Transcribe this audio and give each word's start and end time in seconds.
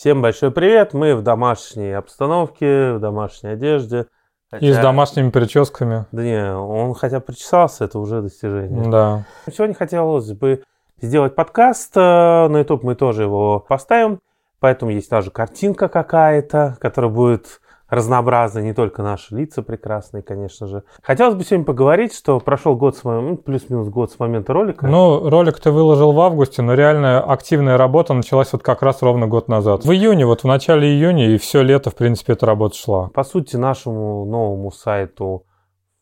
Всем 0.00 0.22
большой 0.22 0.50
привет. 0.50 0.94
Мы 0.94 1.14
в 1.14 1.20
домашней 1.20 1.92
обстановке, 1.92 2.94
в 2.94 3.00
домашней 3.00 3.50
одежде. 3.50 4.06
Хотя... 4.50 4.66
И 4.66 4.72
с 4.72 4.78
домашними 4.78 5.28
прическами. 5.28 6.06
Да 6.10 6.22
не, 6.22 6.54
он 6.54 6.94
хотя 6.94 7.20
причесался, 7.20 7.84
это 7.84 7.98
уже 7.98 8.22
достижение. 8.22 8.90
Да. 8.90 9.26
Сегодня 9.52 9.74
хотелось 9.74 10.32
бы 10.32 10.62
сделать 11.02 11.34
подкаст. 11.34 11.94
Э, 11.98 12.48
на 12.48 12.60
YouTube 12.60 12.82
мы 12.82 12.94
тоже 12.94 13.24
его 13.24 13.60
поставим. 13.60 14.20
Поэтому 14.58 14.90
есть 14.90 15.10
даже 15.10 15.30
картинка 15.30 15.90
какая-то, 15.90 16.78
которая 16.80 17.10
будет 17.10 17.59
разнообразны, 17.90 18.60
не 18.60 18.72
только 18.72 19.02
наши 19.02 19.34
лица 19.34 19.62
прекрасные, 19.62 20.22
конечно 20.22 20.66
же. 20.66 20.84
Хотелось 21.02 21.34
бы 21.34 21.44
сегодня 21.44 21.66
поговорить, 21.66 22.14
что 22.14 22.38
прошел 22.40 22.76
год, 22.76 22.96
с, 22.96 23.04
ну, 23.04 23.36
плюс-минус 23.36 23.88
год 23.88 24.12
с 24.12 24.18
момента 24.18 24.52
ролика. 24.52 24.86
Ну, 24.86 25.28
ролик 25.28 25.58
ты 25.60 25.70
выложил 25.70 26.12
в 26.12 26.20
августе, 26.20 26.62
но 26.62 26.74
реальная 26.74 27.20
активная 27.20 27.76
работа 27.76 28.14
началась 28.14 28.52
вот 28.52 28.62
как 28.62 28.82
раз 28.82 29.02
ровно 29.02 29.26
год 29.26 29.48
назад. 29.48 29.84
В 29.84 29.90
июне, 29.90 30.24
вот 30.24 30.42
в 30.42 30.46
начале 30.46 30.88
июня, 30.88 31.28
и 31.30 31.36
все 31.36 31.62
лето, 31.62 31.90
в 31.90 31.96
принципе, 31.96 32.34
эта 32.34 32.46
работа 32.46 32.76
шла. 32.76 33.08
По 33.08 33.24
сути, 33.24 33.56
нашему 33.56 34.24
новому 34.24 34.70
сайту 34.70 35.44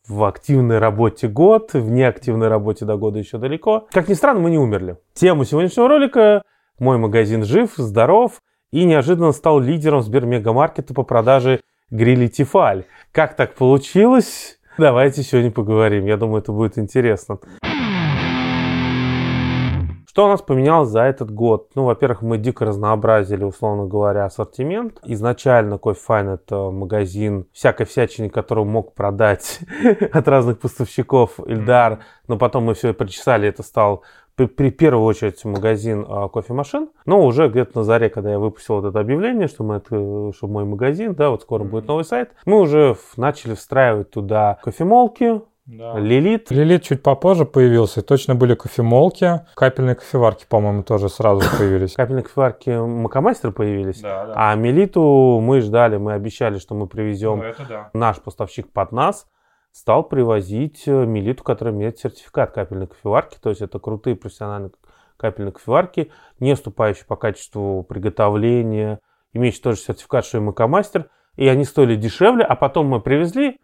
в 0.06 0.24
активной 0.24 0.78
работе 0.78 1.28
год, 1.28 1.74
в 1.74 1.90
неактивной 1.90 2.48
работе 2.48 2.84
до 2.84 2.96
года 2.96 3.18
еще 3.18 3.38
далеко. 3.38 3.86
Как 3.90 4.08
ни 4.08 4.14
странно, 4.14 4.40
мы 4.40 4.50
не 4.50 4.58
умерли. 4.58 4.96
Тему 5.14 5.44
сегодняшнего 5.44 5.88
ролика 5.88 6.42
«Мой 6.78 6.98
магазин 6.98 7.44
жив, 7.44 7.72
здоров» 7.76 8.40
и 8.70 8.84
неожиданно 8.84 9.32
стал 9.32 9.60
лидером 9.60 10.02
Сбермегамаркета 10.02 10.94
по 10.94 11.02
продаже 11.02 11.60
грили 11.90 12.26
Тефаль. 12.28 12.84
Как 13.12 13.36
так 13.36 13.54
получилось? 13.54 14.58
Давайте 14.78 15.22
сегодня 15.22 15.50
поговорим. 15.50 16.06
Я 16.06 16.16
думаю, 16.16 16.40
это 16.42 16.52
будет 16.52 16.78
интересно. 16.78 17.38
Что 20.18 20.24
у 20.24 20.28
нас 20.30 20.42
поменялось 20.42 20.88
за 20.88 21.02
этот 21.02 21.30
год? 21.30 21.70
Ну, 21.76 21.84
во-первых, 21.84 22.22
мы 22.22 22.38
дико 22.38 22.64
разнообразили, 22.64 23.44
условно 23.44 23.86
говоря, 23.86 24.24
ассортимент. 24.24 24.98
Изначально 25.04 25.74
Coffee 25.74 25.96
Fine 26.08 26.34
это 26.34 26.72
магазин 26.72 27.46
всякой 27.52 27.86
всячины, 27.86 28.28
которую 28.28 28.64
мог 28.64 28.94
продать 28.94 29.60
от 30.12 30.26
разных 30.26 30.58
поставщиков. 30.58 31.38
Ильдар, 31.46 32.00
но 32.26 32.36
потом 32.36 32.64
мы 32.64 32.74
все 32.74 32.92
причесали, 32.94 33.48
это 33.48 33.62
стал 33.62 34.02
при, 34.34 34.46
при 34.46 34.72
первую 34.72 35.04
очередь 35.04 35.44
магазин 35.44 36.04
а, 36.08 36.28
кофемашин, 36.28 36.88
но 37.06 37.24
уже 37.24 37.48
где-то 37.48 37.78
на 37.78 37.84
заре, 37.84 38.08
когда 38.08 38.32
я 38.32 38.40
выпустил 38.40 38.80
вот 38.80 38.86
это 38.86 38.98
объявление, 38.98 39.46
что, 39.46 39.62
мы 39.62 39.76
это, 39.76 40.32
что 40.36 40.48
мой 40.48 40.64
магазин, 40.64 41.14
да, 41.14 41.30
вот 41.30 41.42
скоро 41.42 41.62
будет 41.62 41.86
новый 41.86 42.04
сайт, 42.04 42.32
мы 42.44 42.58
уже 42.58 42.96
начали 43.16 43.54
встраивать 43.54 44.10
туда 44.10 44.58
кофемолки, 44.64 45.42
да. 45.68 45.98
Лилит. 45.98 46.50
Лилит 46.50 46.82
чуть 46.82 47.02
попозже 47.02 47.44
появился. 47.44 48.00
Точно 48.00 48.34
были 48.34 48.54
кофемолки. 48.54 49.42
Капельные 49.54 49.96
кофеварки, 49.96 50.46
по-моему, 50.48 50.82
тоже 50.82 51.10
сразу 51.10 51.42
появились. 51.58 51.92
Капельные 51.92 52.24
кофеварки 52.24 52.70
Макомастер 52.70 53.52
появились. 53.52 54.00
Да, 54.00 54.26
да. 54.26 54.32
А 54.34 54.54
Мелиту 54.54 55.38
мы 55.42 55.60
ждали, 55.60 55.98
мы 55.98 56.14
обещали, 56.14 56.58
что 56.58 56.74
мы 56.74 56.86
привезем 56.86 57.38
ну, 57.40 57.66
да. 57.68 57.90
наш 57.92 58.18
поставщик 58.18 58.72
под 58.72 58.92
нас 58.92 59.26
стал 59.70 60.04
привозить 60.04 60.84
э, 60.86 61.04
милиту, 61.04 61.44
которая 61.44 61.74
имеет 61.74 61.98
сертификат 61.98 62.52
капельной 62.52 62.86
кофеварки. 62.86 63.36
То 63.40 63.50
есть 63.50 63.60
это 63.60 63.78
крутые 63.78 64.16
профессиональные 64.16 64.70
капельные 65.18 65.52
кофеварки, 65.52 66.10
не 66.40 66.54
уступающие 66.54 67.04
по 67.04 67.16
качеству 67.16 67.82
приготовления, 67.82 69.00
имеющие 69.34 69.62
тоже 69.62 69.80
сертификат 69.80 70.24
ШМК 70.24 70.60
Мастер. 70.60 71.10
И 71.36 71.46
они 71.46 71.64
стоили 71.64 71.94
дешевле, 71.94 72.44
а 72.44 72.56
потом 72.56 72.86
мы 72.86 73.00
привезли 73.00 73.58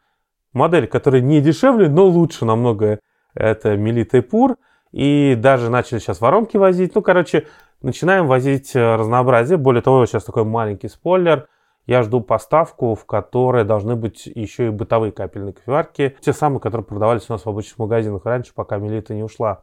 модель, 0.54 0.86
которая 0.86 1.20
не 1.20 1.40
дешевле, 1.40 1.88
но 1.88 2.06
лучше 2.06 2.44
намного. 2.44 3.00
Это 3.34 3.76
Мелита 3.76 4.18
и 4.18 4.20
Пур. 4.20 4.56
И 4.92 5.34
даже 5.36 5.70
начали 5.70 5.98
сейчас 5.98 6.20
воронки 6.20 6.56
возить. 6.56 6.94
Ну, 6.94 7.02
короче, 7.02 7.46
начинаем 7.82 8.26
возить 8.28 8.74
э, 8.76 8.96
разнообразие. 8.96 9.58
Более 9.58 9.82
того, 9.82 10.06
сейчас 10.06 10.24
такой 10.24 10.44
маленький 10.44 10.88
спойлер– 10.88 11.48
я 11.86 12.02
жду 12.02 12.20
поставку, 12.20 12.94
в 12.94 13.04
которой 13.04 13.64
должны 13.64 13.94
быть 13.94 14.26
еще 14.26 14.68
и 14.68 14.70
бытовые 14.70 15.12
капельные 15.12 15.52
кофеварки. 15.52 16.16
Те 16.20 16.32
самые, 16.32 16.60
которые 16.60 16.84
продавались 16.84 17.28
у 17.28 17.32
нас 17.32 17.44
в 17.44 17.48
обычных 17.48 17.78
магазинах 17.78 18.24
раньше, 18.24 18.52
пока 18.54 18.78
Мелита 18.78 19.14
не 19.14 19.22
ушла. 19.22 19.62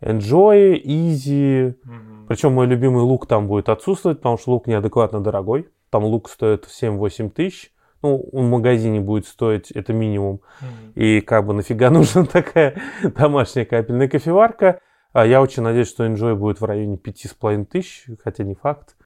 Enjoy, 0.00 0.80
Easy. 0.80 1.70
Угу. 1.70 2.26
Причем 2.28 2.52
мой 2.52 2.66
любимый 2.66 3.02
лук 3.02 3.26
там 3.26 3.48
будет 3.48 3.68
отсутствовать, 3.68 4.18
потому 4.18 4.38
что 4.38 4.52
лук 4.52 4.68
неадекватно 4.68 5.20
дорогой. 5.20 5.68
Там 5.90 6.04
лук 6.04 6.28
стоит 6.28 6.66
7-8 6.66 7.30
тысяч. 7.30 7.72
Ну, 8.02 8.28
в 8.32 8.42
магазине 8.42 9.00
будет 9.00 9.26
стоить 9.26 9.70
это 9.70 9.92
минимум. 9.92 10.40
mm 10.60 10.92
И 10.94 11.20
как 11.20 11.46
бы 11.46 11.54
нафига 11.54 11.90
нужна 11.98 12.24
такая 12.24 12.80
домашняя 13.02 13.64
капельная 13.64 14.08
кофеварка. 14.08 14.80
А 15.12 15.24
я 15.24 15.40
очень 15.40 15.62
надеюсь, 15.62 15.88
что 15.88 16.04
Enjoy 16.04 16.34
будет 16.34 16.60
в 16.60 16.64
районе 16.64 16.96
5,5 16.96 17.64
тысяч, 17.64 18.04
хотя 18.22 18.44
не 18.44 18.54
факт. 18.54 18.96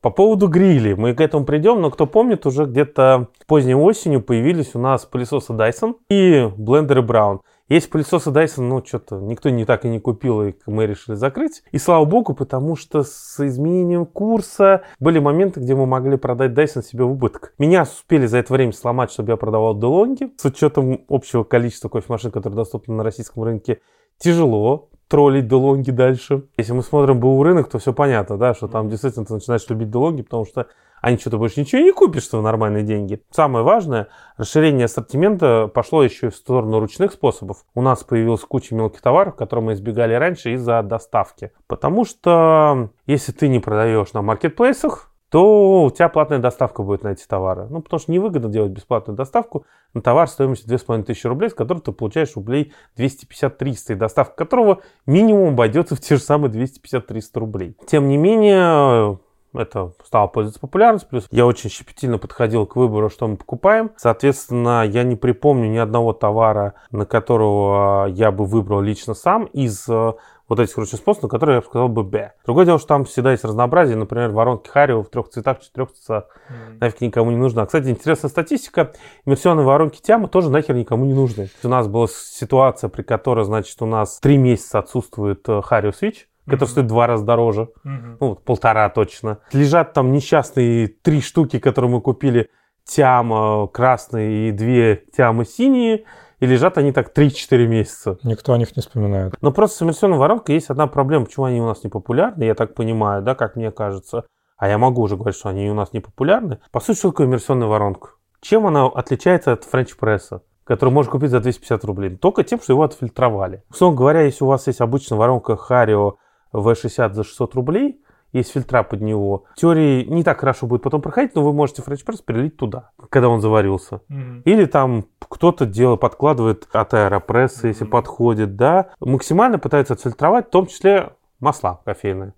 По 0.00 0.10
поводу 0.10 0.48
грилей, 0.48 0.96
мы 0.96 1.14
к 1.14 1.20
этому 1.20 1.44
придем, 1.44 1.80
но 1.80 1.88
кто 1.88 2.08
помнит, 2.08 2.44
уже 2.44 2.64
где-то 2.64 3.28
поздней 3.46 3.76
осенью 3.76 4.20
появились 4.20 4.74
у 4.74 4.80
нас 4.80 5.04
пылесосы 5.04 5.52
Dyson 5.52 5.94
и 6.10 6.50
блендеры 6.56 7.02
Brown. 7.02 7.38
Есть 7.72 7.88
пылесосы 7.88 8.28
Dyson, 8.28 8.64
ну, 8.64 8.84
что-то 8.84 9.16
никто 9.16 9.48
не 9.48 9.64
так 9.64 9.86
и 9.86 9.88
не 9.88 9.98
купил, 9.98 10.42
и 10.42 10.52
мы 10.66 10.84
решили 10.84 11.14
закрыть. 11.14 11.62
И 11.72 11.78
слава 11.78 12.04
богу, 12.04 12.34
потому 12.34 12.76
что 12.76 13.02
с 13.02 13.40
изменением 13.40 14.04
курса 14.04 14.82
были 15.00 15.18
моменты, 15.18 15.60
где 15.60 15.74
мы 15.74 15.86
могли 15.86 16.18
продать 16.18 16.52
Dyson 16.52 16.84
себе 16.84 17.04
в 17.04 17.12
убыток. 17.12 17.54
Меня 17.56 17.84
успели 17.84 18.26
за 18.26 18.36
это 18.36 18.52
время 18.52 18.72
сломать, 18.74 19.10
чтобы 19.10 19.30
я 19.30 19.38
продавал 19.38 19.74
DeLonghi. 19.74 20.32
С 20.36 20.44
учетом 20.44 21.00
общего 21.08 21.44
количества 21.44 21.88
кофемашин, 21.88 22.30
которые 22.30 22.58
доступны 22.58 22.94
на 22.94 23.04
российском 23.04 23.42
рынке, 23.42 23.80
тяжело 24.18 24.90
троллить 25.08 25.48
делонги 25.48 25.92
дальше. 25.92 26.44
Если 26.58 26.74
мы 26.74 26.82
смотрим 26.82 27.20
БУ 27.20 27.42
рынок, 27.42 27.70
то 27.70 27.78
все 27.78 27.94
понятно, 27.94 28.36
да, 28.36 28.52
что 28.52 28.68
там 28.68 28.90
действительно 28.90 29.24
ты 29.24 29.32
начинаешь 29.32 29.66
любить 29.70 29.90
делонги, 29.90 30.20
потому 30.20 30.44
что 30.44 30.66
они 31.02 31.18
что-то 31.18 31.36
больше 31.36 31.60
ничего 31.60 31.82
не 31.82 31.92
купишь, 31.92 32.22
что 32.22 32.40
нормальные 32.40 32.84
деньги. 32.84 33.22
Самое 33.32 33.64
важное, 33.64 34.08
расширение 34.36 34.84
ассортимента 34.84 35.66
пошло 35.66 36.04
еще 36.04 36.28
и 36.28 36.30
в 36.30 36.36
сторону 36.36 36.78
ручных 36.78 37.12
способов. 37.12 37.64
У 37.74 37.82
нас 37.82 38.04
появилась 38.04 38.42
куча 38.42 38.74
мелких 38.74 39.02
товаров, 39.02 39.34
которые 39.34 39.66
мы 39.66 39.72
избегали 39.74 40.14
раньше 40.14 40.52
из-за 40.54 40.80
доставки. 40.82 41.50
Потому 41.66 42.04
что 42.04 42.90
если 43.04 43.32
ты 43.32 43.48
не 43.48 43.58
продаешь 43.58 44.12
на 44.12 44.22
маркетплейсах, 44.22 45.12
то 45.28 45.84
у 45.84 45.90
тебя 45.90 46.08
платная 46.08 46.38
доставка 46.38 46.82
будет 46.82 47.02
на 47.02 47.08
эти 47.08 47.26
товары. 47.26 47.66
Ну, 47.68 47.80
потому 47.80 47.98
что 47.98 48.12
невыгодно 48.12 48.50
делать 48.50 48.70
бесплатную 48.70 49.16
доставку 49.16 49.64
на 49.94 50.02
товар 50.02 50.28
стоимостью 50.28 50.68
2500 50.68 51.24
рублей, 51.24 51.50
с 51.50 51.54
которого 51.54 51.82
ты 51.82 51.90
получаешь 51.90 52.36
рублей 52.36 52.74
250-300, 52.96 53.76
и 53.88 53.94
доставка 53.94 54.36
которого 54.36 54.82
минимум 55.06 55.54
обойдется 55.54 55.96
в 55.96 56.00
те 56.00 56.16
же 56.16 56.22
самые 56.22 56.52
250-300 56.52 57.22
рублей. 57.36 57.76
Тем 57.86 58.08
не 58.08 58.18
менее, 58.18 59.18
это 59.54 59.92
стало 60.04 60.28
пользоваться 60.28 60.60
популярностью. 60.60 61.10
Плюс 61.10 61.26
я 61.30 61.46
очень 61.46 61.70
щепетильно 61.70 62.18
подходил 62.18 62.66
к 62.66 62.76
выбору, 62.76 63.10
что 63.10 63.26
мы 63.26 63.36
покупаем. 63.36 63.90
Соответственно, 63.96 64.84
я 64.86 65.02
не 65.02 65.16
припомню 65.16 65.70
ни 65.70 65.78
одного 65.78 66.12
товара, 66.12 66.74
на 66.90 67.06
которого 67.06 68.06
я 68.06 68.30
бы 68.30 68.44
выбрал 68.44 68.80
лично 68.80 69.14
сам 69.14 69.44
из 69.44 69.88
э, 69.88 70.12
вот 70.48 70.60
этих 70.60 70.76
ручных 70.76 71.00
способов, 71.00 71.24
на 71.24 71.28
которые 71.30 71.56
я 71.56 71.60
бы 71.60 71.66
сказал 71.66 71.88
бы 71.88 72.02
Б. 72.02 72.32
Другое 72.44 72.66
дело, 72.66 72.78
что 72.78 72.88
там 72.88 73.04
всегда 73.04 73.32
есть 73.32 73.44
разнообразие. 73.44 73.96
Например, 73.96 74.30
воронки 74.30 74.68
Харио 74.68 75.02
в 75.02 75.08
трех 75.08 75.28
цветах, 75.28 75.60
четырех 75.60 75.92
цветах 75.92 76.28
mm. 76.48 76.78
нафиг 76.80 77.00
никому 77.00 77.30
не 77.30 77.36
нужна. 77.36 77.64
Кстати, 77.66 77.88
интересная 77.88 78.30
статистика. 78.30 78.92
Иммерсионные 79.24 79.64
воронки 79.64 80.00
Тяма 80.00 80.28
тоже 80.28 80.50
нахер 80.50 80.74
никому 80.74 81.04
не 81.04 81.14
нужны. 81.14 81.48
У 81.62 81.68
нас 81.68 81.88
была 81.88 82.06
ситуация, 82.08 82.88
при 82.88 83.02
которой, 83.02 83.44
значит, 83.44 83.80
у 83.80 83.86
нас 83.86 84.18
три 84.20 84.36
месяца 84.36 84.78
отсутствует 84.78 85.46
Харио 85.46 85.90
э, 85.90 85.92
Switch 85.92 86.16
который 86.46 86.64
mm-hmm. 86.64 86.70
стоит 86.70 86.86
два 86.86 87.06
раза 87.06 87.24
дороже, 87.24 87.68
mm-hmm. 87.84 88.16
ну, 88.20 88.34
полтора 88.34 88.88
точно. 88.90 89.38
Лежат 89.52 89.92
там 89.92 90.12
несчастные 90.12 90.88
три 90.88 91.20
штуки, 91.20 91.58
которые 91.58 91.90
мы 91.90 92.00
купили, 92.00 92.50
тяма 92.84 93.68
красные 93.68 94.48
и 94.48 94.52
две 94.52 95.04
тямы 95.16 95.44
синие, 95.44 96.04
и 96.40 96.46
лежат 96.46 96.76
они 96.76 96.90
так 96.90 97.16
3-4 97.16 97.66
месяца. 97.66 98.18
Никто 98.24 98.52
о 98.52 98.58
них 98.58 98.74
не 98.76 98.82
вспоминает. 98.82 99.34
Но 99.40 99.52
просто 99.52 99.76
с 99.76 99.82
иммерсионной 99.82 100.18
воронкой 100.18 100.56
есть 100.56 100.70
одна 100.70 100.88
проблема, 100.88 101.26
почему 101.26 101.46
они 101.46 101.60
у 101.60 101.66
нас 101.66 101.84
не 101.84 101.90
популярны, 101.90 102.42
я 102.42 102.54
так 102.54 102.74
понимаю, 102.74 103.22
да, 103.22 103.34
как 103.34 103.54
мне 103.54 103.70
кажется. 103.70 104.24
А 104.56 104.68
я 104.68 104.78
могу 104.78 105.02
уже 105.02 105.16
говорить, 105.16 105.36
что 105.36 105.48
они 105.48 105.70
у 105.70 105.74
нас 105.74 105.92
не 105.92 106.00
популярны. 106.00 106.58
По 106.70 106.80
сути, 106.80 106.98
что 106.98 107.10
такое 107.10 107.26
иммерсионная 107.26 107.68
воронка? 107.68 108.10
Чем 108.40 108.66
она 108.66 108.86
отличается 108.86 109.52
от 109.52 109.64
френч-пресса? 109.64 110.42
который 110.64 110.90
можно 110.90 111.10
купить 111.10 111.30
за 111.30 111.40
250 111.40 111.84
рублей. 111.84 112.16
Только 112.16 112.44
тем, 112.44 112.60
что 112.60 112.72
его 112.72 112.84
отфильтровали. 112.84 113.64
Условно 113.68 113.98
говоря, 113.98 114.22
если 114.22 114.44
у 114.44 114.46
вас 114.46 114.66
есть 114.68 114.80
обычная 114.80 115.18
воронка 115.18 115.56
Харио 115.56 116.16
V60 116.52 117.12
за 117.12 117.24
600 117.24 117.54
рублей, 117.54 118.00
есть 118.32 118.52
фильтра 118.52 118.82
под 118.82 119.02
него. 119.02 119.44
В 119.54 119.60
теории 119.60 120.04
не 120.04 120.24
так 120.24 120.40
хорошо 120.40 120.66
будет 120.66 120.82
потом 120.82 121.02
проходить, 121.02 121.34
но 121.34 121.42
вы 121.42 121.52
можете 121.52 121.82
френч 121.82 122.04
пресс 122.04 122.22
перелить 122.22 122.56
туда, 122.56 122.90
когда 123.10 123.28
он 123.28 123.40
заварился. 123.40 124.00
Mm-hmm. 124.08 124.42
Или 124.44 124.64
там 124.64 125.04
кто-то 125.28 125.66
делает, 125.66 126.00
подкладывает 126.00 126.66
от 126.72 126.94
аэропресса, 126.94 127.66
mm-hmm. 127.66 127.70
если 127.70 127.84
подходит, 127.84 128.56
да. 128.56 128.90
Максимально 129.00 129.58
пытается 129.58 129.94
отфильтровать, 129.94 130.48
в 130.48 130.50
том 130.50 130.66
числе 130.66 131.12
масла 131.40 131.80
кофейные. 131.84 132.32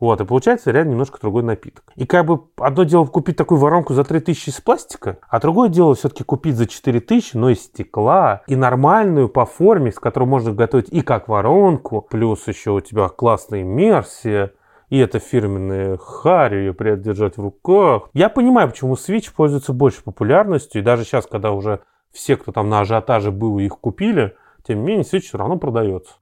Вот, 0.00 0.20
и 0.20 0.24
получается 0.24 0.70
реально 0.70 0.90
немножко 0.90 1.18
другой 1.20 1.44
напиток. 1.44 1.92
И 1.94 2.04
как 2.04 2.26
бы 2.26 2.42
одно 2.56 2.84
дело 2.84 3.06
купить 3.06 3.36
такую 3.36 3.60
воронку 3.60 3.94
за 3.94 4.04
3000 4.04 4.48
из 4.48 4.60
пластика, 4.60 5.18
а 5.28 5.40
другое 5.40 5.68
дело 5.68 5.94
все-таки 5.94 6.24
купить 6.24 6.56
за 6.56 6.66
4000, 6.66 7.36
но 7.36 7.50
из 7.50 7.62
стекла, 7.62 8.42
и 8.46 8.56
нормальную 8.56 9.28
по 9.28 9.46
форме, 9.46 9.92
с 9.92 9.98
которой 9.98 10.24
можно 10.24 10.52
готовить 10.52 10.88
и 10.90 11.00
как 11.00 11.28
воронку, 11.28 12.00
плюс 12.02 12.46
еще 12.48 12.72
у 12.72 12.80
тебя 12.80 13.08
классная 13.08 13.62
иммерсия, 13.62 14.52
И 14.90 14.98
это 14.98 15.18
фирменные 15.18 15.96
Хари, 15.98 16.56
ее 16.56 16.96
держать 16.96 17.36
в 17.36 17.40
руках. 17.40 18.10
Я 18.12 18.28
понимаю, 18.28 18.68
почему 18.68 18.94
Switch 18.94 19.32
пользуется 19.34 19.72
большей 19.72 20.02
популярностью. 20.02 20.82
И 20.82 20.84
даже 20.84 21.04
сейчас, 21.04 21.26
когда 21.26 21.52
уже 21.52 21.80
все, 22.12 22.36
кто 22.36 22.52
там 22.52 22.68
на 22.68 22.80
ажиотаже 22.80 23.30
был, 23.30 23.58
их 23.58 23.78
купили, 23.78 24.36
тем 24.66 24.80
не 24.80 24.86
менее, 24.86 25.04
Switch 25.04 25.22
все 25.22 25.38
равно 25.38 25.56
продается. 25.56 26.12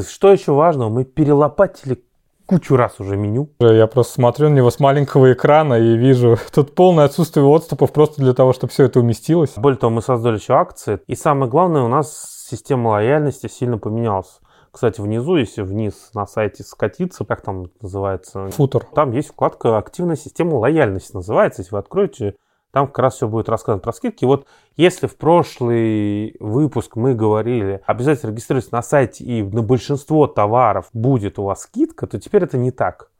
Что 0.00 0.32
еще 0.32 0.52
важного? 0.52 0.88
Мы 0.88 1.04
перелопатили 1.04 2.02
кучу 2.46 2.76
раз 2.76 3.00
уже 3.00 3.16
меню. 3.16 3.48
Я 3.60 3.86
просто 3.86 4.14
смотрю 4.14 4.48
на 4.48 4.54
него 4.54 4.70
с 4.70 4.80
маленького 4.80 5.32
экрана 5.32 5.74
и 5.74 5.96
вижу 5.96 6.38
тут 6.54 6.74
полное 6.74 7.04
отсутствие 7.04 7.46
отступов 7.46 7.92
просто 7.92 8.20
для 8.20 8.34
того, 8.34 8.52
чтобы 8.52 8.72
все 8.72 8.84
это 8.84 9.00
уместилось. 9.00 9.52
Более 9.56 9.78
того, 9.78 9.90
мы 9.90 10.02
создали 10.02 10.36
еще 10.36 10.54
акции. 10.54 11.00
И 11.06 11.14
самое 11.14 11.50
главное, 11.50 11.82
у 11.82 11.88
нас 11.88 12.46
система 12.50 12.88
лояльности 12.88 13.46
сильно 13.48 13.78
поменялась. 13.78 14.40
Кстати, 14.70 15.02
внизу, 15.02 15.36
если 15.36 15.60
вниз 15.60 16.10
на 16.14 16.26
сайте 16.26 16.62
скатиться, 16.62 17.26
как 17.26 17.42
там 17.42 17.66
называется? 17.82 18.48
Футер. 18.52 18.86
Там 18.94 19.12
есть 19.12 19.28
вкладка 19.28 19.76
«Активная 19.76 20.16
система 20.16 20.54
лояльности» 20.54 21.14
называется. 21.14 21.60
Если 21.60 21.74
вы 21.74 21.78
откроете, 21.78 22.36
там 22.72 22.86
как 22.86 22.98
раз 22.98 23.16
все 23.16 23.28
будет 23.28 23.48
рассказано 23.48 23.80
про 23.80 23.92
скидки. 23.92 24.24
Вот 24.24 24.46
если 24.76 25.06
в 25.06 25.16
прошлый 25.16 26.36
выпуск 26.40 26.96
мы 26.96 27.14
говорили, 27.14 27.82
обязательно 27.86 28.30
регистрируйтесь 28.30 28.72
на 28.72 28.82
сайте 28.82 29.24
и 29.24 29.42
на 29.42 29.62
большинство 29.62 30.26
товаров 30.26 30.88
будет 30.92 31.38
у 31.38 31.44
вас 31.44 31.62
скидка, 31.62 32.06
то 32.06 32.18
теперь 32.18 32.44
это 32.44 32.56
не 32.56 32.70
так. 32.70 33.10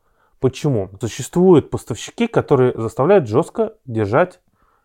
Почему? 0.41 0.91
Существуют 1.01 1.71
поставщики, 1.71 2.27
которые 2.27 2.73
заставляют 2.75 3.29
жестко 3.29 3.75
держать 3.85 4.41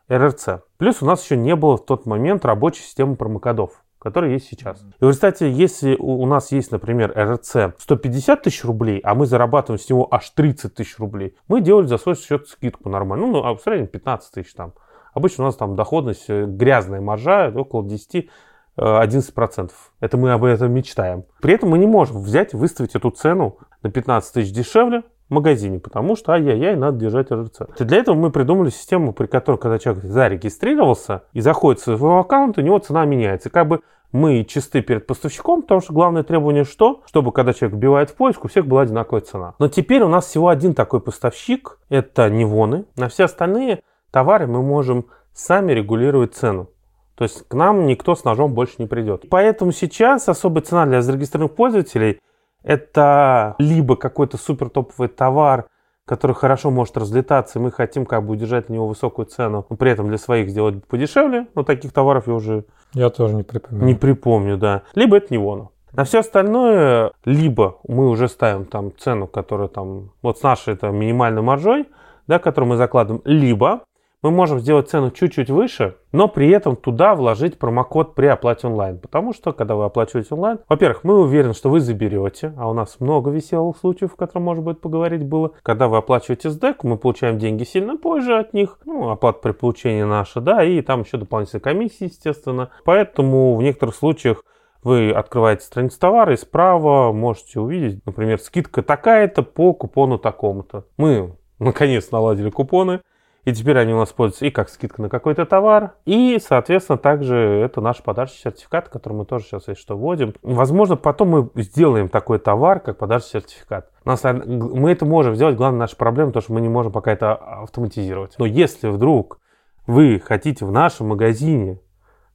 РРЦ. 0.09 0.61
Плюс 0.77 1.01
у 1.01 1.05
нас 1.05 1.23
еще 1.23 1.37
не 1.37 1.55
было 1.55 1.77
в 1.77 1.85
тот 1.85 2.05
момент 2.05 2.45
рабочей 2.45 2.83
системы 2.83 3.15
промокодов 3.15 3.83
который 4.07 4.31
есть 4.31 4.47
сейчас. 4.47 4.79
И 5.01 5.03
в 5.03 5.09
результате, 5.09 5.51
если 5.51 5.97
у, 5.99 6.25
нас 6.25 6.53
есть, 6.53 6.71
например, 6.71 7.13
РЦ 7.17 7.75
150 7.77 8.41
тысяч 8.41 8.63
рублей, 8.63 9.01
а 9.03 9.15
мы 9.15 9.25
зарабатываем 9.25 9.81
с 9.81 9.89
него 9.89 10.07
аж 10.09 10.29
30 10.29 10.73
тысяч 10.73 10.97
рублей, 10.97 11.35
мы 11.49 11.59
делали 11.59 11.87
за 11.87 11.97
свой 11.97 12.15
счет 12.15 12.47
скидку 12.47 12.89
нормально. 12.89 13.27
Ну, 13.27 13.43
а 13.43 13.53
в 13.53 13.61
среднем 13.61 13.87
15 13.87 14.31
тысяч 14.31 14.53
там. 14.53 14.73
Обычно 15.13 15.43
у 15.43 15.47
нас 15.47 15.57
там 15.57 15.75
доходность, 15.75 16.25
э, 16.29 16.45
грязная 16.45 17.01
маржа 17.01 17.51
около 17.53 17.83
10 17.83 18.29
11%. 18.77 19.65
Э, 19.65 20.05
это 20.05 20.17
мы 20.17 20.31
об 20.31 20.45
этом 20.45 20.71
мечтаем. 20.71 21.25
При 21.41 21.53
этом 21.53 21.69
мы 21.69 21.79
не 21.79 21.87
можем 21.87 22.21
взять 22.21 22.53
выставить 22.53 22.95
эту 22.95 23.09
цену 23.09 23.57
на 23.83 23.91
15 23.91 24.33
тысяч 24.33 24.53
дешевле, 24.53 25.03
в 25.29 25.33
магазине, 25.33 25.79
потому 25.79 26.15
что 26.15 26.31
ай-яй-яй, 26.33 26.75
надо 26.75 26.97
держать 26.97 27.31
РЦ. 27.31 27.61
Для 27.79 27.97
этого 27.97 28.15
мы 28.15 28.31
придумали 28.31 28.69
систему, 28.69 29.13
при 29.13 29.27
которой, 29.27 29.57
когда 29.57 29.77
человек 29.77 30.03
зарегистрировался 30.05 31.23
и 31.33 31.41
заходит 31.41 31.81
в 31.81 31.97
свой 31.97 32.19
аккаунт, 32.19 32.57
у 32.57 32.61
него 32.61 32.79
цена 32.79 33.05
меняется. 33.05 33.49
Как 33.49 33.67
бы 33.67 33.81
мы 34.11 34.43
чисты 34.45 34.81
перед 34.81 35.05
поставщиком, 35.05 35.61
потому 35.61 35.81
что 35.81 35.93
главное 35.93 36.23
требование 36.23 36.63
что? 36.63 37.01
Чтобы 37.05 37.31
когда 37.31 37.53
человек 37.53 37.77
вбивает 37.77 38.09
в 38.09 38.15
поиск, 38.15 38.45
у 38.45 38.47
всех 38.47 38.65
была 38.65 38.81
одинаковая 38.81 39.21
цена. 39.21 39.53
Но 39.59 39.67
теперь 39.67 40.01
у 40.01 40.07
нас 40.07 40.25
всего 40.25 40.47
один 40.47 40.73
такой 40.73 41.01
поставщик, 41.01 41.79
это 41.89 42.29
Невоны. 42.29 42.85
На 42.95 43.09
все 43.09 43.25
остальные 43.25 43.83
товары 44.11 44.47
мы 44.47 44.61
можем 44.61 45.07
сами 45.33 45.73
регулировать 45.73 46.35
цену. 46.35 46.69
То 47.15 47.23
есть 47.23 47.47
к 47.47 47.53
нам 47.53 47.87
никто 47.87 48.15
с 48.15 48.23
ножом 48.23 48.53
больше 48.53 48.75
не 48.77 48.85
придет. 48.85 49.25
Поэтому 49.29 49.71
сейчас 49.71 50.29
особая 50.29 50.61
цена 50.61 50.85
для 50.85 51.01
зарегистрированных 51.01 51.55
пользователей– 51.55 52.19
это 52.63 53.55
либо 53.59 53.95
какой-то 53.95 54.37
супер 54.37 54.69
топовый 54.69 55.09
товар, 55.09 55.67
который 56.05 56.35
хорошо 56.35 56.69
может 56.69 56.95
разлетаться, 56.95 57.59
и 57.59 57.61
мы 57.61 57.71
хотим 57.71 58.05
как 58.05 58.25
бы 58.25 58.33
удержать 58.33 58.69
на 58.69 58.73
него 58.73 58.87
высокую 58.87 59.25
цену, 59.25 59.65
но 59.69 59.75
при 59.75 59.91
этом 59.91 60.07
для 60.07 60.17
своих 60.17 60.49
сделать 60.49 60.85
подешевле. 60.85 61.47
Но 61.55 61.63
таких 61.63 61.91
товаров 61.91 62.27
я 62.27 62.33
уже 62.33 62.65
я 62.93 63.09
тоже 63.09 63.35
не 63.35 63.43
припомню. 63.43 63.85
Не 63.85 63.95
припомню, 63.95 64.57
да. 64.57 64.83
Либо 64.95 65.17
это 65.17 65.27
не 65.31 65.37
воно. 65.37 65.71
На 65.93 66.03
все 66.03 66.19
остальное, 66.19 67.11
либо 67.25 67.79
мы 67.87 68.09
уже 68.09 68.27
ставим 68.27 68.65
там 68.65 68.91
цену, 68.97 69.27
которая 69.27 69.67
там, 69.67 70.11
вот 70.21 70.37
с 70.37 70.43
нашей 70.43 70.73
это 70.73 70.89
минимальной 70.89 71.41
маржой, 71.41 71.87
да, 72.27 72.39
которую 72.39 72.69
мы 72.69 72.77
закладываем, 72.77 73.21
либо 73.25 73.81
мы 74.23 74.31
можем 74.31 74.59
сделать 74.59 74.89
цену 74.89 75.11
чуть-чуть 75.11 75.49
выше, 75.49 75.97
но 76.11 76.27
при 76.27 76.49
этом 76.49 76.75
туда 76.75 77.13
вложить 77.15 77.59
промокод 77.59 78.15
при 78.15 78.25
оплате 78.25 78.67
онлайн. 78.67 78.97
Потому 78.97 79.33
что, 79.33 79.53
когда 79.53 79.75
вы 79.75 79.85
оплачиваете 79.85 80.33
онлайн, 80.33 80.59
во-первых, 80.67 81.03
мы 81.03 81.19
уверены, 81.19 81.53
что 81.53 81.69
вы 81.69 81.79
заберете, 81.79 82.53
а 82.57 82.69
у 82.69 82.73
нас 82.73 82.99
много 82.99 83.29
веселых 83.29 83.77
случаев, 83.77 84.13
о 84.13 84.17
которых, 84.17 84.43
может 84.43 84.63
быть, 84.63 84.81
поговорить 84.81 85.23
было. 85.23 85.51
Когда 85.61 85.87
вы 85.87 85.97
оплачиваете 85.97 86.49
СДЭК, 86.49 86.83
мы 86.83 86.97
получаем 86.97 87.37
деньги 87.37 87.63
сильно 87.63 87.97
позже 87.97 88.37
от 88.37 88.53
них, 88.53 88.79
ну, 88.85 89.09
оплата 89.09 89.39
при 89.39 89.51
получении 89.51 90.03
наша, 90.03 90.41
да, 90.41 90.63
и 90.63 90.81
там 90.81 91.01
еще 91.01 91.17
дополнительные 91.17 91.61
комиссии, 91.61 92.05
естественно. 92.05 92.71
Поэтому 92.85 93.55
в 93.55 93.61
некоторых 93.61 93.95
случаях 93.95 94.43
вы 94.83 95.11
открываете 95.11 95.63
страницу 95.63 95.99
товара 95.99 96.33
и 96.33 96.37
справа 96.37 97.11
можете 97.11 97.59
увидеть, 97.59 98.05
например, 98.05 98.39
скидка 98.39 98.81
такая-то 98.81 99.43
по 99.43 99.73
купону 99.73 100.17
такому-то. 100.17 100.85
Мы 100.97 101.35
наконец 101.59 102.11
наладили 102.11 102.49
купоны, 102.49 103.01
и 103.47 103.53
теперь 103.53 103.77
они 103.77 103.93
у 103.93 103.97
нас 103.97 104.09
пользуются 104.09 104.45
и 104.45 104.49
как 104.49 104.67
скидка 104.67 105.01
на 105.01 105.07
какой-то 105.07 105.45
товар, 105.45 105.93
и, 106.03 106.37
соответственно, 106.45 106.97
также 106.97 107.37
это 107.37 107.79
наш 107.79 108.03
подарочный 108.03 108.51
сертификат, 108.51 108.89
который 108.89 109.13
мы 109.13 109.23
тоже 109.23 109.45
сейчас, 109.45 109.69
если 109.69 109.81
что, 109.81 109.95
вводим. 109.95 110.33
Возможно, 110.41 110.97
потом 110.97 111.29
мы 111.29 111.49
сделаем 111.63 112.09
такой 112.09 112.39
товар, 112.39 112.81
как 112.81 112.97
подарочный 112.97 113.39
сертификат. 113.39 113.89
Нас, 114.03 114.21
мы 114.25 114.91
это 114.91 115.05
можем 115.05 115.35
сделать, 115.35 115.55
главная 115.55 115.79
наша 115.79 115.95
проблема, 115.95 116.33
то, 116.33 116.41
что 116.41 116.51
мы 116.51 116.59
не 116.59 116.67
можем 116.67 116.91
пока 116.91 117.13
это 117.13 117.35
автоматизировать. 117.35 118.35
Но 118.37 118.45
если 118.45 118.89
вдруг 118.89 119.39
вы 119.85 120.19
хотите 120.19 120.65
в 120.65 120.71
нашем 120.73 121.07
магазине 121.07 121.79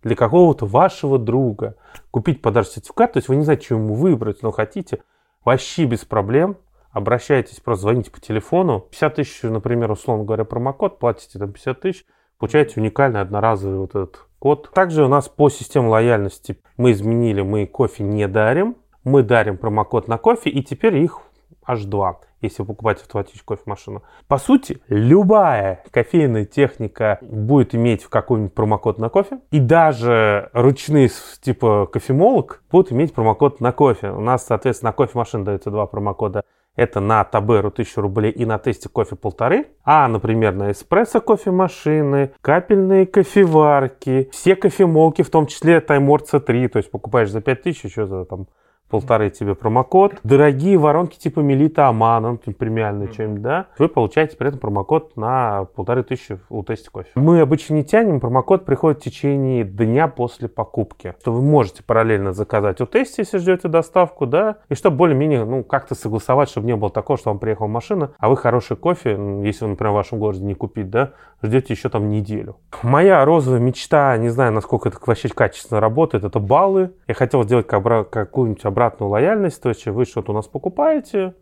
для 0.02 0.16
какого-то 0.16 0.64
вашего 0.64 1.18
друга 1.18 1.74
купить 2.10 2.40
подарочный 2.40 2.76
сертификат, 2.76 3.12
то 3.12 3.18
есть 3.18 3.28
вы 3.28 3.36
не 3.36 3.44
знаете, 3.44 3.66
что 3.66 3.74
ему 3.74 3.96
выбрать, 3.96 4.42
но 4.42 4.50
хотите, 4.50 5.02
вообще 5.44 5.84
без 5.84 6.06
проблем– 6.06 6.56
обращайтесь, 6.92 7.60
просто 7.60 7.82
звоните 7.82 8.10
по 8.10 8.20
телефону. 8.20 8.80
50 8.90 9.14
тысяч, 9.14 9.42
например, 9.42 9.90
условно 9.90 10.24
говоря, 10.24 10.44
промокод, 10.44 10.98
платите 10.98 11.38
там 11.38 11.52
50 11.52 11.80
тысяч, 11.80 12.04
получаете 12.38 12.80
уникальный 12.80 13.20
одноразовый 13.20 13.78
вот 13.78 13.90
этот 13.90 14.26
код. 14.38 14.70
Также 14.72 15.04
у 15.04 15.08
нас 15.08 15.28
по 15.28 15.48
системе 15.50 15.88
лояльности 15.88 16.58
мы 16.76 16.92
изменили, 16.92 17.42
мы 17.42 17.66
кофе 17.66 18.04
не 18.04 18.28
дарим, 18.28 18.76
мы 19.04 19.22
дарим 19.22 19.56
промокод 19.56 20.08
на 20.08 20.18
кофе, 20.18 20.50
и 20.50 20.62
теперь 20.62 20.96
их 20.98 21.20
аж 21.64 21.84
два 21.84 22.20
если 22.42 22.64
покупать 22.64 23.00
автоматическую 23.00 23.56
кофемашину. 23.56 24.02
По 24.26 24.36
сути, 24.36 24.82
любая 24.88 25.84
кофейная 25.90 26.44
техника 26.44 27.18
будет 27.22 27.74
иметь 27.74 28.04
какой-нибудь 28.04 28.52
промокод 28.52 28.98
на 28.98 29.08
кофе. 29.08 29.38
И 29.52 29.60
даже 29.60 30.50
ручные 30.52 31.08
типа 31.40 31.86
кофемолок 31.86 32.62
будут 32.70 32.92
иметь 32.92 33.14
промокод 33.14 33.60
на 33.60 33.72
кофе. 33.72 34.10
У 34.10 34.20
нас, 34.20 34.44
соответственно, 34.44 34.90
на 34.90 34.92
кофемашин 34.92 35.44
дается 35.44 35.70
два 35.70 35.86
промокода 35.86 36.44
это 36.76 37.00
на 37.00 37.24
Таберу 37.24 37.69
1000 37.69 38.00
рублей 38.00 38.31
и 38.31 38.44
на 38.44 38.58
тесте 38.58 38.88
кофе 38.88 39.17
полторы. 39.17 39.67
А, 39.84 40.08
например, 40.08 40.55
на 40.55 40.72
эспрессо 40.72 41.20
кофемашины, 41.20 42.32
капельные 42.41 43.06
кофеварки, 43.06 44.29
все 44.32 44.56
кофемолки, 44.56 45.22
в 45.22 45.31
том 45.31 45.46
числе 45.46 45.81
Таймор 45.81 46.22
C3, 46.22 46.69
то 46.69 46.79
есть 46.79 46.91
покупаешь 46.91 47.31
за 47.31 47.41
5000, 47.41 47.84
еще 47.84 48.06
за 48.06 48.24
там 48.24 48.46
полторы 48.93 49.31
тебе 49.31 49.55
промокод. 49.55 50.17
Дорогие 50.22 50.77
воронки 50.77 51.19
типа 51.19 51.41
Мелита 51.41 51.89
Амана, 51.89 52.32
ну, 52.32 52.53
премиальные 52.53 53.08
mm-hmm. 53.08 53.17
чем 53.17 53.41
да, 53.41 53.69
вы 53.79 53.89
получаете 53.89 54.37
при 54.37 54.49
этом 54.49 54.61
промокод 54.61 55.17
на 55.17 55.65
полторы 55.75 56.03
тысячи 56.03 56.39
у 56.51 56.63
тесте 56.63 56.91
кофе. 56.91 57.08
Мы 57.15 57.41
обычно 57.41 57.72
не 57.72 57.84
тянем, 57.84 58.20
промокод 58.20 58.67
приходит 58.67 59.01
в 59.01 59.05
течение 59.05 59.65
дня 59.65 60.08
после 60.08 60.46
покупки. 60.46 61.15
Что 61.22 61.32
вы 61.32 61.41
можете 61.41 61.82
параллельно 61.82 62.34
заказать 62.34 62.82
у 62.82 62.87
тесте, 62.87 63.22
если 63.22 63.39
ждете 63.39 63.69
доставку, 63.69 64.27
да, 64.27 64.58
и 64.69 64.75
чтобы 64.75 64.99
более-менее, 64.99 65.46
ну, 65.46 65.65
как-то 65.65 65.94
согласовать, 65.94 66.51
чтобы 66.51 66.67
не 66.67 66.77
было 66.77 66.91
такого, 66.91 67.19
что 67.19 67.31
вам 67.31 67.39
приехала 67.39 67.69
машина, 67.69 68.11
а 68.19 68.29
вы 68.29 68.37
хороший 68.37 68.77
кофе, 68.77 69.19
если 69.43 69.65
вы, 69.65 69.70
например, 69.70 69.93
в 69.93 69.96
вашем 69.96 70.19
городе 70.19 70.44
не 70.44 70.53
купить, 70.53 70.91
да, 70.91 71.13
ждете 71.43 71.72
еще 71.72 71.89
там 71.89 72.11
неделю. 72.11 72.56
Моя 72.82 73.25
розовая 73.25 73.58
мечта, 73.58 74.15
не 74.19 74.29
знаю, 74.29 74.53
насколько 74.53 74.91
это 74.91 74.99
вообще 75.06 75.31
качественно 75.31 75.81
работает, 75.81 76.25
это 76.25 76.41
баллы. 76.41 76.93
Я 77.08 77.15
хотел 77.15 77.43
сделать 77.44 77.67
какую-нибудь 77.67 78.63
обратную 78.67 78.81
обратную 78.82 79.10
лояльность, 79.10 79.62
то 79.62 79.69
есть 79.69 79.86
вы 79.86 80.05
что-то 80.05 80.32
у 80.32 80.34
нас 80.34 80.46
покупаете 80.46 81.34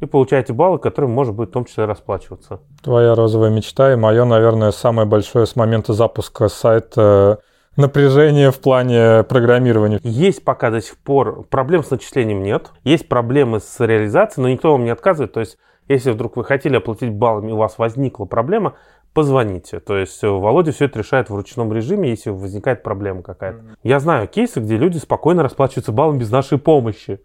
и 0.00 0.06
получаете 0.06 0.52
баллы, 0.52 0.78
которые 0.78 1.10
может 1.10 1.34
быть 1.34 1.50
в 1.50 1.52
том 1.52 1.64
числе 1.64 1.84
расплачиваться. 1.84 2.60
Твоя 2.82 3.14
розовая 3.14 3.50
мечта 3.50 3.92
и 3.92 3.96
мое, 3.96 4.24
наверное, 4.24 4.72
самое 4.72 5.08
большое 5.08 5.46
с 5.46 5.56
момента 5.56 5.92
запуска 5.92 6.48
сайта 6.48 7.38
напряжение 7.76 8.50
в 8.50 8.60
плане 8.60 9.22
программирования. 9.22 10.00
Есть 10.02 10.44
пока 10.44 10.70
до 10.70 10.82
сих 10.82 10.98
пор 10.98 11.44
проблем 11.44 11.82
с 11.82 11.90
начислением 11.90 12.42
нет. 12.42 12.70
Есть 12.84 13.08
проблемы 13.08 13.60
с 13.60 13.80
реализацией, 13.80 14.42
но 14.42 14.50
никто 14.50 14.72
вам 14.72 14.84
не 14.84 14.90
отказывает. 14.90 15.32
То 15.32 15.40
есть, 15.40 15.56
если 15.88 16.10
вдруг 16.10 16.36
вы 16.36 16.44
хотели 16.44 16.76
оплатить 16.76 17.12
баллами, 17.12 17.52
у 17.52 17.56
вас 17.56 17.78
возникла 17.78 18.26
проблема, 18.26 18.74
позвоните. 19.12 19.80
То 19.80 19.96
есть 19.96 20.22
э, 20.22 20.28
Володя 20.28 20.72
все 20.72 20.86
это 20.86 20.98
решает 20.98 21.30
в 21.30 21.34
ручном 21.34 21.72
режиме, 21.72 22.10
если 22.10 22.30
возникает 22.30 22.82
проблема 22.82 23.22
какая-то. 23.22 23.58
Mm-hmm. 23.58 23.76
Я 23.82 24.00
знаю 24.00 24.28
кейсы, 24.28 24.60
где 24.60 24.76
люди 24.76 24.98
спокойно 24.98 25.42
расплачиваются 25.42 25.92
баллами 25.92 26.18
без 26.18 26.30
нашей 26.30 26.58
помощи. 26.58 27.20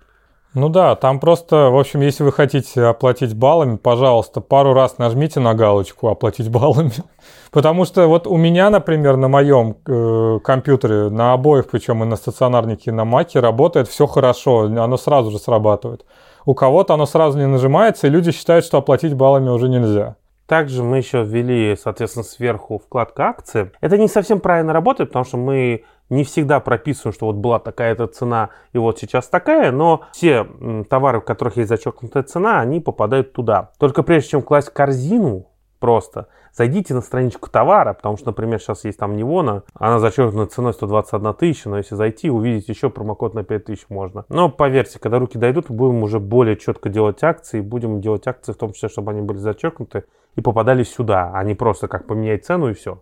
Ну 0.53 0.70
да, 0.70 0.96
там 0.96 1.20
просто, 1.20 1.70
в 1.70 1.77
общем, 1.77 2.01
если 2.01 2.24
вы 2.24 2.32
хотите 2.32 2.84
оплатить 2.84 3.36
баллами, 3.36 3.75
пожалуйста, 3.75 4.41
пару 4.41 4.74
раз 4.74 4.98
нажмите 4.98 5.39
на 5.39 5.53
галочку 5.53 6.08
«Оплатить 6.08 6.50
баллами». 6.50 6.94
Потому 7.51 7.86
что 7.86 8.08
вот 8.08 8.25
у 8.25 8.38
меня, 8.38 8.70
например, 8.70 9.17
на 9.17 9.27
моем 9.27 9.77
э, 9.86 10.39
компьютере, 10.44 11.10
на 11.10 11.34
обоих, 11.34 11.70
причем 11.70 12.03
и 12.03 12.08
на 12.08 12.15
стационарнике, 12.15 12.91
и 12.91 12.94
на 12.94 13.06
маке, 13.06 13.39
работает 13.39 13.88
все 13.88 14.08
хорошо, 14.08 14.62
оно 14.62 14.98
сразу 14.98 15.32
же 15.32 15.38
срабатывает. 15.38 16.06
у 16.46 16.56
кого-то 16.56 16.94
оно 16.94 17.06
сразу 17.06 17.38
не 17.38 17.46
нажимается, 17.46 18.08
и 18.08 18.10
люди 18.10 18.32
считают, 18.32 18.65
что 18.65 18.77
оплатить 18.77 19.13
баллами 19.13 19.50
уже 19.50 19.70
нельзя. 19.70 20.15
Также 20.48 20.82
мы 20.82 20.98
еще 20.98 21.24
ввели, 21.24 21.75
соответственно, 21.75 22.24
сверху 22.24 22.80
вкладка 22.80 23.27
акции. 23.27 23.72
Это 23.82 23.98
не 23.98 24.08
совсем 24.08 24.39
правильно 24.39 24.72
работает, 24.72 25.10
потому 25.10 25.25
что 25.25 25.38
мы 25.38 25.84
не 26.10 26.24
всегда 26.24 26.62
прописываем, 26.62 27.13
что 27.13 27.25
вот 27.25 27.36
была 27.36 27.60
такая-то 27.60 28.08
цена 28.08 28.50
и 28.72 28.77
вот 28.77 28.98
сейчас 28.98 29.27
такая, 29.27 29.74
но 29.74 30.06
все 30.13 30.48
товары, 30.89 31.20
в 31.20 31.25
которых 31.25 31.58
есть 31.58 31.68
зачеркнутая 31.68 32.24
цена, 32.24 32.62
они 32.62 32.80
попадают 32.80 33.34
туда. 33.34 33.72
Только 33.77 34.04
прежде 34.04 34.30
чем 34.30 34.42
класть 34.42 34.70
корзину, 34.70 35.48
просто 35.80 36.27
зайдите 36.58 36.94
на 36.94 37.02
страничку 37.02 37.50
товара, 37.50 37.94
потому 37.94 38.18
что, 38.18 38.28
например, 38.28 38.60
сейчас 38.60 38.84
есть 38.84 38.98
там 38.98 39.16
Невона, 39.16 39.64
она 39.76 40.00
зачеркнута 40.00 40.52
ценой 40.52 40.74
121 40.74 41.34
тысяча, 41.36 41.70
но 41.70 41.78
если 41.78 41.96
зайти, 41.96 42.30
увидеть 42.30 42.68
еще 42.68 42.90
промокод 42.90 43.36
на 43.36 43.44
5000 43.44 43.86
можно. 43.90 44.26
Но 44.30 44.50
поверьте, 44.50 45.00
когда 45.00 45.20
руки 45.20 45.38
дойдут, 45.38 45.70
будем 45.70 46.02
уже 46.04 46.20
более 46.20 46.58
четко 46.58 46.90
делать 46.90 47.24
акции, 47.24 47.62
будем 47.62 48.02
делать 48.02 48.28
акции 48.28 48.54
в 48.54 48.58
том 48.58 48.74
числе, 48.74 48.90
чтобы 48.90 49.12
они 49.12 49.22
были 49.22 49.38
зачеркнуты 49.38 50.06
и 50.36 50.42
попадали 50.42 50.84
сюда, 50.84 51.32
а 51.34 51.44
не 51.44 51.54
просто 51.54 51.88
как 51.88 52.08
поменять 52.08 52.46
цену 52.46 52.70
и 52.70 52.74
все. 52.74 53.02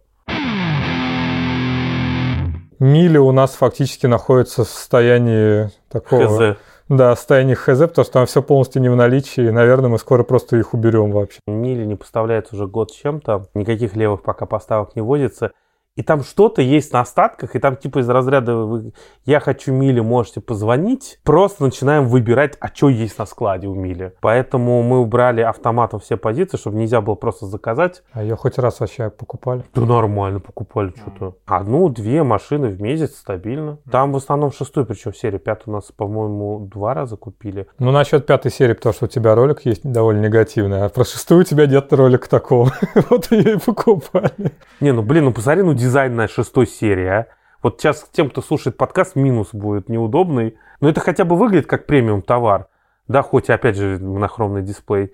Мили 2.77 3.17
у 3.17 3.31
нас 3.31 3.55
фактически 3.55 4.05
находится 4.05 4.65
в 4.65 4.67
состоянии 4.67 5.69
такого... 5.89 6.53
Хз. 6.53 6.57
Да, 6.87 7.15
состояние 7.15 7.55
ХЗ, 7.55 7.79
потому 7.87 8.03
что 8.03 8.11
там 8.11 8.25
все 8.27 8.43
полностью 8.43 8.79
не 8.79 8.89
в 8.89 8.95
наличии, 8.95 9.47
и, 9.47 9.51
наверное, 9.51 9.89
мы 9.89 9.97
скоро 9.97 10.23
просто 10.23 10.57
их 10.57 10.75
уберем 10.75 11.11
вообще. 11.11 11.39
Мили 11.47 11.83
не 11.83 11.95
поставляется 11.95 12.55
уже 12.55 12.67
год 12.67 12.91
с 12.91 12.95
чем-то, 12.95 13.47
никаких 13.55 13.95
левых 13.95 14.21
пока 14.21 14.45
поставок 14.45 14.95
не 14.95 15.01
возится. 15.01 15.51
И 15.95 16.03
там 16.03 16.23
что-то 16.23 16.61
есть 16.61 16.91
на 16.91 16.99
остатках, 16.99 17.55
и 17.55 17.59
там 17.59 17.77
типа 17.77 17.99
из 17.99 18.09
разряда 18.09 18.53
вы, 18.57 18.91
«я 19.25 19.39
хочу 19.39 19.71
Мили, 19.71 20.01
можете 20.01 20.41
позвонить». 20.41 21.19
Просто 21.23 21.63
начинаем 21.63 22.09
выбирать, 22.09 22.57
а 22.59 22.67
что 22.67 22.89
есть 22.89 23.17
на 23.17 23.25
складе 23.25 23.67
у 23.67 23.75
Мили. 23.75 24.13
Поэтому 24.19 24.83
мы 24.83 24.99
убрали 24.99 25.39
автоматом 25.39 26.01
все 26.01 26.17
позиции, 26.17 26.57
чтобы 26.57 26.77
нельзя 26.77 26.99
было 26.99 27.15
просто 27.15 27.45
заказать. 27.45 28.03
А 28.11 28.23
ее 28.23 28.35
хоть 28.35 28.57
раз 28.57 28.81
вообще 28.81 29.09
покупали? 29.09 29.63
Да 29.73 29.83
нормально 29.83 30.41
покупали 30.41 30.93
что-то. 30.97 31.37
Одну-две 31.45 32.23
машины 32.23 32.67
в 32.67 32.81
месяц 32.81 33.15
стабильно. 33.15 33.77
Там 33.89 34.11
в 34.11 34.17
основном 34.17 34.51
шестую, 34.51 34.85
причем 34.85 35.13
серия. 35.13 35.39
Пятую 35.39 35.75
у 35.75 35.77
нас, 35.77 35.93
по-моему, 35.95 36.67
два 36.69 36.93
раза 36.93 37.15
купили. 37.15 37.67
Ну, 37.79 37.91
насчет 37.91 38.25
пятой 38.25 38.51
серии, 38.51 38.73
потому 38.73 38.91
что 38.91 39.05
у 39.05 39.07
тебя 39.07 39.33
ролик 39.33 39.61
есть 39.65 39.89
довольно 39.89 40.25
негативный, 40.25 40.83
а 40.83 40.89
про 40.89 41.05
шестую 41.05 41.41
у 41.41 41.43
тебя 41.45 41.67
нет 41.67 41.91
ролика 41.93 42.29
такого. 42.29 42.73
Вот 43.09 43.31
ее 43.31 43.53
и 43.53 43.59
покупали. 43.59 44.51
Не, 44.81 44.91
ну 44.91 45.01
блин, 45.01 45.25
ну 45.25 45.33
посмотри, 45.33 45.63
ну 45.63 45.73
дизайн 45.85 46.15
на 46.15 46.27
шестой 46.27 46.65
серии, 46.65 47.05
а. 47.05 47.27
Вот 47.61 47.79
сейчас 47.79 48.09
тем, 48.11 48.29
кто 48.29 48.41
слушает 48.41 48.75
подкаст, 48.75 49.15
минус 49.15 49.49
будет 49.53 49.87
неудобный. 49.87 50.57
Но 50.81 50.89
это 50.89 50.99
хотя 50.99 51.25
бы 51.25 51.35
выглядит 51.35 51.67
как 51.67 51.85
премиум 51.85 52.21
товар. 52.21 52.67
Да, 53.07 53.21
хоть 53.21 53.49
опять 53.51 53.75
же 53.75 53.99
монохромный 53.99 54.63
дисплей. 54.63 55.11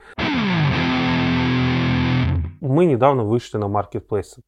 Мы 2.61 2.85
недавно 2.85 3.23
вышли 3.23 3.57
на 3.57 3.67
маркетплейсы. 3.67 4.43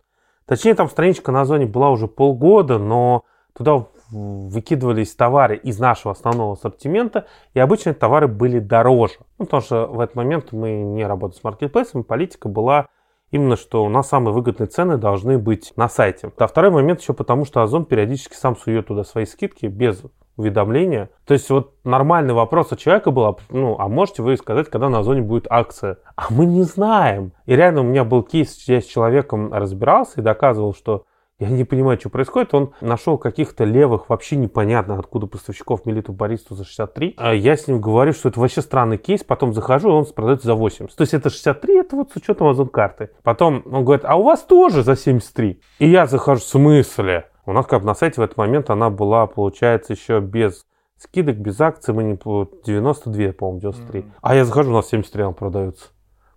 Точнее, 0.45 0.75
там 0.75 0.89
страничка 0.89 1.31
на 1.31 1.41
Озоне 1.41 1.65
была 1.65 1.89
уже 1.89 2.07
полгода, 2.07 2.77
но 2.77 3.23
туда 3.53 3.85
выкидывались 4.11 5.15
товары 5.15 5.57
из 5.57 5.79
нашего 5.79 6.13
основного 6.13 6.53
ассортимента, 6.53 7.25
и 7.53 7.59
обычно 7.59 7.93
товары 7.93 8.27
были 8.27 8.59
дороже. 8.59 9.15
Ну, 9.39 9.45
потому 9.45 9.61
что 9.61 9.87
в 9.87 9.99
этот 9.99 10.15
момент 10.15 10.51
мы 10.51 10.71
не 10.71 11.05
работали 11.05 11.39
с 11.39 11.43
маркетплейсом, 11.43 12.03
политика 12.03 12.47
была 12.47 12.87
именно, 13.33 13.57
что 13.57 13.83
у 13.83 13.89
нас 13.89 14.07
самые 14.07 14.33
выгодные 14.33 14.67
цены 14.67 14.97
должны 14.97 15.37
быть 15.37 15.73
на 15.75 15.89
сайте. 15.89 16.31
А 16.37 16.47
второй 16.47 16.71
момент 16.71 17.01
еще 17.01 17.13
потому, 17.13 17.45
что 17.45 17.61
Озон 17.61 17.85
периодически 17.85 18.35
сам 18.35 18.55
сует 18.55 18.87
туда 18.87 19.03
свои 19.03 19.25
скидки 19.25 19.65
без 19.65 20.03
уведомления. 20.37 21.09
То 21.25 21.33
есть 21.33 21.49
вот 21.49 21.73
нормальный 21.83 22.33
вопрос 22.33 22.71
от 22.71 22.79
человека 22.79 23.11
был, 23.11 23.39
ну, 23.49 23.75
а 23.79 23.87
можете 23.87 24.21
вы 24.21 24.37
сказать, 24.37 24.69
когда 24.69 24.87
на 24.89 24.99
Озоне 24.99 25.21
будет 25.21 25.47
акция? 25.49 25.97
А 26.15 26.27
мы 26.29 26.45
не 26.45 26.61
знаем. 26.61 27.33
И 27.45 27.55
реально 27.55 27.81
у 27.81 27.85
меня 27.85 28.03
был 28.03 28.21
кейс, 28.21 28.67
я 28.67 28.81
с 28.81 28.85
человеком 28.85 29.51
разбирался 29.51 30.21
и 30.21 30.23
доказывал, 30.23 30.73
что 30.75 31.05
я 31.39 31.49
не 31.49 31.63
понимаю, 31.63 31.99
что 31.99 32.09
происходит. 32.09 32.53
Он 32.53 32.73
нашел 32.79 33.17
каких-то 33.17 33.63
левых, 33.63 34.09
вообще 34.09 34.35
непонятно 34.35 34.97
откуда 34.97 35.25
поставщиков 35.25 35.85
Мелиту 35.85 36.13
Бористу 36.13 36.55
за 36.55 36.63
63. 36.63 37.15
А 37.17 37.33
я 37.33 37.57
с 37.57 37.67
ним 37.67 37.81
говорю, 37.81 38.13
что 38.13 38.29
это 38.29 38.39
вообще 38.39 38.61
странный 38.61 38.97
кейс. 38.97 39.23
Потом 39.23 39.53
захожу, 39.53 39.89
и 39.89 39.91
он 39.91 40.05
продается 40.05 40.47
за 40.47 40.55
80. 40.55 40.95
То 40.95 41.01
есть 41.01 41.13
это 41.13 41.29
63, 41.29 41.79
это 41.79 41.95
вот 41.95 42.11
с 42.11 42.15
учетом 42.15 42.47
Озон 42.47 42.67
карты. 42.67 43.09
Потом 43.23 43.63
он 43.65 43.83
говорит, 43.83 44.05
а 44.05 44.15
у 44.15 44.23
вас 44.23 44.43
тоже 44.43 44.83
за 44.83 44.95
73. 44.95 45.59
И 45.79 45.89
я 45.89 46.05
захожу, 46.05 46.41
в 46.41 46.45
смысле? 46.45 47.29
У 47.45 47.51
нас 47.51 47.65
как 47.65 47.81
бы 47.81 47.87
на 47.87 47.95
сайте 47.95 48.21
в 48.21 48.23
этот 48.23 48.37
момент 48.37 48.69
она 48.69 48.89
была, 48.89 49.27
получается, 49.27 49.93
еще 49.93 50.19
без 50.21 50.65
скидок, 50.97 51.37
без 51.37 51.59
акций, 51.59 51.93
мы 51.93 52.03
не 52.03 52.15
92, 52.15 53.33
по-моему, 53.33 53.59
93. 53.59 53.99
Mm-hmm. 53.99 54.11
А 54.21 54.35
я 54.35 54.45
захожу, 54.45 54.69
у 54.71 54.73
нас 54.73 54.87
73 54.87 55.23
она 55.23 55.31
продается. 55.33 55.87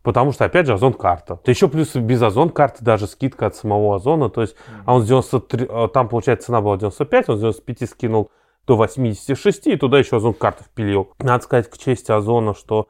Потому 0.07 0.31
что, 0.31 0.45
опять 0.45 0.67
же, 0.67 0.75
Озон 0.75 0.93
карта. 0.93 1.35
То 1.35 1.51
еще 1.51 1.67
плюс 1.67 1.97
без 1.97 2.23
Озон 2.23 2.51
карты 2.51 2.85
даже 2.85 3.09
скидка 3.09 3.47
от 3.47 3.57
самого 3.57 3.97
Озона. 3.97 4.31
То 4.31 4.43
есть, 4.43 4.55
а 4.85 4.95
он 4.95 5.03
с 5.03 5.07
93, 5.07 5.67
э, 5.69 5.89
там, 5.93 6.09
получается, 6.09 6.47
цена 6.47 6.61
была 6.61 6.77
95, 6.77 7.29
он 7.31 7.37
с 7.39 7.41
95 7.41 7.91
скинул 7.91 8.31
до 8.69 8.77
86, 8.77 9.67
и 9.67 9.75
туда 9.75 9.99
еще 9.99 10.19
Озон 10.19 10.35
карту 10.35 10.63
впилил. 10.63 11.11
Надо 11.19 11.43
сказать 11.43 11.69
к 11.69 11.77
чести 11.77 12.13
Озона, 12.13 12.55
что 12.55 12.87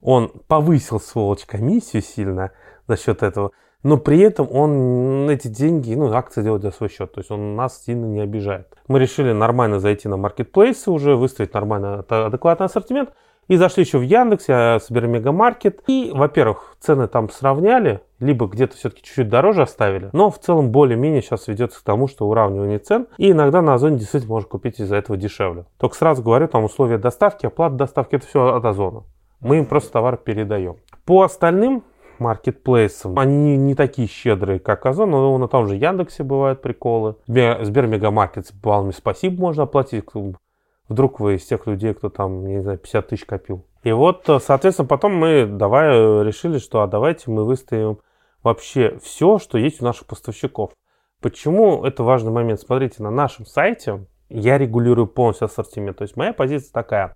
он 0.00 0.28
повысил, 0.46 1.00
сволочь, 1.00 1.44
комиссию 1.44 2.04
сильно 2.04 2.52
за 2.86 2.96
счет 2.96 3.24
этого. 3.24 3.50
Но 3.82 3.96
при 3.96 4.20
этом 4.20 4.46
он 4.48 5.28
эти 5.28 5.48
деньги, 5.48 5.92
ну, 5.94 6.12
акции 6.12 6.40
делает 6.40 6.62
за 6.62 6.70
свой 6.70 6.88
счет. 6.88 7.12
То 7.12 7.18
есть 7.18 7.32
он 7.32 7.56
нас 7.56 7.82
сильно 7.82 8.06
не 8.06 8.20
обижает. 8.20 8.68
Мы 8.86 9.00
решили 9.00 9.32
нормально 9.32 9.80
зайти 9.80 10.06
на 10.06 10.16
маркетплейсы 10.16 10.92
уже, 10.92 11.16
выставить 11.16 11.52
нормально 11.52 12.04
адекватный 12.08 12.66
ассортимент. 12.66 13.10
И 13.50 13.56
зашли 13.56 13.82
еще 13.82 13.98
в 13.98 14.02
Яндексе, 14.02 14.52
а, 14.54 14.78
Сбермегамаркет. 14.78 15.82
И, 15.88 16.12
во-первых, 16.14 16.76
цены 16.78 17.08
там 17.08 17.28
сравняли, 17.28 18.00
либо 18.20 18.46
где-то 18.46 18.76
все-таки 18.76 19.02
чуть-чуть 19.02 19.28
дороже 19.28 19.62
оставили. 19.62 20.08
Но 20.12 20.30
в 20.30 20.38
целом 20.38 20.70
более-менее 20.70 21.20
сейчас 21.20 21.48
ведется 21.48 21.80
к 21.80 21.82
тому, 21.82 22.06
что 22.06 22.28
уравнивание 22.28 22.78
цен. 22.78 23.08
И 23.18 23.32
иногда 23.32 23.60
на 23.60 23.74
Озоне 23.74 23.98
действительно 23.98 24.34
можно 24.34 24.48
купить 24.48 24.78
из-за 24.78 24.94
этого 24.94 25.18
дешевле. 25.18 25.64
Только 25.78 25.96
сразу 25.96 26.22
говорю, 26.22 26.46
там 26.46 26.62
условия 26.62 26.96
доставки, 26.96 27.44
оплата 27.44 27.74
доставки, 27.74 28.14
это 28.14 28.26
все 28.28 28.54
от 28.54 28.64
Озона. 28.64 29.02
Мы 29.40 29.58
им 29.58 29.66
просто 29.66 29.90
товар 29.90 30.16
передаем. 30.16 30.76
По 31.04 31.22
остальным 31.22 31.82
маркетплейсам. 32.20 33.18
Они 33.18 33.56
не 33.56 33.74
такие 33.74 34.06
щедрые, 34.06 34.60
как 34.60 34.86
Озон, 34.86 35.10
но 35.10 35.36
на 35.38 35.48
том 35.48 35.66
же 35.66 35.74
Яндексе 35.74 36.22
бывают 36.22 36.62
приколы. 36.62 37.16
Сбермегамаркет 37.26 38.46
с 38.46 38.52
баллами 38.52 38.92
спасибо 38.92 39.40
можно 39.40 39.64
оплатить. 39.64 40.04
Вдруг 40.90 41.20
вы 41.20 41.36
из 41.36 41.46
тех 41.46 41.68
людей, 41.68 41.94
кто 41.94 42.08
там, 42.08 42.44
не 42.44 42.60
знаю, 42.60 42.76
50 42.76 43.06
тысяч 43.06 43.24
копил. 43.24 43.64
И 43.84 43.92
вот, 43.92 44.28
э, 44.28 44.40
соответственно, 44.40 44.88
потом 44.88 45.14
мы 45.14 45.46
давай 45.46 45.88
э, 45.88 46.24
решили, 46.24 46.58
что 46.58 46.82
а 46.82 46.88
давайте 46.88 47.30
мы 47.30 47.44
выставим 47.44 48.00
вообще 48.42 48.98
все, 49.00 49.38
что 49.38 49.56
есть 49.56 49.80
у 49.80 49.84
наших 49.84 50.08
поставщиков. 50.08 50.72
Почему 51.22 51.84
это 51.84 52.02
важный 52.02 52.32
момент? 52.32 52.60
Смотрите, 52.60 53.04
на 53.04 53.10
нашем 53.12 53.46
сайте 53.46 54.04
я 54.28 54.58
регулирую 54.58 55.06
полностью 55.06 55.44
ассортимент. 55.44 55.98
То 55.98 56.02
есть 56.02 56.16
моя 56.16 56.32
позиция 56.32 56.72
такая. 56.72 57.14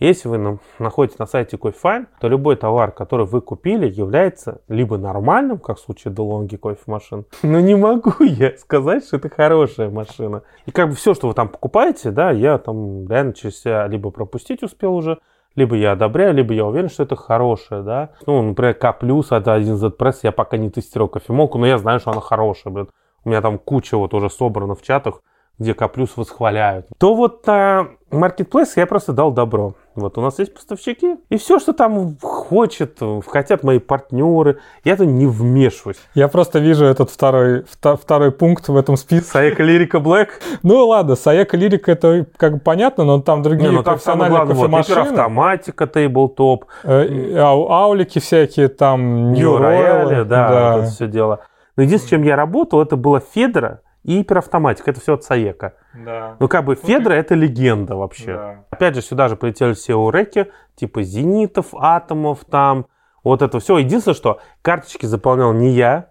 Если 0.00 0.28
вы 0.28 0.58
находитесь 0.78 1.18
на 1.18 1.26
сайте 1.26 1.56
CoffeeFine, 1.56 2.06
то 2.20 2.28
любой 2.28 2.56
товар, 2.56 2.92
который 2.92 3.26
вы 3.26 3.40
купили, 3.40 3.88
является 3.90 4.60
либо 4.68 4.96
нормальным, 4.96 5.58
как 5.58 5.78
в 5.78 5.80
случае 5.80 6.14
DeLonghi 6.14 6.56
кофемашин, 6.62 7.24
но 7.42 7.60
не 7.60 7.74
могу 7.74 8.12
я 8.20 8.56
сказать, 8.58 9.04
что 9.04 9.16
это 9.16 9.28
хорошая 9.28 9.90
машина. 9.90 10.42
И 10.66 10.70
как 10.70 10.90
бы 10.90 10.94
все, 10.94 11.14
что 11.14 11.28
вы 11.28 11.34
там 11.34 11.48
покупаете, 11.48 12.10
да, 12.10 12.30
я 12.30 12.58
там 12.58 13.08
реально 13.08 13.32
через 13.32 13.60
себя 13.60 13.86
либо 13.86 14.10
пропустить 14.10 14.62
успел 14.62 14.94
уже, 14.94 15.18
либо 15.56 15.74
я 15.74 15.92
одобряю, 15.92 16.34
либо 16.34 16.54
я 16.54 16.64
уверен, 16.64 16.88
что 16.88 17.02
это 17.02 17.16
хорошее, 17.16 17.82
да. 17.82 18.10
Ну, 18.26 18.40
например, 18.42 18.74
К+, 18.74 18.96
это 19.32 19.54
один 19.54 19.76
z 19.76 19.88
Press, 19.88 20.20
я 20.22 20.30
пока 20.30 20.56
не 20.56 20.70
тестировал 20.70 21.08
кофемолку, 21.08 21.58
но 21.58 21.66
я 21.66 21.78
знаю, 21.78 21.98
что 21.98 22.12
она 22.12 22.20
хорошая, 22.20 22.72
блин. 22.72 22.88
У 23.24 23.30
меня 23.30 23.42
там 23.42 23.58
куча 23.58 23.96
вот 23.96 24.14
уже 24.14 24.30
собрана 24.30 24.76
в 24.76 24.82
чатах, 24.82 25.20
где 25.58 25.74
К+, 25.74 25.90
восхваляют. 26.16 26.86
То 26.98 27.14
вот 27.14 27.46
на 27.46 27.88
Marketplace 28.10 28.74
я 28.76 28.86
просто 28.86 29.12
дал 29.12 29.32
добро. 29.32 29.74
Вот 29.98 30.18
у 30.18 30.20
нас 30.20 30.38
есть 30.38 30.54
поставщики, 30.54 31.16
и 31.28 31.36
все, 31.36 31.58
что 31.58 31.72
там 31.72 32.16
хочет, 32.20 32.98
хотят 33.26 33.62
мои 33.62 33.78
партнеры, 33.78 34.58
я 34.84 34.96
то 34.96 35.04
не 35.04 35.26
вмешиваюсь. 35.26 35.98
Я 36.14 36.28
просто 36.28 36.58
вижу 36.58 36.84
этот 36.84 37.10
второй, 37.10 37.64
второй 37.64 38.32
пункт 38.32 38.68
в 38.68 38.76
этом 38.76 38.96
списке. 38.96 39.30
Саека 39.30 39.62
Лирика 39.62 40.00
Блэк? 40.00 40.28
Ну 40.62 40.86
ладно, 40.86 41.16
Саека 41.16 41.56
Лирика 41.56 41.92
это 41.92 42.26
как 42.36 42.54
бы 42.54 42.60
понятно, 42.60 43.04
но 43.04 43.20
там 43.20 43.42
другие 43.42 43.70
не, 43.70 43.76
ну, 43.76 43.82
там 43.82 43.94
профессиональные 43.94 44.44
главное, 44.44 44.56
кофемашины. 44.56 45.00
Вот, 45.00 45.08
автоматика, 45.08 45.86
тейблтоп. 45.86 46.64
Э, 46.84 47.36
аулики 47.38 48.18
всякие, 48.18 48.68
там, 48.68 49.32
New 49.32 49.56
Royale, 49.58 50.24
да, 50.24 50.48
да. 50.48 50.72
Вот 50.72 50.82
это 50.82 50.90
все 50.90 51.06
дело. 51.06 51.40
Но 51.76 51.82
единственное, 51.82 52.22
чем 52.22 52.26
я 52.26 52.36
работал, 52.36 52.82
это 52.82 52.96
была 52.96 53.20
Федора, 53.20 53.82
и 54.08 54.20
гиперавтоматика. 54.20 54.90
Это 54.90 55.00
все 55.00 55.14
от 55.14 55.24
Саека. 55.24 55.74
Да. 55.92 56.36
Ну, 56.40 56.48
как 56.48 56.64
бы 56.64 56.76
Федра 56.76 57.12
это 57.12 57.34
легенда 57.34 57.94
вообще. 57.94 58.34
Да. 58.34 58.64
Опять 58.70 58.94
же, 58.94 59.02
сюда 59.02 59.28
же 59.28 59.36
полетели 59.36 59.74
все 59.74 59.96
уреки, 59.96 60.46
типа 60.76 61.02
зенитов, 61.02 61.74
атомов 61.74 62.46
там. 62.50 62.86
Вот 63.22 63.42
это 63.42 63.60
все. 63.60 63.76
Единственное, 63.76 64.14
что 64.14 64.40
карточки 64.62 65.04
заполнял 65.04 65.52
не 65.52 65.72
я. 65.72 66.08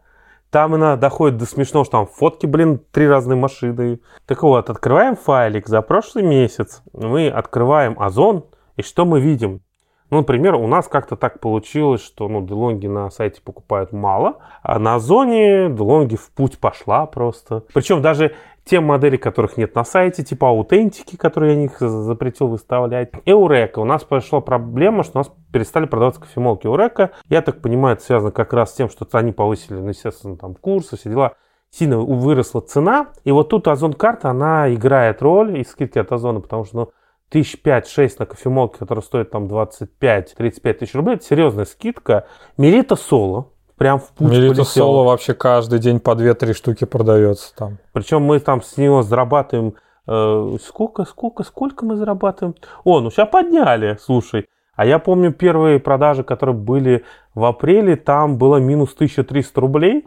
Там 0.52 0.76
она 0.76 0.96
доходит 0.96 1.38
до 1.38 1.48
смешного, 1.48 1.86
что 1.86 1.98
там 1.98 2.08
фотки, 2.08 2.46
блин, 2.46 2.80
три 2.92 3.08
разные 3.08 3.36
машины. 3.36 4.00
Так 4.28 4.44
вот, 4.44 4.70
открываем 4.70 5.16
файлик 5.16 5.68
за 5.68 5.82
прошлый 5.82 6.24
месяц. 6.24 6.84
Мы 6.94 7.30
открываем 7.30 8.00
Озон, 8.00 8.46
и 8.76 8.84
что 8.84 9.06
мы 9.06 9.20
видим? 9.20 9.62
Ну, 10.10 10.18
например, 10.18 10.56
у 10.56 10.68
нас 10.68 10.88
как-то 10.88 11.16
так 11.16 11.40
получилось, 11.40 12.02
что 12.02 12.28
ну, 12.30 12.46
Делонги 12.46 12.88
на 12.88 13.10
сайте 13.10 13.42
покупают 13.42 13.92
мало, 13.92 14.38
а 14.64 14.80
на 14.80 14.96
Озоне 14.96 15.70
Делонги 15.70 16.16
в 16.16 16.32
путь 16.32 16.60
пошла 16.60 17.06
просто. 17.06 17.64
Причем 17.74 18.02
даже 18.02 18.34
те 18.64 18.80
модели, 18.80 19.18
которых 19.18 19.58
нет 19.58 19.76
на 19.76 19.84
сайте, 19.84 20.24
типа 20.24 20.50
аутентики, 20.50 21.16
которые 21.16 21.54
я 21.54 21.60
них 21.60 21.80
запретил 21.80 22.48
выставлять. 22.48 23.12
Эурека. 23.26 23.80
У 23.80 23.86
нас 23.86 24.04
пошла 24.04 24.42
проблема, 24.42 25.04
что 25.04 25.20
у 25.20 25.22
нас 25.22 25.32
перестали 25.52 25.86
продаваться 25.86 26.22
кофемолки 26.22 26.68
Эурека. 26.68 27.12
Я 27.30 27.42
так 27.42 27.62
понимаю, 27.62 27.96
это 27.96 28.04
связано 28.04 28.32
как 28.32 28.54
раз 28.54 28.72
с 28.72 28.76
тем, 28.76 28.90
что 28.90 29.06
они 29.18 29.32
повысили, 29.32 29.80
ну, 29.80 29.90
естественно, 29.90 30.38
там 30.38 30.56
курсы, 30.56 30.98
все 30.98 31.10
дела. 31.10 31.34
Сильно 31.70 32.00
выросла 32.00 32.62
цена. 32.62 33.08
И 33.26 33.32
вот 33.32 33.50
тут 33.50 33.68
Озон 33.68 33.94
карта, 33.94 34.30
она 34.30 34.74
играет 34.74 35.22
роль 35.22 35.60
и 35.60 35.66
скидки 35.66 36.00
от 36.00 36.12
Озона, 36.12 36.40
потому 36.40 36.64
что, 36.66 36.78
ну, 36.78 36.90
тысяч 37.30 37.62
пять-шесть 37.62 38.20
на 38.20 38.26
кофемолке, 38.26 38.80
которая 38.80 39.04
стоит 39.04 39.32
там 39.32 39.46
25-35 39.46 40.74
тысяч 40.74 40.96
рублей, 40.96 41.16
это 41.16 41.26
серьезная 41.26 41.66
скидка. 41.66 42.28
Мелита 42.58 42.96
Соло, 42.96 43.50
прям 43.78 44.00
в 44.00 44.10
путь 44.10 44.32
Мелита 44.32 44.64
Соло 44.64 45.04
вообще 45.04 45.34
каждый 45.34 45.80
день 45.80 46.00
по 46.00 46.12
2-3 46.12 46.54
штуки 46.54 46.86
продается 46.86 47.56
там. 47.56 47.78
Причем 47.94 48.24
мы 48.24 48.40
там 48.40 48.62
с 48.62 48.78
него 48.78 49.04
зарабатываем... 49.04 49.76
Э, 50.08 50.58
сколько, 50.64 51.04
сколько, 51.04 51.44
сколько 51.44 51.86
мы 51.86 51.98
зарабатываем? 51.98 52.56
О, 52.84 53.02
ну 53.02 53.12
сейчас 53.12 53.28
подняли, 53.30 53.98
слушай. 54.02 54.48
А 54.76 54.86
я 54.86 55.00
помню 55.00 55.34
первые 55.34 55.80
продажи, 55.80 56.24
которые 56.24 56.56
были 56.56 57.04
в 57.34 57.44
апреле, 57.44 57.96
там 57.96 58.38
было 58.38 58.58
минус 58.58 58.94
1300 58.94 59.60
рублей. 59.60 60.06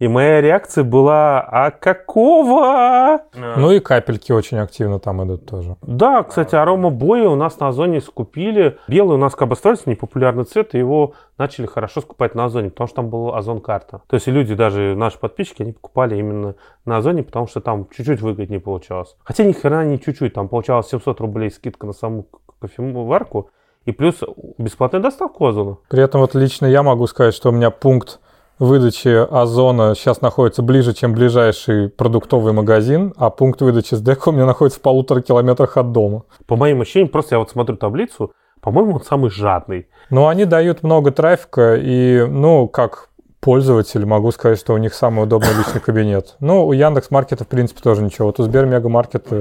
И 0.00 0.08
моя 0.08 0.40
реакция 0.40 0.82
была, 0.82 1.42
а 1.42 1.70
какого? 1.70 3.20
Ну 3.34 3.70
и 3.70 3.80
капельки 3.80 4.32
очень 4.32 4.56
активно 4.56 4.98
там 4.98 5.22
идут 5.24 5.44
тоже. 5.44 5.76
Да, 5.82 6.22
кстати, 6.22 6.54
арома 6.54 6.88
боя 6.88 7.28
у 7.28 7.36
нас 7.36 7.60
на 7.60 7.68
Озоне 7.68 8.00
скупили. 8.00 8.78
Белый 8.88 9.16
у 9.16 9.20
нас 9.20 9.34
как 9.34 9.48
бы 9.48 9.52
остался 9.52 9.90
непопулярный 9.90 10.44
цвет, 10.44 10.74
и 10.74 10.78
его 10.78 11.12
начали 11.36 11.66
хорошо 11.66 12.00
скупать 12.00 12.34
на 12.34 12.46
Озоне, 12.46 12.70
потому 12.70 12.88
что 12.88 12.96
там 12.96 13.10
была 13.10 13.36
Озон-карта. 13.36 14.00
То 14.06 14.14
есть 14.14 14.26
люди, 14.26 14.54
даже 14.54 14.94
наши 14.96 15.18
подписчики, 15.18 15.62
они 15.62 15.72
покупали 15.72 16.16
именно 16.16 16.54
на 16.86 16.96
Озоне, 16.96 17.22
потому 17.22 17.46
что 17.46 17.60
там 17.60 17.86
чуть-чуть 17.94 18.22
выгоднее 18.22 18.58
получалось. 18.58 19.16
Хотя 19.22 19.44
ни 19.44 19.52
хрена 19.52 19.84
не 19.84 20.00
чуть-чуть, 20.00 20.32
там 20.32 20.48
получалось 20.48 20.88
700 20.88 21.20
рублей 21.20 21.50
скидка 21.50 21.86
на 21.86 21.92
саму 21.92 22.24
кофеварку, 22.58 23.50
и 23.84 23.92
плюс 23.92 24.20
бесплатная 24.56 25.02
доставка 25.02 25.42
у 25.42 25.46
Озона. 25.46 25.76
При 25.90 26.02
этом 26.02 26.22
вот 26.22 26.34
лично 26.34 26.64
я 26.64 26.82
могу 26.82 27.06
сказать, 27.06 27.34
что 27.34 27.50
у 27.50 27.52
меня 27.52 27.70
пункт 27.70 28.18
выдачи 28.60 29.08
озона 29.08 29.94
сейчас 29.96 30.20
находится 30.20 30.62
ближе, 30.62 30.92
чем 30.94 31.14
ближайший 31.14 31.88
продуктовый 31.88 32.52
магазин, 32.52 33.12
а 33.16 33.30
пункт 33.30 33.60
выдачи 33.62 33.94
СДЭК 33.94 34.28
у 34.28 34.32
меня 34.32 34.46
находится 34.46 34.78
в 34.78 34.82
полутора 34.82 35.22
километрах 35.22 35.76
от 35.76 35.90
дома. 35.90 36.22
По 36.46 36.54
моим 36.54 36.80
ощущениям, 36.82 37.08
просто 37.08 37.34
я 37.34 37.38
вот 37.40 37.50
смотрю 37.50 37.76
таблицу, 37.76 38.32
по-моему, 38.60 38.96
он 38.96 39.02
самый 39.02 39.30
жадный. 39.30 39.88
Ну, 40.10 40.28
они 40.28 40.44
дают 40.44 40.82
много 40.82 41.10
трафика, 41.10 41.76
и, 41.76 42.24
ну, 42.28 42.68
как 42.68 43.08
пользователь, 43.40 44.04
могу 44.04 44.30
сказать, 44.32 44.58
что 44.58 44.74
у 44.74 44.76
них 44.76 44.92
самый 44.92 45.24
удобный 45.24 45.54
личный 45.56 45.80
кабинет. 45.80 46.36
Ну, 46.40 46.66
у 46.66 46.72
Яндекс 46.72 47.10
Маркета, 47.10 47.44
в 47.44 47.48
принципе, 47.48 47.80
тоже 47.80 48.02
ничего. 48.02 48.26
Вот 48.26 48.38
у 48.38 48.42
Сбер 48.42 48.66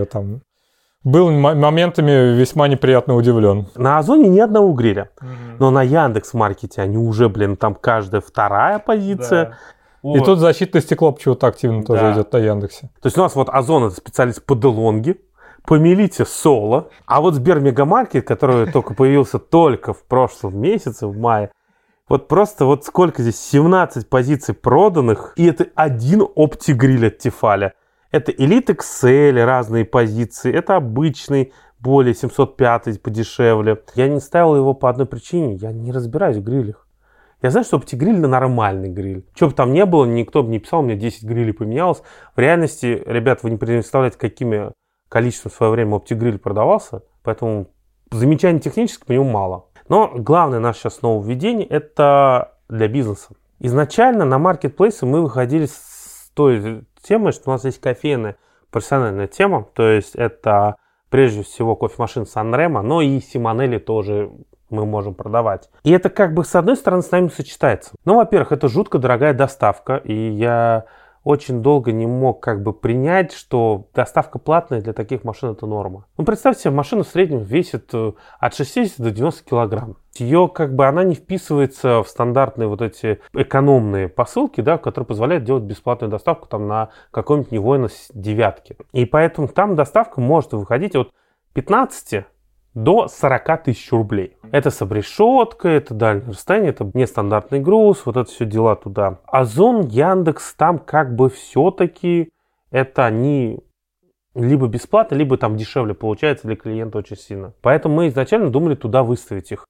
там 0.05 0.41
был 1.03 1.31
моментами 1.31 2.35
весьма 2.35 2.67
неприятно 2.67 3.15
удивлен. 3.15 3.67
На 3.75 3.99
Озоне 3.99 4.29
ни 4.29 4.39
одного 4.39 4.73
гриля. 4.73 5.09
Угу. 5.21 5.27
Но 5.59 5.71
на 5.71 5.83
Яндекс 5.83 6.33
Маркете 6.33 6.81
они 6.81 6.97
уже, 6.97 7.29
блин, 7.29 7.55
там 7.55 7.75
каждая 7.75 8.21
вторая 8.21 8.79
позиция. 8.79 9.45
Да. 9.45 9.57
Вот. 10.01 10.17
И 10.17 10.19
тут 10.21 10.39
защитное 10.39 10.81
стекло 10.81 11.11
почему-то 11.11 11.47
активно 11.47 11.83
тоже 11.83 12.01
да. 12.01 12.13
идет 12.13 12.33
на 12.33 12.37
Яндексе. 12.37 12.89
То 13.01 13.07
есть 13.07 13.17
у 13.17 13.21
нас 13.21 13.35
вот 13.35 13.49
Озон 13.49 13.85
это 13.85 13.95
специалист 13.95 14.43
по 14.45 14.55
Делонге, 14.55 15.17
по 15.65 15.75
Мелите 15.75 16.25
Соло, 16.25 16.89
а 17.05 17.21
вот 17.21 17.35
Сбер 17.35 17.59
Мегамаркет, 17.59 18.25
который 18.25 18.65
только 18.71 18.93
появился 18.93 19.39
только 19.39 19.93
в 19.93 20.03
прошлом 20.03 20.59
месяце, 20.59 21.07
в 21.07 21.17
мае, 21.17 21.51
вот 22.07 22.27
просто 22.27 22.65
вот 22.65 22.85
сколько 22.85 23.21
здесь, 23.21 23.39
17 23.39 24.09
позиций 24.09 24.55
проданных, 24.55 25.33
и 25.35 25.45
это 25.45 25.67
один 25.75 26.27
оптигриль 26.35 27.07
от 27.07 27.19
Тефаля. 27.19 27.73
Это 28.11 28.31
Elite 28.31 28.75
XL, 28.75 29.43
разные 29.43 29.85
позиции. 29.85 30.51
Это 30.51 30.75
обычный, 30.75 31.53
более 31.79 32.15
705 32.15 33.01
подешевле. 33.01 33.83
Я 33.95 34.07
не 34.07 34.19
ставил 34.19 34.55
его 34.55 34.73
по 34.73 34.89
одной 34.89 35.05
причине. 35.05 35.55
Я 35.55 35.71
не 35.71 35.91
разбираюсь 35.91 36.37
в 36.37 36.43
грилях. 36.43 36.87
Я 37.41 37.51
знаю, 37.51 37.65
что 37.65 37.77
оптигриль 37.77 38.19
на 38.19 38.27
нормальный 38.27 38.89
гриль. 38.89 39.25
Что 39.33 39.47
бы 39.47 39.53
там 39.53 39.71
ни 39.71 39.83
было, 39.83 40.05
никто 40.05 40.43
бы 40.43 40.49
не 40.49 40.59
писал, 40.59 40.81
у 40.81 40.83
меня 40.83 40.95
10 40.95 41.23
грилей 41.23 41.53
поменялось. 41.53 42.01
В 42.35 42.39
реальности, 42.39 43.01
ребят, 43.05 43.43
вы 43.43 43.51
не 43.51 43.57
представляете, 43.57 44.17
какими 44.17 44.71
количеством 45.07 45.51
в 45.51 45.55
свое 45.55 45.71
время 45.71 45.95
оптигриль 45.95 46.37
продавался. 46.37 47.03
Поэтому 47.23 47.67
замечаний 48.11 48.59
технически 48.59 49.05
по 49.05 49.11
нему 49.13 49.29
мало. 49.29 49.67
Но 49.87 50.11
главное 50.15 50.59
наше 50.59 50.79
сейчас 50.79 51.01
нововведение– 51.01 51.65
это 51.69 52.55
для 52.67 52.87
бизнеса. 52.87 53.29
Изначально 53.59 54.25
на 54.25 54.37
маркетплейсы 54.37 55.05
мы 55.05 55.21
выходили 55.21 55.65
с 55.65 56.31
той 56.33 56.83
темой, 57.01 57.31
что 57.31 57.49
у 57.49 57.53
нас 57.53 57.65
есть 57.65 57.79
кофейная 57.81 58.37
профессиональная 58.71 59.27
тема, 59.27 59.67
то 59.73 59.87
есть 59.87 60.15
это 60.15 60.75
прежде 61.09 61.43
всего 61.43 61.75
кофемашин 61.75 62.25
Санрема, 62.25 62.81
но 62.81 63.01
и 63.01 63.19
Симонелли 63.19 63.79
тоже 63.79 64.31
мы 64.69 64.85
можем 64.85 65.15
продавать. 65.15 65.69
И 65.83 65.91
это 65.91 66.09
как 66.09 66.33
бы 66.33 66.45
с 66.45 66.55
одной 66.55 66.75
стороны 66.75 67.01
с 67.01 67.11
нами 67.11 67.29
сочетается. 67.29 67.91
Ну, 68.05 68.15
во-первых, 68.15 68.51
это 68.51 68.67
жутко 68.67 68.99
дорогая 68.99 69.33
доставка, 69.33 69.97
и 69.97 70.13
я 70.13 70.85
очень 71.23 71.61
долго 71.61 71.91
не 71.91 72.07
мог 72.07 72.41
как 72.41 72.63
бы 72.63 72.73
принять, 72.73 73.33
что 73.33 73.87
доставка 73.93 74.39
платная 74.39 74.81
для 74.81 74.93
таких 74.93 75.23
машин 75.23 75.51
это 75.51 75.65
норма. 75.65 76.05
Ну, 76.17 76.25
представьте 76.25 76.63
себе, 76.63 76.71
машина 76.71 77.03
в 77.03 77.07
среднем 77.07 77.39
весит 77.39 77.89
э, 77.93 78.13
от 78.39 78.55
60 78.55 78.99
до 78.99 79.11
90 79.11 79.43
килограмм. 79.43 79.97
Ее 80.15 80.49
как 80.53 80.75
бы 80.75 80.85
она 80.85 81.03
не 81.03 81.15
вписывается 81.15 82.03
в 82.03 82.07
стандартные 82.07 82.67
вот 82.67 82.81
эти 82.81 83.19
экономные 83.33 84.09
посылки, 84.09 84.61
да, 84.61 84.77
которые 84.77 85.07
позволяют 85.07 85.43
делать 85.43 85.63
бесплатную 85.63 86.11
доставку 86.11 86.47
там 86.47 86.67
на 86.67 86.89
каком-нибудь 87.11 87.51
Невойна 87.51 87.89
девятке. 88.13 88.77
И 88.91 89.05
поэтому 89.05 89.47
там 89.47 89.75
доставка 89.75 90.19
может 90.19 90.53
выходить 90.53 90.95
от 90.95 91.11
15 91.53 92.25
до 92.73 93.07
40 93.07 93.63
тысяч 93.63 93.91
рублей. 93.91 94.37
Это 94.51 94.69
с 94.69 94.81
обрешеткой, 94.81 95.75
это 95.75 95.93
дальнее 95.93 96.29
расстояние, 96.29 96.71
это 96.71 96.89
нестандартный 96.93 97.59
груз, 97.59 98.05
вот 98.05 98.17
это 98.17 98.29
все 98.29 98.45
дела 98.45 98.75
туда. 98.75 99.19
Озон, 99.27 99.81
Яндекс, 99.87 100.53
там 100.55 100.79
как 100.79 101.15
бы 101.15 101.29
все-таки 101.29 102.29
это 102.71 103.05
они 103.05 103.59
либо 104.35 104.67
бесплатно, 104.67 105.15
либо 105.15 105.37
там 105.37 105.57
дешевле 105.57 105.93
получается 105.93 106.47
для 106.47 106.55
клиента 106.55 106.99
очень 106.99 107.17
сильно. 107.17 107.53
Поэтому 107.61 107.95
мы 107.95 108.07
изначально 108.07 108.49
думали 108.49 108.75
туда 108.75 109.03
выставить 109.03 109.51
их. 109.51 109.65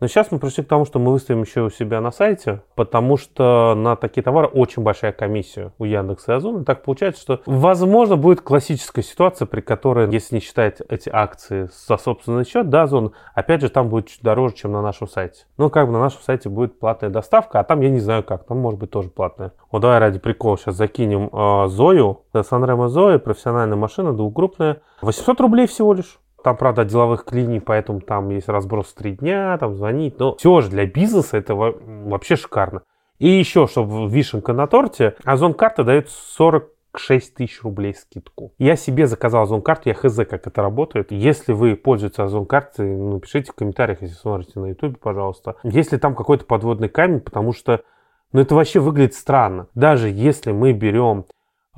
Но 0.00 0.06
сейчас 0.06 0.30
мы 0.30 0.38
пришли 0.38 0.62
к 0.62 0.68
тому, 0.68 0.84
что 0.84 0.98
мы 0.98 1.12
выставим 1.12 1.42
еще 1.42 1.62
у 1.62 1.70
себя 1.70 2.00
на 2.00 2.10
сайте, 2.10 2.62
потому 2.74 3.16
что 3.16 3.74
на 3.76 3.96
такие 3.96 4.22
товары 4.22 4.46
очень 4.46 4.82
большая 4.82 5.12
комиссия 5.12 5.72
у 5.78 5.84
Яндекса 5.84 6.32
и 6.32 6.36
Озона. 6.36 6.64
Так 6.64 6.82
получается, 6.82 7.20
что 7.20 7.40
возможно 7.46 8.16
будет 8.16 8.40
классическая 8.40 9.02
ситуация, 9.02 9.46
при 9.46 9.60
которой, 9.60 10.10
если 10.10 10.36
не 10.36 10.40
считать 10.40 10.80
эти 10.88 11.10
акции 11.12 11.68
за 11.86 11.96
собственный 11.96 12.44
счет, 12.44 12.68
да, 12.68 12.82
Озон, 12.82 13.12
опять 13.34 13.60
же, 13.60 13.68
там 13.68 13.88
будет 13.88 14.08
чуть 14.08 14.22
дороже, 14.22 14.54
чем 14.54 14.72
на 14.72 14.82
нашем 14.82 15.08
сайте. 15.08 15.44
Ну, 15.56 15.70
как 15.70 15.86
бы 15.86 15.92
на 15.92 16.00
нашем 16.00 16.20
сайте 16.22 16.48
будет 16.48 16.78
платная 16.78 17.10
доставка, 17.10 17.60
а 17.60 17.64
там 17.64 17.80
я 17.80 17.90
не 17.90 18.00
знаю 18.00 18.22
как, 18.22 18.44
там 18.44 18.58
может 18.58 18.78
быть 18.78 18.90
тоже 18.90 19.08
платная. 19.08 19.52
Вот 19.70 19.80
давай 19.80 19.98
ради 19.98 20.18
прикола 20.18 20.56
сейчас 20.56 20.76
закинем 20.76 21.28
э, 21.32 21.68
Зою, 21.68 22.22
Санремо 22.42 22.88
Зоя, 22.88 23.18
профессиональная 23.18 23.76
машина, 23.76 24.12
двухгруппная, 24.12 24.80
800 25.02 25.40
рублей 25.40 25.66
всего 25.66 25.92
лишь. 25.92 26.18
Там, 26.42 26.56
правда, 26.56 26.84
деловых 26.84 27.24
клиний, 27.24 27.60
поэтому 27.60 28.00
там 28.00 28.28
есть 28.30 28.48
разброс 28.48 28.94
три 28.94 29.12
дня, 29.12 29.56
там 29.58 29.74
звонить. 29.74 30.18
Но 30.18 30.36
все 30.36 30.60
же 30.60 30.70
для 30.70 30.86
бизнеса 30.86 31.36
это 31.36 31.54
вообще 31.54 32.36
шикарно. 32.36 32.82
И 33.18 33.28
еще, 33.28 33.66
чтобы 33.66 34.08
вишенка 34.08 34.52
на 34.52 34.66
торте, 34.66 35.16
Озон 35.24 35.52
карта 35.52 35.82
дает 35.82 36.08
46 36.08 37.34
тысяч 37.34 37.62
рублей 37.62 37.94
скидку. 37.94 38.52
Я 38.58 38.76
себе 38.76 39.08
заказал 39.08 39.42
Озон 39.42 39.60
карту, 39.60 39.88
я 39.88 39.94
хз, 39.94 40.16
как 40.16 40.46
это 40.46 40.62
работает. 40.62 41.10
Если 41.10 41.52
вы 41.52 41.74
пользуетесь 41.74 42.20
Озон 42.20 42.46
картой, 42.46 42.86
напишите 42.86 43.50
в 43.50 43.56
комментариях, 43.56 44.02
если 44.02 44.14
смотрите 44.14 44.60
на 44.60 44.66
YouTube, 44.66 45.00
пожалуйста. 45.00 45.56
Если 45.64 45.96
там 45.96 46.14
какой-то 46.14 46.44
подводный 46.44 46.88
камень, 46.88 47.20
потому 47.20 47.52
что 47.52 47.82
ну, 48.32 48.40
это 48.40 48.54
вообще 48.54 48.78
выглядит 48.78 49.14
странно. 49.14 49.68
Даже 49.74 50.08
если 50.08 50.52
мы 50.52 50.72
берем 50.72 51.24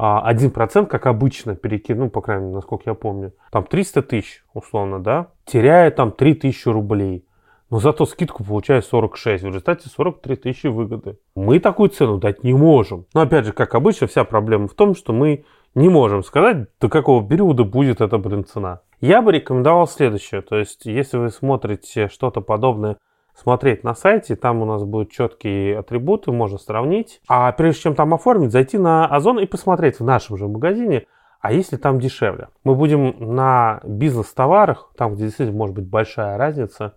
1%, 0.00 0.86
как 0.86 1.06
обычно, 1.06 1.54
перекинул, 1.54 2.04
ну, 2.04 2.10
по 2.10 2.22
крайней 2.22 2.44
мере, 2.44 2.54
насколько 2.56 2.84
я 2.86 2.94
помню, 2.94 3.32
там 3.50 3.64
300 3.64 4.02
тысяч, 4.02 4.44
условно, 4.54 4.98
да, 4.98 5.28
теряя 5.44 5.90
там 5.90 6.12
3 6.12 6.34
тысячи 6.34 6.68
рублей. 6.68 7.26
Но 7.68 7.78
зато 7.78 8.04
скидку 8.04 8.42
получаю 8.42 8.82
46. 8.82 9.44
В 9.44 9.46
результате 9.46 9.88
43 9.88 10.36
тысячи 10.36 10.66
выгоды. 10.66 11.18
Мы 11.36 11.60
такую 11.60 11.90
цену 11.90 12.18
дать 12.18 12.42
не 12.42 12.52
можем. 12.52 13.06
Но 13.14 13.20
опять 13.20 13.44
же, 13.44 13.52
как 13.52 13.74
обычно, 13.74 14.08
вся 14.08 14.24
проблема 14.24 14.66
в 14.66 14.74
том, 14.74 14.96
что 14.96 15.12
мы 15.12 15.44
не 15.74 15.88
можем 15.88 16.24
сказать, 16.24 16.66
до 16.80 16.88
какого 16.88 17.26
периода 17.26 17.62
будет 17.62 18.00
эта, 18.00 18.18
блин, 18.18 18.44
цена. 18.44 18.80
Я 19.00 19.22
бы 19.22 19.30
рекомендовал 19.30 19.86
следующее. 19.86 20.40
То 20.40 20.56
есть, 20.56 20.84
если 20.84 21.18
вы 21.18 21.30
смотрите 21.30 22.08
что-то 22.08 22.40
подобное 22.40 22.96
смотреть 23.40 23.84
на 23.84 23.94
сайте, 23.94 24.36
там 24.36 24.62
у 24.62 24.64
нас 24.64 24.84
будут 24.84 25.10
четкие 25.10 25.78
атрибуты, 25.78 26.30
можно 26.30 26.58
сравнить. 26.58 27.20
А 27.28 27.50
прежде 27.52 27.82
чем 27.82 27.94
там 27.94 28.12
оформить, 28.14 28.52
зайти 28.52 28.78
на 28.78 29.06
Озон 29.06 29.38
и 29.38 29.46
посмотреть 29.46 29.98
в 29.98 30.04
нашем 30.04 30.36
же 30.36 30.46
магазине, 30.46 31.06
А 31.40 31.52
если 31.52 31.76
там 31.76 31.98
дешевле? 31.98 32.48
Мы 32.64 32.74
будем 32.74 33.34
на 33.34 33.80
бизнес-товарах, 33.82 34.90
там, 34.96 35.14
где 35.14 35.24
действительно 35.24 35.56
может 35.56 35.74
быть 35.74 35.86
большая 35.86 36.36
разница, 36.36 36.94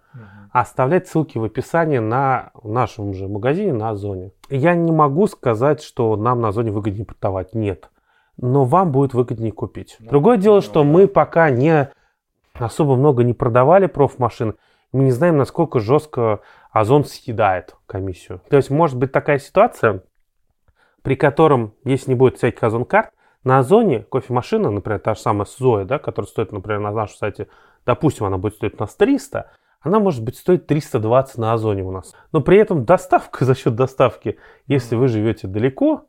оставлять 0.52 1.08
ссылки 1.08 1.38
в 1.38 1.46
описании 1.46 2.00
на 2.00 2.52
нашем 2.62 3.14
же 3.14 3.30
магазине 3.30 3.72
на 3.72 3.92
Озоне. 3.92 4.32
Я 4.50 4.76
не 4.76 4.92
могу 4.92 5.28
сказать, 5.28 5.82
что 5.82 6.16
нам 6.18 6.42
на 6.42 6.50
Озоне 6.50 6.72
выгоднее 6.72 7.06
продавать. 7.06 7.56
Нет. 7.56 7.90
Но 8.38 8.66
вам 8.66 8.92
будет 8.92 9.14
выгоднее 9.14 9.54
купить. 9.54 9.96
Другое 10.00 10.38
дело, 10.38 10.62
что 10.62 10.84
мы 10.84 11.08
пока 11.08 11.50
не 11.50 11.90
особо 12.54 12.96
много 12.98 13.24
не 13.24 13.34
продавали 13.34 13.86
профмашин. 13.86 14.56
Мы 14.94 15.04
не 15.04 15.12
знаем, 15.12 15.38
насколько 15.38 15.80
жестко 15.80 16.42
Озон 16.72 17.04
съедает 17.04 17.76
комиссию. 17.88 18.42
То 18.50 18.58
есть 18.58 18.70
может 18.70 18.98
быть 18.98 19.12
такая 19.12 19.40
ситуация, 19.40 20.04
при 21.02 21.16
котором, 21.16 21.74
если 21.84 22.12
не 22.12 22.16
будет 22.16 22.38
всяких 22.38 22.64
Озон-карт, 22.64 23.12
на 23.44 23.60
Озоне 23.60 24.06
кофемашина, 24.10 24.70
например, 24.72 25.00
та 25.00 25.16
же 25.16 25.20
самая 25.20 25.46
Зоя, 25.46 25.84
да, 25.84 26.00
которая 26.00 26.30
стоит, 26.30 26.52
например, 26.52 26.80
на 26.80 26.92
нашем 26.92 27.18
сайте, 27.18 27.48
допустим, 27.86 28.26
она 28.26 28.38
будет 28.38 28.54
стоить 28.54 28.76
у 28.76 28.80
нас 28.80 28.96
300, 28.96 29.52
она 29.82 30.00
может 30.00 30.24
быть 30.24 30.38
стоить 30.38 30.66
320 30.66 31.38
на 31.38 31.54
Озоне 31.54 31.84
у 31.84 31.92
нас. 31.92 32.16
Но 32.32 32.42
при 32.42 32.58
этом 32.58 32.86
доставка 32.86 33.46
за 33.46 33.56
счет 33.56 33.76
доставки, 33.76 34.38
если 34.68 34.96
вы 34.96 35.08
живете 35.08 35.48
далеко, 35.48 36.06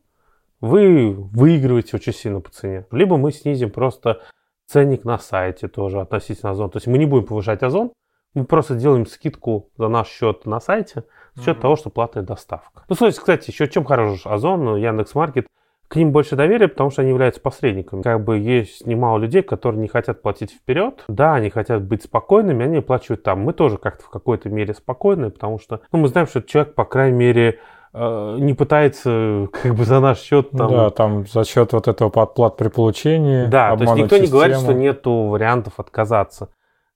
вы 0.61 1.12
выигрываете 1.12 1.97
очень 1.97 2.12
сильно 2.12 2.40
по 2.40 2.51
цене. 2.51 2.87
Либо 2.90 3.16
мы 3.16 3.33
снизим 3.33 3.70
просто 3.70 4.23
ценник 4.66 5.05
на 5.05 5.18
сайте 5.18 5.68
тоже 5.68 6.01
относительно 6.01 6.53
Озон. 6.53 6.70
То 6.70 6.77
есть 6.77 6.87
мы 6.87 6.99
не 6.99 7.07
будем 7.07 7.27
повышать 7.27 7.62
Озон, 7.62 7.92
мы 8.35 8.44
просто 8.44 8.75
делаем 8.75 9.07
скидку 9.07 9.70
за 9.77 9.88
наш 9.88 10.09
счет 10.09 10.47
на 10.47 10.61
сайте 10.61 11.05
за 11.35 11.42
счет 11.42 11.57
mm-hmm. 11.57 11.61
того, 11.61 11.77
что 11.77 11.90
платная 11.90 12.23
доставка. 12.23 12.85
Ну, 12.88 12.94
слушайте, 12.94 13.20
кстати, 13.20 13.51
еще 13.51 13.68
чем 13.68 13.85
хорош 13.85 14.27
Озон, 14.27 14.77
Яндекс.Маркет– 14.77 15.47
к 15.88 15.97
ним 15.97 16.12
больше 16.12 16.35
доверия, 16.35 16.66
потому 16.68 16.90
что 16.90 17.03
они 17.03 17.11
являются 17.11 17.40
посредниками. 17.40 18.03
Как 18.03 18.25
бы 18.25 18.38
есть 18.38 18.87
немало 18.87 19.18
людей, 19.18 19.42
которые 19.42 19.81
не 19.81 19.88
хотят 19.88 20.23
платить 20.23 20.51
вперед. 20.51 21.05
Да, 21.09 21.35
они 21.35 21.51
хотят 21.51 21.85
быть 21.85 22.03
спокойными, 22.03 22.64
они 22.64 22.79
оплачивают 22.79 23.23
там. 23.23 23.40
Мы 23.40 23.53
тоже 23.53 23.79
как-то 23.79 24.05
в 24.05 24.11
какой-то 24.11 24.49
мере 24.49 24.75
спокойны, 24.75 25.31
потому 25.31 25.59
что 25.59 25.81
ну, 25.92 26.01
мы 26.01 26.09
знаем, 26.09 26.27
что 26.27 26.42
человек, 26.42 26.75
по 26.75 26.85
крайней 26.85 27.16
мере, 27.16 27.61
э, 27.92 28.37
не 28.40 28.55
пытается 28.55 29.49
как 29.53 29.75
бы 29.75 29.85
за 29.85 30.01
наш 30.01 30.18
счет 30.18 30.51
там... 30.51 30.70
Да, 30.70 30.90
там 30.90 31.27
за 31.27 31.44
счет 31.44 31.73
вот 31.73 31.87
этого 31.87 32.09
подплат 32.09 32.57
при 32.57 32.68
получении. 32.68 33.47
Да, 33.47 33.77
то 33.77 33.85
есть 33.85 33.94
никто 33.94 34.16
систему. 34.16 34.25
не 34.25 34.33
говорит, 34.33 34.57
что 34.57 34.73
нету 34.73 35.12
вариантов 35.27 35.75
отказаться. 35.77 36.49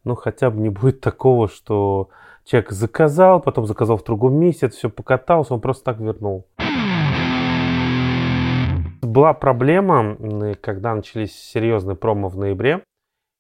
Ну, 0.04 0.14
хотя 0.14 0.50
бы 0.50 0.60
не 0.60 0.68
будет 0.68 1.00
такого, 1.00 1.48
что 1.48 2.08
человек 2.44 2.70
заказал, 2.70 3.40
потом 3.40 3.66
заказал 3.66 3.96
в 3.96 4.04
другом 4.04 4.34
месте, 4.34 4.68
все 4.68 4.88
покатался, 4.88 5.54
он 5.54 5.60
просто 5.60 5.84
так 5.84 6.00
вернул. 6.00 6.46
Была 9.02 9.32
проблема, 9.34 10.16
когда 10.60 10.94
начались 10.94 11.34
серьезные 11.34 11.96
промо 11.96 12.28
в 12.28 12.36
ноябре, 12.36 12.82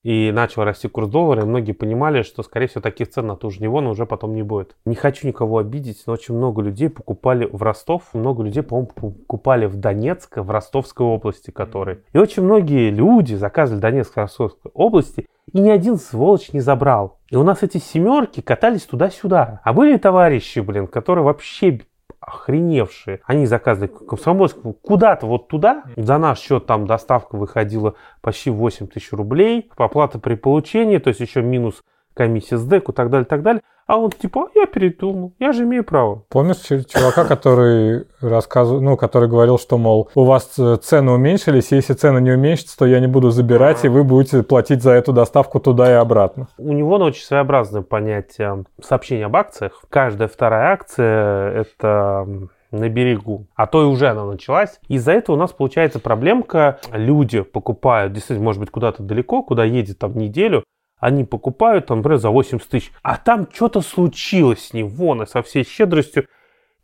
и 0.02 0.30
начал 0.32 0.64
расти 0.64 0.88
курс 0.88 1.08
доллара, 1.08 1.42
и 1.42 1.46
многие 1.46 1.72
понимали, 1.72 2.22
что, 2.22 2.42
скорее 2.42 2.68
всего, 2.68 2.80
таких 2.80 3.08
цен 3.10 3.26
на 3.26 3.36
ту 3.36 3.50
же 3.50 3.60
Невону 3.60 3.90
уже 3.90 4.06
потом 4.06 4.34
не 4.34 4.42
будет. 4.42 4.76
Не 4.84 4.94
хочу 4.94 5.26
никого 5.26 5.58
обидеть, 5.58 6.04
но 6.06 6.12
очень 6.12 6.34
много 6.34 6.62
людей 6.62 6.88
покупали 6.88 7.48
в 7.50 7.62
Ростов, 7.62 8.02
много 8.12 8.42
людей, 8.42 8.62
по-моему, 8.62 8.90
покупали 8.94 9.66
в 9.66 9.76
Донецк, 9.76 10.38
в 10.38 10.50
Ростовской 10.50 11.06
области, 11.06 11.50
которые. 11.50 12.02
И 12.12 12.18
очень 12.18 12.42
многие 12.42 12.90
люди 12.90 13.34
заказывали 13.34 13.80
Донецк, 13.80 14.12
в 14.12 14.16
Ростовской 14.16 14.70
области, 14.72 15.26
и 15.52 15.60
ни 15.60 15.70
один 15.70 15.96
сволочь 15.96 16.52
не 16.52 16.60
забрал. 16.60 17.18
И 17.30 17.36
у 17.36 17.42
нас 17.42 17.62
эти 17.62 17.78
семерки 17.78 18.40
катались 18.40 18.84
туда-сюда. 18.84 19.60
А 19.64 19.72
были 19.72 19.96
товарищи, 19.96 20.60
блин, 20.60 20.86
которые 20.86 21.24
вообще 21.24 21.80
охреневшие. 22.20 23.20
Они 23.24 23.46
заказывали 23.46 23.88
Комсомольскую 23.88 24.74
куда-то 24.74 25.26
вот 25.26 25.48
туда. 25.48 25.84
За 25.96 26.18
наш 26.18 26.40
счет 26.40 26.66
там 26.66 26.86
доставка 26.86 27.36
выходила 27.36 27.94
почти 28.20 28.50
8 28.50 28.86
тысяч 28.88 29.12
рублей. 29.12 29.70
Оплата 29.76 30.18
при 30.18 30.34
получении, 30.34 30.98
то 30.98 31.08
есть 31.08 31.20
еще 31.20 31.42
минус 31.42 31.82
комиссия 32.18 32.58
с 32.58 32.64
деку 32.66 32.92
и 32.92 32.94
так 32.94 33.10
далее, 33.10 33.24
так 33.24 33.42
далее. 33.42 33.62
А 33.86 33.96
он 33.96 34.10
типа, 34.10 34.48
«А 34.54 34.58
я 34.58 34.66
передумал, 34.66 35.32
я 35.38 35.52
же 35.52 35.62
имею 35.62 35.82
право. 35.82 36.24
Помнишь 36.28 36.58
чувака, 36.58 37.24
который 37.24 38.04
рассказывал, 38.20 38.82
ну, 38.82 38.98
который 38.98 39.30
говорил, 39.30 39.58
что, 39.58 39.78
мол, 39.78 40.10
у 40.14 40.24
вас 40.24 40.44
цены 40.82 41.12
уменьшились, 41.12 41.72
если 41.72 41.94
цены 41.94 42.20
не 42.20 42.32
уменьшатся, 42.32 42.76
то 42.76 42.84
я 42.84 43.00
не 43.00 43.06
буду 43.06 43.30
забирать, 43.30 43.86
и 43.86 43.88
вы 43.88 44.04
будете 44.04 44.42
платить 44.42 44.82
за 44.82 44.90
эту 44.90 45.14
доставку 45.14 45.58
туда 45.58 45.90
и 45.90 45.94
обратно. 45.94 46.48
У 46.58 46.72
него 46.72 46.98
ну, 46.98 47.06
очень 47.06 47.24
своеобразное 47.24 47.80
понятие 47.80 48.64
сообщения 48.82 49.24
об 49.24 49.36
акциях. 49.36 49.82
Каждая 49.88 50.28
вторая 50.28 50.72
акция– 50.72 51.52
это 51.62 52.26
на 52.70 52.90
берегу, 52.90 53.46
а 53.54 53.66
то 53.66 53.82
и 53.82 53.86
уже 53.86 54.08
она 54.08 54.26
началась. 54.26 54.80
Из-за 54.88 55.12
этого 55.12 55.36
у 55.36 55.38
нас 55.38 55.52
получается 55.52 55.98
проблемка. 55.98 56.78
Люди 56.92 57.40
покупают, 57.40 58.12
действительно, 58.12 58.44
может 58.44 58.60
быть, 58.60 58.70
куда-то 58.70 59.02
далеко, 59.02 59.42
куда 59.42 59.64
едет 59.64 59.98
там 59.98 60.18
неделю, 60.18 60.62
они 60.98 61.24
покупают, 61.24 61.86
там, 61.86 61.98
например, 61.98 62.18
за 62.18 62.30
80 62.30 62.68
тысяч, 62.68 62.92
а 63.02 63.16
там 63.16 63.48
что-то 63.52 63.80
случилось 63.80 64.66
с 64.66 64.72
ней, 64.72 64.82
вон, 64.82 65.22
и 65.22 65.26
со 65.26 65.42
всей 65.42 65.64
щедростью, 65.64 66.26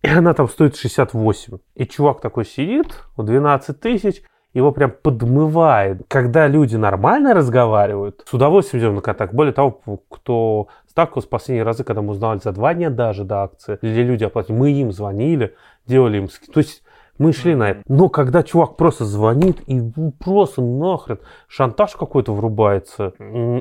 и 0.02 0.08
она 0.08 0.34
там 0.34 0.48
стоит 0.48 0.76
68. 0.76 1.58
И 1.74 1.86
чувак 1.86 2.20
такой 2.20 2.44
сидит, 2.44 3.04
в 3.16 3.22
12 3.24 3.80
тысяч, 3.80 4.22
его 4.52 4.70
прям 4.70 4.92
подмывает. 5.02 6.02
Когда 6.08 6.46
люди 6.46 6.76
нормально 6.76 7.34
разговаривают, 7.34 8.22
с 8.24 8.32
удовольствием 8.32 8.84
идем 8.84 8.94
на 8.96 9.00
контакт. 9.00 9.34
Более 9.34 9.52
того, 9.52 9.80
кто 10.08 10.68
сталкивался 10.88 11.26
в 11.26 11.30
последние 11.30 11.64
разы, 11.64 11.82
когда 11.82 12.02
мы 12.02 12.12
узнавали 12.12 12.38
за 12.38 12.52
два 12.52 12.72
дня 12.74 12.90
даже 12.90 13.24
до 13.24 13.44
акции, 13.44 13.78
где 13.82 14.02
люди 14.02 14.22
оплатили, 14.22 14.56
мы 14.56 14.72
им 14.72 14.92
звонили, 14.92 15.56
делали 15.86 16.18
им... 16.18 16.28
То 16.52 16.60
есть 16.60 16.84
мы 17.18 17.32
шли 17.32 17.54
на 17.54 17.70
это. 17.70 17.82
Но 17.86 18.08
когда 18.08 18.42
чувак 18.42 18.76
просто 18.76 19.04
звонит 19.04 19.60
и 19.66 19.80
просто 20.18 20.62
нахрен 20.62 21.20
шантаж 21.48 21.96
какой-то 21.96 22.34
врубается, 22.34 23.12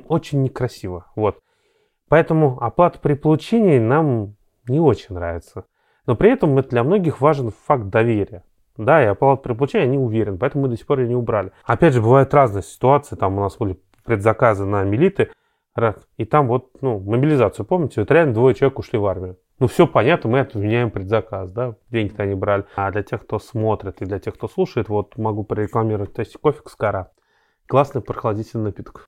очень 0.08 0.42
некрасиво. 0.42 1.06
Вот. 1.16 1.40
Поэтому 2.10 2.58
оплата 2.62 3.00
при 3.00 3.14
получении 3.14 3.80
нам 3.80 4.36
не 4.68 4.80
очень 4.80 5.16
нравится. 5.16 5.66
Но 6.06 6.16
при 6.16 6.32
этом 6.32 6.58
это 6.58 6.70
для 6.70 6.84
многих 6.84 7.22
важен 7.22 7.52
факт 7.66 7.86
доверия. 7.86 8.44
Да, 8.76 9.04
и 9.04 9.06
оплата 9.06 9.44
при 9.44 9.54
получении 9.54 9.92
не 9.92 9.98
уверен, 10.00 10.40
поэтому 10.40 10.64
мы 10.64 10.70
до 10.70 10.78
сих 10.78 10.88
пор 10.88 11.00
ее 11.00 11.08
не 11.08 11.16
убрали. 11.16 11.52
Опять 11.64 11.94
же, 11.94 12.02
бывают 12.02 12.34
разные 12.34 12.64
ситуации. 12.64 13.16
Там 13.16 13.38
у 13.38 13.42
нас 13.42 13.56
были 13.58 13.80
предзаказы 14.04 14.66
на 14.66 14.84
милиты, 14.84 15.30
и 16.18 16.26
там 16.26 16.48
вот, 16.48 16.72
ну, 16.82 17.00
мобилизацию, 17.00 17.66
помните, 17.66 18.02
вот 18.02 18.12
реально 18.12 18.34
двое 18.34 18.56
человек 18.56 18.80
ушли 18.80 18.98
в 18.98 19.06
армию. 19.06 19.38
Ну, 19.64 19.68
все 19.70 19.88
понятно, 19.88 20.30
мы 20.30 20.42
отменяем 20.42 20.92
предзаказ, 20.92 21.50
да, 21.50 21.76
деньги-то 21.90 22.24
они 22.24 22.36
брали. 22.36 22.66
А 22.76 22.92
для 22.92 23.02
тех, 23.02 23.22
кто 23.22 23.40
смотрит 23.40 24.02
и 24.02 24.06
для 24.06 24.20
тех, 24.20 24.34
кто 24.34 24.50
слушает, 24.50 24.90
вот 24.90 25.18
могу 25.18 25.46
прорекламировать 25.46 26.14
тесте 26.14 26.38
кофе 26.38 26.60
Скара. 26.66 27.12
Классный 27.68 28.02
прохладительный 28.02 28.66
напиток. 28.66 29.08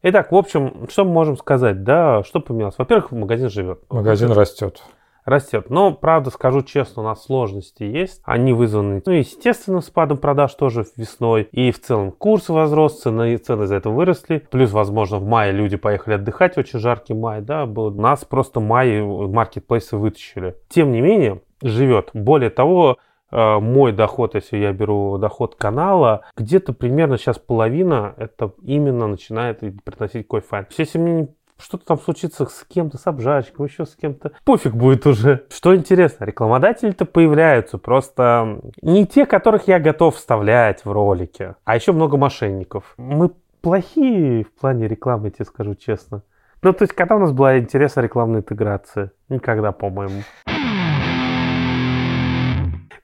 Итак, 0.00 0.32
в 0.32 0.34
общем, 0.34 0.88
что 0.88 1.04
мы 1.04 1.12
можем 1.12 1.36
сказать, 1.36 1.84
да, 1.84 2.22
что 2.22 2.40
поменялось? 2.40 2.78
Во-первых, 2.78 3.10
магазин 3.10 3.50
живет. 3.50 3.82
Магазин 3.90 4.32
растет 4.32 4.82
растет. 5.24 5.70
Но, 5.70 5.92
правда, 5.92 6.30
скажу 6.30 6.62
честно, 6.62 7.02
у 7.02 7.06
нас 7.06 7.24
сложности 7.24 7.84
есть. 7.84 8.20
Они 8.24 8.52
вызваны, 8.52 9.02
ну, 9.04 9.12
естественно, 9.12 9.80
спадом 9.80 10.18
продаж 10.18 10.54
тоже 10.54 10.84
весной. 10.96 11.48
И 11.52 11.70
в 11.70 11.80
целом 11.80 12.12
курс 12.12 12.48
возрос, 12.48 13.00
цены, 13.00 13.36
цены 13.36 13.66
за 13.66 13.76
это 13.76 13.90
выросли. 13.90 14.46
Плюс, 14.50 14.72
возможно, 14.72 15.18
в 15.18 15.26
мае 15.26 15.52
люди 15.52 15.76
поехали 15.76 16.14
отдыхать, 16.14 16.58
очень 16.58 16.78
жаркий 16.78 17.14
май, 17.14 17.40
да, 17.40 17.66
был. 17.66 17.90
Нас 17.92 18.24
просто 18.24 18.60
май 18.60 19.00
маркетплейсы 19.02 19.96
вытащили. 19.96 20.56
Тем 20.68 20.92
не 20.92 21.00
менее, 21.00 21.42
живет. 21.62 22.10
Более 22.14 22.50
того, 22.50 22.98
э, 23.30 23.58
мой 23.58 23.92
доход, 23.92 24.34
если 24.34 24.58
я 24.58 24.72
беру 24.72 25.18
доход 25.18 25.54
канала, 25.54 26.22
где-то 26.36 26.72
примерно 26.72 27.18
сейчас 27.18 27.38
половина 27.38 28.14
это 28.16 28.52
именно 28.62 29.06
начинает 29.06 29.60
приносить 29.84 30.26
кофе. 30.26 30.66
Если 30.76 30.98
мне 30.98 31.28
что-то 31.62 31.86
там 31.86 31.98
случится 31.98 32.46
с 32.46 32.64
кем-то, 32.68 32.98
с 32.98 33.06
обжарщиком, 33.06 33.66
еще 33.66 33.86
с 33.86 33.94
кем-то. 33.94 34.32
Пофиг 34.44 34.74
будет 34.74 35.06
уже. 35.06 35.44
Что 35.50 35.74
интересно, 35.74 36.24
рекламодатели-то 36.24 37.04
появляются, 37.04 37.78
просто 37.78 38.60
не 38.82 39.06
те, 39.06 39.26
которых 39.26 39.68
я 39.68 39.78
готов 39.78 40.16
вставлять 40.16 40.84
в 40.84 40.92
ролики, 40.92 41.54
а 41.64 41.76
еще 41.76 41.92
много 41.92 42.16
мошенников. 42.16 42.94
Мы 42.96 43.30
плохие 43.60 44.44
в 44.44 44.52
плане 44.52 44.88
рекламы, 44.88 45.30
тебе 45.30 45.44
скажу 45.44 45.74
честно. 45.74 46.22
Ну, 46.62 46.72
то 46.72 46.82
есть, 46.84 46.92
когда 46.92 47.16
у 47.16 47.18
нас 47.18 47.32
была 47.32 47.58
интересная 47.58 48.04
рекламная 48.04 48.40
интеграция? 48.40 49.12
Никогда, 49.28 49.72
по-моему. 49.72 50.22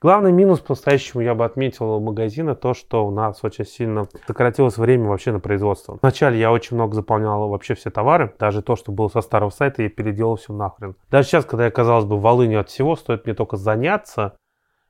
Главный 0.01 0.31
минус 0.31 0.61
по-настоящему 0.61 1.21
я 1.21 1.35
бы 1.35 1.43
отметил 1.43 1.99
магазина 1.99 2.55
то, 2.55 2.73
что 2.73 3.05
у 3.05 3.11
нас 3.11 3.43
очень 3.43 3.65
сильно 3.65 4.07
сократилось 4.27 4.77
время 4.77 5.09
вообще 5.09 5.33
на 5.33 5.41
производство. 5.41 5.99
Вначале 6.01 6.39
я 6.39 6.53
очень 6.53 6.77
много 6.77 6.95
заполнял 6.95 7.49
вообще 7.49 7.73
все 7.73 7.89
товары, 7.89 8.33
даже 8.39 8.61
то, 8.61 8.77
что 8.77 8.93
было 8.93 9.09
со 9.09 9.19
старого 9.19 9.49
сайта, 9.49 9.83
я 9.83 9.89
переделал 9.89 10.37
все 10.37 10.53
нахрен. 10.53 10.95
Даже 11.11 11.27
сейчас, 11.27 11.43
когда 11.43 11.65
я, 11.65 11.71
казалось 11.71 12.05
бы, 12.05 12.15
в 12.15 12.21
Волыне 12.21 12.59
от 12.59 12.69
всего, 12.69 12.95
стоит 12.95 13.25
мне 13.25 13.35
только 13.35 13.57
заняться, 13.57 14.35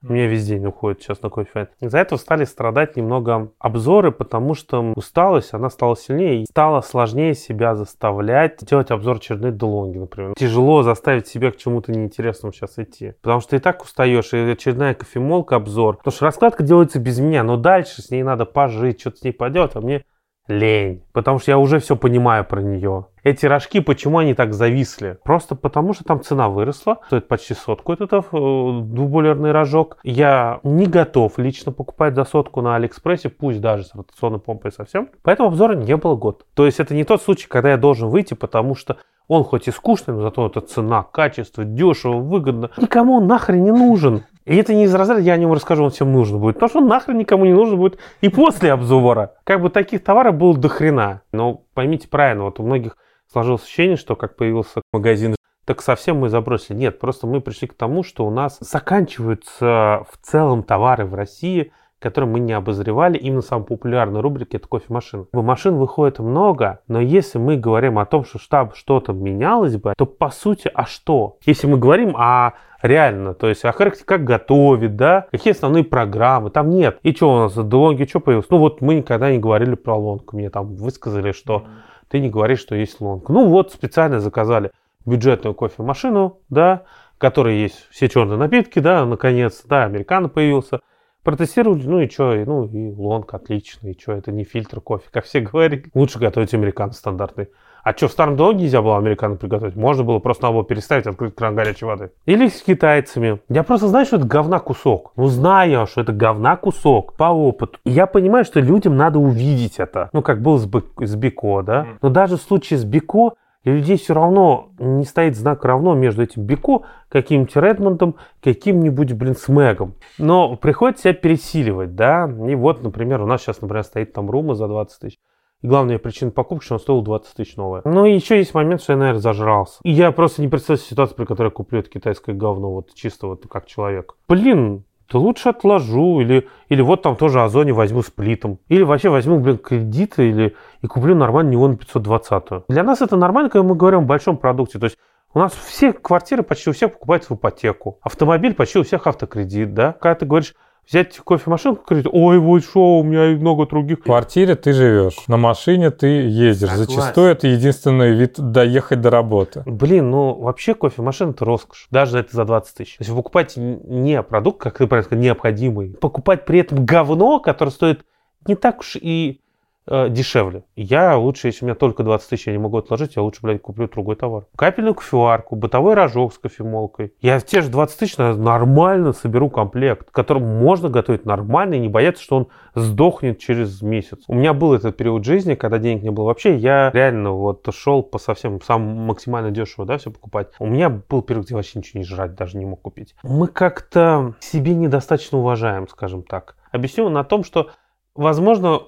У 0.01 0.13
меня 0.13 0.27
весь 0.27 0.47
день 0.47 0.65
уходит 0.65 1.01
сейчас 1.01 1.21
на 1.21 1.29
кофе. 1.29 1.67
Из-за 1.81 1.97
этого 1.97 2.17
стали 2.17 2.45
страдать 2.45 2.95
немного 2.95 3.51
обзоры, 3.59 4.13
потому 4.13 4.53
что 4.53 4.93
усталость, 4.95 5.53
она 5.53 5.69
стала 5.69 5.97
сильнее. 5.97 6.43
И 6.43 6.45
стало 6.45 6.79
сложнее 6.79 7.33
себя 7.33 7.75
заставлять 7.75 8.63
делать 8.65 8.91
обзор 8.91 9.17
очередной 9.17 9.51
долонги, 9.51 9.97
например. 9.97 10.33
Тяжело 10.37 10.83
заставить 10.83 11.27
себя 11.27 11.51
к 11.51 11.57
чему-то 11.57 11.91
неинтересному 11.91 12.53
сейчас 12.53 12.79
идти. 12.79 13.13
Потому 13.21 13.41
что 13.41 13.57
и 13.57 13.59
так 13.59 13.83
устаешь, 13.83 14.31
и 14.33 14.37
очередная 14.37 14.93
кофемолка 14.93 15.57
обзор. 15.57 15.97
Потому 15.97 16.13
что 16.13 16.25
раскладка 16.25 16.63
делается 16.63 16.99
без 16.99 17.19
меня, 17.19 17.43
но 17.43 17.57
дальше 17.57 18.01
с 18.01 18.09
ней 18.09 18.23
надо 18.23 18.45
пожить, 18.45 19.01
что-то 19.01 19.17
с 19.17 19.23
ней 19.23 19.33
поделать, 19.33 19.75
а 19.75 19.81
мне 19.81 20.05
лень. 20.47 21.03
Потому 21.11 21.39
что 21.39 21.51
я 21.51 21.57
уже 21.57 21.79
все 21.79 21.97
понимаю 21.97 22.45
про 22.45 22.61
нее. 22.61 23.07
Эти 23.29 23.45
рожки, 23.45 23.79
почему 23.79 24.17
они 24.17 24.33
так 24.33 24.55
зависли? 24.55 25.19
Просто 25.23 25.53
потому, 25.53 25.93
что 25.93 26.03
там 26.03 26.23
цена 26.23 26.49
выросла. 26.49 26.97
Стоит 27.05 27.27
почти 27.27 27.53
сотку 27.53 27.93
этот 27.93 28.11
э, 28.11 28.17
двуболерный 28.31 29.51
рожок. 29.51 29.97
Я 30.01 30.59
не 30.63 30.87
готов 30.87 31.37
лично 31.37 31.71
покупать 31.71 32.15
за 32.15 32.25
сотку 32.25 32.61
на 32.61 32.75
Алиэкспрессе, 32.75 33.29
пусть 33.29 33.61
даже 33.61 33.83
с 33.83 33.93
ротационной 33.93 34.39
помпой 34.39 34.71
совсем. 34.71 35.09
Поэтому 35.21 35.49
обзора 35.49 35.75
не 35.75 35.95
было 35.95 36.15
год. 36.15 36.47
То 36.55 36.65
есть 36.65 36.79
это 36.79 36.95
не 36.95 37.03
тот 37.03 37.21
случай, 37.21 37.47
когда 37.47 37.69
я 37.69 37.77
должен 37.77 38.09
выйти, 38.09 38.33
потому 38.33 38.73
что 38.73 38.97
он 39.27 39.43
хоть 39.43 39.67
и 39.67 39.71
скучный, 39.71 40.15
но 40.15 40.21
зато 40.21 40.47
это 40.47 40.61
цена, 40.61 41.03
качество, 41.03 41.63
дешево, 41.63 42.17
выгодно. 42.17 42.71
Никому 42.77 43.17
он 43.17 43.27
нахрен 43.27 43.63
не 43.63 43.71
нужен. 43.71 44.23
И 44.45 44.55
это 44.55 44.73
не 44.73 44.85
из 44.85 44.95
разряда, 44.95 45.21
я 45.21 45.33
о 45.33 45.37
нем 45.37 45.53
расскажу, 45.53 45.83
он 45.83 45.91
всем 45.91 46.11
нужен 46.11 46.39
будет. 46.39 46.55
Потому 46.55 46.69
что 46.71 46.79
он 46.79 46.87
нахрен 46.87 47.19
никому 47.19 47.45
не 47.45 47.53
нужен 47.53 47.77
будет 47.77 47.99
и 48.21 48.29
после 48.29 48.71
обзора. 48.71 49.35
Как 49.43 49.61
бы 49.61 49.69
таких 49.69 50.03
товаров 50.03 50.33
было 50.33 50.57
до 50.57 50.67
хрена. 50.67 51.21
Но 51.31 51.61
поймите 51.75 52.07
правильно, 52.07 52.45
вот 52.45 52.59
у 52.59 52.63
многих 52.63 52.97
сложилось 53.31 53.63
ощущение, 53.63 53.97
что 53.97 54.15
как 54.15 54.35
появился 54.35 54.81
магазин, 54.91 55.35
так 55.65 55.81
совсем 55.81 56.17
мы 56.17 56.29
забросили. 56.29 56.77
Нет, 56.77 56.99
просто 56.99 57.27
мы 57.27 57.41
пришли 57.41 57.67
к 57.67 57.75
тому, 57.75 58.03
что 58.03 58.25
у 58.25 58.31
нас 58.31 58.57
заканчиваются 58.59 60.05
в 60.09 60.17
целом 60.21 60.63
товары 60.63 61.05
в 61.05 61.13
России, 61.13 61.71
которые 61.99 62.31
мы 62.31 62.39
не 62.39 62.53
обозревали. 62.53 63.17
Именно 63.17 63.41
самая 63.41 63.65
популярная 63.65 64.21
рубрика 64.21 64.57
это 64.57 64.67
кофемашина. 64.67 65.27
Машин 65.33 65.75
выходит 65.75 66.19
много, 66.19 66.79
но 66.87 66.99
если 66.99 67.37
мы 67.37 67.57
говорим 67.57 67.99
о 67.99 68.05
том, 68.05 68.23
что 68.23 68.39
штаб 68.39 68.75
что-то 68.75 69.13
менялось 69.13 69.75
бы, 69.75 69.93
то 69.97 70.05
по 70.05 70.29
сути, 70.29 70.71
а 70.73 70.85
что? 70.85 71.37
Если 71.45 71.67
мы 71.67 71.77
говорим 71.77 72.15
о 72.17 72.53
реально, 72.81 73.33
то 73.33 73.47
есть, 73.49 73.65
а 73.65 73.73
как 73.73 74.23
готовит, 74.23 74.95
да, 74.95 75.27
какие 75.31 75.51
основные 75.51 75.83
программы, 75.83 76.49
там 76.49 76.69
нет. 76.69 76.97
И 77.03 77.13
что 77.13 77.33
у 77.33 77.37
нас, 77.37 77.53
Делонги, 77.53 78.05
что 78.05 78.21
появилось? 78.21 78.49
Ну 78.49 78.57
вот 78.57 78.81
мы 78.81 78.95
никогда 78.95 79.29
не 79.29 79.37
говорили 79.37 79.75
про 79.75 79.95
лонг, 79.95 80.33
мне 80.33 80.49
там 80.49 80.75
высказали, 80.75 81.33
что 81.33 81.65
ты 82.09 82.19
не 82.19 82.29
говоришь, 82.29 82.59
что 82.59 82.75
есть 82.75 82.99
long. 82.99 83.29
Ну 83.29 83.47
вот, 83.47 83.71
специально 83.71 84.19
заказали 84.19 84.71
бюджетную 85.05 85.53
кофемашину, 85.53 86.39
да, 86.49 86.83
в 87.15 87.19
которой 87.19 87.57
есть 87.57 87.87
все 87.89 88.09
черные 88.09 88.37
напитки, 88.37 88.79
да, 88.79 89.05
наконец, 89.05 89.63
да, 89.65 89.85
американо 89.85 90.29
появился. 90.29 90.81
Протестировали, 91.29 91.83
ну 91.85 91.99
и 91.99 92.09
что, 92.09 92.33
ну 92.33 92.65
и 92.65 92.91
long 92.91 93.31
отличный, 93.35 93.91
и 93.91 93.99
что, 93.99 94.13
это 94.13 94.31
не 94.31 94.43
фильтр 94.43 94.81
кофе, 94.81 95.05
как 95.11 95.25
все 95.25 95.41
говорили. 95.41 95.85
Лучше 95.93 96.17
готовить 96.17 96.55
американо 96.55 96.91
стандартный. 96.91 97.49
А 97.83 97.91
что, 97.91 98.07
в 98.07 98.11
старом 98.11 98.35
доме 98.35 98.61
нельзя 98.61 98.81
было 98.81 98.97
американо 98.97 99.35
приготовить? 99.35 99.75
Можно 99.75 100.03
было 100.03 100.17
просто 100.17 100.49
было 100.49 100.63
переставить, 100.63 101.05
открыть 101.05 101.35
кран 101.35 101.55
горячей 101.55 101.85
воды. 101.85 102.09
Или 102.25 102.47
с 102.47 102.63
китайцами. 102.63 103.41
Я 103.47 103.61
просто 103.61 103.87
знаю, 103.87 104.07
что 104.07 104.15
это 104.15 104.25
говна 104.25 104.57
кусок. 104.57 105.11
Ну, 105.17 105.27
знаю, 105.27 105.85
что 105.85 106.01
это 106.01 106.13
говна 106.13 106.55
кусок 106.55 107.13
по 107.13 107.25
опыту. 107.25 107.77
И 107.85 107.91
я 107.91 108.07
понимаю, 108.07 108.43
что 108.43 108.59
людям 108.59 108.97
надо 108.97 109.19
увидеть 109.19 109.77
это. 109.77 110.09
Ну, 110.13 110.23
как 110.23 110.41
было 110.41 110.57
с, 110.57 110.67
с 110.67 111.15
Бико, 111.15 111.61
да? 111.61 111.85
Но 112.01 112.09
даже 112.09 112.37
в 112.37 112.41
случае 112.41 112.79
с 112.79 112.85
Бико, 112.85 113.33
для 113.63 113.73
людей 113.73 113.97
все 113.97 114.13
равно 114.13 114.69
не 114.79 115.03
стоит 115.03 115.35
знак 115.35 115.65
равно 115.65 115.93
между 115.93 116.23
этим 116.23 116.43
Бико, 116.43 116.83
каким-нибудь 117.09 117.55
Редмондом, 117.55 118.15
каким-нибудь, 118.41 119.13
блин, 119.13 119.35
Смегом. 119.35 119.95
Но 120.17 120.55
приходится 120.55 121.03
себя 121.03 121.13
пересиливать, 121.13 121.95
да? 121.95 122.31
И 122.47 122.55
вот, 122.55 122.83
например, 122.83 123.21
у 123.21 123.25
нас 123.25 123.41
сейчас, 123.41 123.61
например, 123.61 123.83
стоит 123.83 124.13
там 124.13 124.29
Рума 124.29 124.55
за 124.55 124.67
20 124.67 124.99
тысяч. 124.99 125.19
И 125.61 125.67
главная 125.67 125.99
причина 125.99 126.31
покупки, 126.31 126.63
что 126.63 126.75
он 126.75 126.79
стоил 126.79 127.01
20 127.01 127.35
тысяч 127.35 127.57
новое. 127.57 127.81
Ну 127.83 128.05
и 128.05 128.13
еще 128.13 128.37
есть 128.37 128.53
момент, 128.53 128.81
что 128.81 128.93
я, 128.93 128.99
наверное, 128.99 129.19
зажрался. 129.19 129.79
И 129.83 129.91
я 129.91 130.11
просто 130.13 130.41
не 130.41 130.47
представляю 130.47 130.85
ситуацию, 130.85 131.17
при 131.17 131.25
которой 131.25 131.47
я 131.47 131.51
куплю 131.51 131.79
это 131.79 131.89
китайское 131.89 132.33
говно, 132.33 132.71
вот 132.71 132.93
чисто 132.93 133.27
вот 133.27 133.45
как 133.49 133.65
человек. 133.65 134.15
Блин, 134.29 134.85
то 135.09 135.19
лучше 135.19 135.49
отложу, 135.49 136.21
или, 136.21 136.47
или 136.69 136.81
вот 136.81 137.01
там 137.01 137.15
тоже 137.15 137.41
Озоне 137.41 137.73
возьму 137.73 138.03
с 138.03 138.11
плитом. 138.11 138.59
Или 138.67 138.83
вообще 138.83 139.09
возьму, 139.09 139.39
блин, 139.39 139.57
кредиты, 139.57 140.29
или 140.29 140.55
и 140.83 140.87
куплю 140.87 141.15
нормально 141.15 141.49
Неон 141.49 141.77
520. 141.77 142.67
Для 142.69 142.83
нас 142.83 143.01
это 143.01 143.17
нормально, 143.17 143.49
когда 143.49 143.67
мы 143.67 143.75
говорим 143.75 143.99
о 144.01 144.03
большом 144.03 144.37
продукте. 144.37 144.77
То 144.77 144.85
есть 144.85 144.97
у 145.33 145.39
нас 145.39 145.53
все 145.53 145.93
квартиры 145.93 146.43
почти 146.43 146.69
у 146.69 146.73
всех 146.73 146.93
покупаются 146.93 147.33
в 147.33 147.37
ипотеку. 147.37 147.97
Автомобиль 148.01 148.53
почти 148.53 148.77
у 148.77 148.83
всех 148.83 149.07
автокредит, 149.07 149.73
да. 149.73 149.93
Когда 149.93 150.13
ты 150.13 150.25
говоришь, 150.27 150.53
взять 150.89 151.17
кофемашинку, 151.17 151.83
говорит, 151.87 152.07
ой, 152.11 152.39
вот 152.39 152.63
что, 152.63 152.99
у 152.99 153.03
меня 153.03 153.37
много 153.37 153.67
других. 153.67 153.99
В 153.99 154.03
квартире 154.03 154.55
ты 154.55 154.73
живешь, 154.73 155.27
на 155.27 155.37
машине 155.37 155.91
ты 155.91 156.07
ездишь. 156.07 156.69
Согласен. 156.69 156.93
Зачастую 156.93 157.31
это 157.31 157.47
единственный 157.47 158.11
вид 158.11 158.35
доехать 158.37 159.01
до 159.01 159.09
работы. 159.09 159.63
Блин, 159.65 160.09
ну 160.09 160.33
вообще 160.33 160.73
кофемашина 160.73 161.31
это 161.31 161.45
роскошь. 161.45 161.87
Даже 161.91 162.19
это 162.19 162.35
за 162.35 162.45
20 162.45 162.75
тысяч. 162.75 162.97
То 162.97 163.01
есть 163.01 163.09
вы 163.11 163.17
покупаете 163.17 163.61
не 163.61 164.21
продукт, 164.23 164.61
как 164.61 164.77
ты 164.77 164.87
правильно 164.87 165.05
сказал, 165.05 165.23
необходимый. 165.23 165.95
Покупать 165.95 166.45
при 166.45 166.59
этом 166.59 166.85
говно, 166.85 167.39
которое 167.39 167.71
стоит 167.71 168.05
не 168.47 168.55
так 168.55 168.79
уж 168.79 168.95
и 168.95 169.41
э, 169.89 170.09
дешевле. 170.09 170.63
Я 170.75 171.17
лучше, 171.17 171.47
если 171.47 171.65
у 171.65 171.67
меня 171.67 171.75
только 171.75 172.03
20 172.03 172.29
тысяч, 172.29 172.47
я 172.47 172.53
не 172.53 172.59
могу 172.59 172.77
отложить, 172.77 173.15
я 173.15 173.21
лучше, 173.21 173.39
блядь, 173.41 173.61
куплю 173.61 173.87
другой 173.87 174.15
товар. 174.15 174.45
Капельную 174.55 174.95
кофеварку, 174.95 175.55
бытовой 175.55 175.95
рожок 175.95 176.33
с 176.33 176.37
кофемолкой. 176.37 177.13
Я 177.21 177.39
в 177.39 177.45
те 177.45 177.61
же 177.61 177.69
20 177.69 177.99
тысяч 177.99 178.17
нормально 178.17 179.13
соберу 179.13 179.49
комплект, 179.49 180.09
которым 180.11 180.43
можно 180.43 180.89
готовить 180.89 181.25
нормально 181.25 181.75
и 181.75 181.79
не 181.79 181.89
бояться, 181.89 182.23
что 182.23 182.37
он 182.37 182.47
сдохнет 182.75 183.39
через 183.39 183.81
месяц. 183.81 184.19
У 184.27 184.35
меня 184.35 184.53
был 184.53 184.73
этот 184.73 184.95
период 184.95 185.25
жизни, 185.25 185.55
когда 185.55 185.79
денег 185.79 186.03
не 186.03 186.11
было 186.11 186.25
вообще, 186.25 186.55
я 186.55 186.91
реально 186.93 187.31
вот 187.31 187.67
шел 187.73 188.03
по 188.03 188.19
совсем 188.19 188.61
самому 188.61 188.95
максимально 189.05 189.51
дешево, 189.51 189.85
да, 189.85 189.97
все 189.97 190.11
покупать. 190.11 190.49
У 190.59 190.67
меня 190.67 190.89
был 190.89 191.21
период, 191.21 191.45
где 191.45 191.55
вообще 191.55 191.79
ничего 191.79 191.99
не 191.99 192.05
жрать 192.05 192.35
даже 192.35 192.57
не 192.57 192.65
мог 192.65 192.81
купить. 192.81 193.15
Мы 193.23 193.47
как-то 193.47 194.35
себе 194.39 194.73
недостаточно 194.75 195.39
уважаем, 195.39 195.87
скажем 195.87 196.23
так. 196.23 196.55
Объясню 196.71 197.09
на 197.09 197.23
том, 197.23 197.43
что 197.43 197.71
Возможно, 198.19 198.81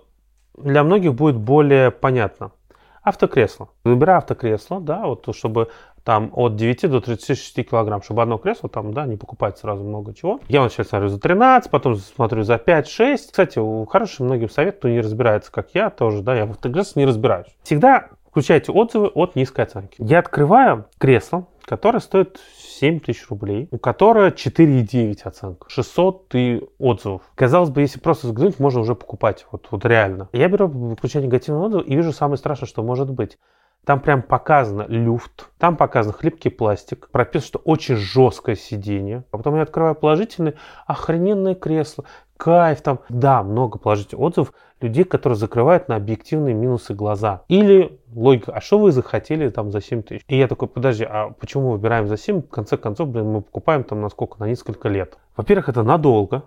для 0.57 0.83
многих 0.83 1.13
будет 1.13 1.37
более 1.37 1.91
понятно. 1.91 2.51
Автокресло. 3.03 3.69
Выбираю 3.83 4.19
автокресло, 4.19 4.79
да, 4.79 5.05
вот 5.07 5.27
чтобы 5.35 5.69
там 6.03 6.31
от 6.33 6.55
9 6.55 6.89
до 6.89 7.01
36 7.01 7.69
килограмм, 7.69 8.01
чтобы 8.01 8.21
одно 8.21 8.37
кресло 8.37 8.69
там, 8.69 8.93
да, 8.93 9.05
не 9.05 9.17
покупать 9.17 9.57
сразу 9.57 9.83
много 9.83 10.13
чего. 10.13 10.39
Я 10.47 10.67
сейчас 10.69 10.89
смотрю 10.89 11.09
за 11.09 11.19
13, 11.19 11.71
потом 11.71 11.95
смотрю 11.95 12.43
за 12.43 12.55
5-6. 12.55 13.17
Кстати, 13.17 13.59
хороший 13.89 14.23
многим 14.23 14.49
совет, 14.49 14.77
кто 14.77 14.89
не 14.89 14.99
разбирается, 14.99 15.51
как 15.51 15.69
я 15.73 15.89
тоже, 15.89 16.21
да, 16.21 16.35
я 16.35 16.45
в 16.45 16.51
автокресле 16.51 17.03
не 17.03 17.07
разбираюсь. 17.07 17.47
Всегда 17.63 18.09
включайте 18.29 18.71
отзывы 18.71 19.07
от 19.07 19.35
низкой 19.35 19.65
оценки. 19.65 19.95
Я 19.99 20.19
открываю 20.19 20.85
кресло, 20.97 21.47
которое 21.65 21.99
стоит 21.99 22.39
7 22.81 22.99
тысяч 22.99 23.29
рублей, 23.29 23.67
у 23.69 23.77
которой 23.77 24.31
4,9 24.31 25.21
оценка, 25.23 25.69
600 25.69 26.33
и 26.33 26.63
отзывов. 26.79 27.21
Казалось 27.35 27.69
бы, 27.69 27.81
если 27.81 27.99
просто 27.99 28.25
взглянуть, 28.25 28.59
можно 28.59 28.79
уже 28.79 28.95
покупать, 28.95 29.45
вот, 29.51 29.67
вот 29.69 29.85
реально. 29.85 30.29
Я 30.33 30.49
беру, 30.49 30.67
выключаю 30.67 31.23
негативный 31.23 31.61
отзыв 31.61 31.85
и 31.85 31.95
вижу 31.95 32.11
самое 32.11 32.37
страшное, 32.37 32.67
что 32.67 32.81
может 32.81 33.11
быть. 33.11 33.37
Там 33.85 33.99
прям 33.99 34.23
показано 34.23 34.85
люфт, 34.87 35.49
там 35.59 35.77
показан 35.77 36.13
хлипкий 36.13 36.49
пластик, 36.49 37.09
прописано, 37.11 37.47
что 37.47 37.59
очень 37.59 37.95
жесткое 37.95 38.55
сиденье. 38.55 39.25
А 39.31 39.37
потом 39.37 39.55
я 39.55 39.61
открываю 39.61 39.93
положительный, 39.93 40.55
охрененное 40.87 41.53
кресло, 41.53 42.05
кайф 42.41 42.81
там. 42.81 42.99
Да, 43.09 43.43
много 43.43 43.77
положительных 43.77 44.19
отзывов 44.19 44.53
людей, 44.81 45.03
которые 45.03 45.37
закрывают 45.37 45.87
на 45.87 45.95
объективные 45.95 46.55
минусы 46.55 46.95
глаза. 46.95 47.43
Или 47.49 47.99
логика, 48.11 48.53
а 48.53 48.61
что 48.61 48.79
вы 48.79 48.91
захотели 48.91 49.49
там 49.49 49.69
за 49.71 49.79
7 49.79 50.01
тысяч? 50.01 50.23
И 50.27 50.37
я 50.37 50.47
такой, 50.47 50.67
подожди, 50.67 51.05
а 51.07 51.29
почему 51.39 51.67
мы 51.67 51.71
выбираем 51.73 52.07
за 52.07 52.17
7? 52.17 52.41
В 52.41 52.49
конце 52.49 52.77
концов, 52.77 53.09
блин, 53.09 53.31
мы 53.31 53.41
покупаем 53.41 53.83
там 53.83 54.01
на 54.01 54.09
сколько? 54.09 54.39
На 54.39 54.47
несколько 54.47 54.89
лет. 54.89 55.19
Во-первых, 55.37 55.69
это 55.69 55.83
надолго. 55.83 56.45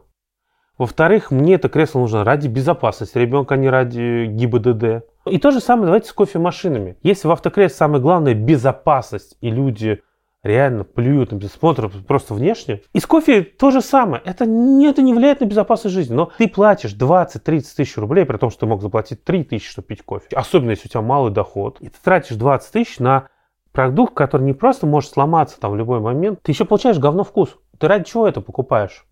Во-вторых, 0.79 1.31
мне 1.31 1.55
это 1.55 1.69
кресло 1.69 2.01
нужно 2.01 2.25
ради 2.25 2.49
безопасности 2.49 3.17
ребенка, 3.17 3.55
а 3.55 3.57
не 3.57 3.71
ради 3.71 4.27
ГИБДД. 4.27 5.05
И 5.27 5.39
то 5.39 5.53
же 5.53 5.61
самое 5.61 5.87
давайте 5.87 6.09
с 6.09 6.13
кофемашинами. 6.13 6.97
Если 7.05 7.29
в 7.29 7.31
автокресле 7.31 7.77
самое 7.77 8.03
главное 8.03 8.35
безопасность, 8.35 9.37
и 9.41 9.49
люди 9.49 10.03
реально 10.45 10.85
плюют 10.85 11.33
на 11.33 11.41
смотрят 11.49 11.93
просто 12.07 12.35
внешне. 12.35 12.83
И 12.93 13.01
с 13.01 13.07
кофе 13.07 13.43
то 13.43 13.71
же 13.71 13.81
самое. 13.81 14.23
Это 14.25 14.47
не, 14.47 14.87
это 14.87 15.03
не 15.03 15.13
влияет 15.13 15.41
на 15.41 15.47
безопасность 15.47 15.95
жизни. 15.95 16.15
Но 16.15 16.31
ты 16.39 16.47
платишь 16.47 16.95
20-30 16.95 17.65
тысяч 17.77 17.97
рублей, 17.97 18.25
при 18.25 18.37
том, 18.37 18.51
что 18.51 18.61
ты 18.61 18.67
мог 18.67 18.83
заплатить 18.83 19.25
3 19.25 19.45
тысячи, 19.45 19.71
чтобы 19.71 19.89
пить 19.89 20.03
кофе. 20.03 20.29
Особенно, 20.35 20.71
если 20.71 20.87
у 20.87 20.91
тебя 20.91 21.01
малый 21.01 21.33
доход. 21.33 21.79
И 21.81 21.89
ты 21.89 21.97
тратишь 22.03 22.37
20 22.37 22.71
тысяч 22.71 22.99
на 22.99 23.29
продукт, 23.73 24.15
который 24.15 24.43
не 24.43 24.53
просто 24.53 24.87
может 24.87 25.11
сломаться 25.11 25.59
там 25.59 25.73
в 25.73 25.77
любой 25.77 26.01
момент. 26.01 26.41
Ты 26.43 26.53
еще 26.53 26.65
получаешь 26.65 26.99
говно 26.99 27.25
вкус. 27.25 27.57
Ты 27.79 27.89
ради 27.89 28.05
чего 28.05 28.29
это 28.29 28.41
покупаешь? 28.41 29.05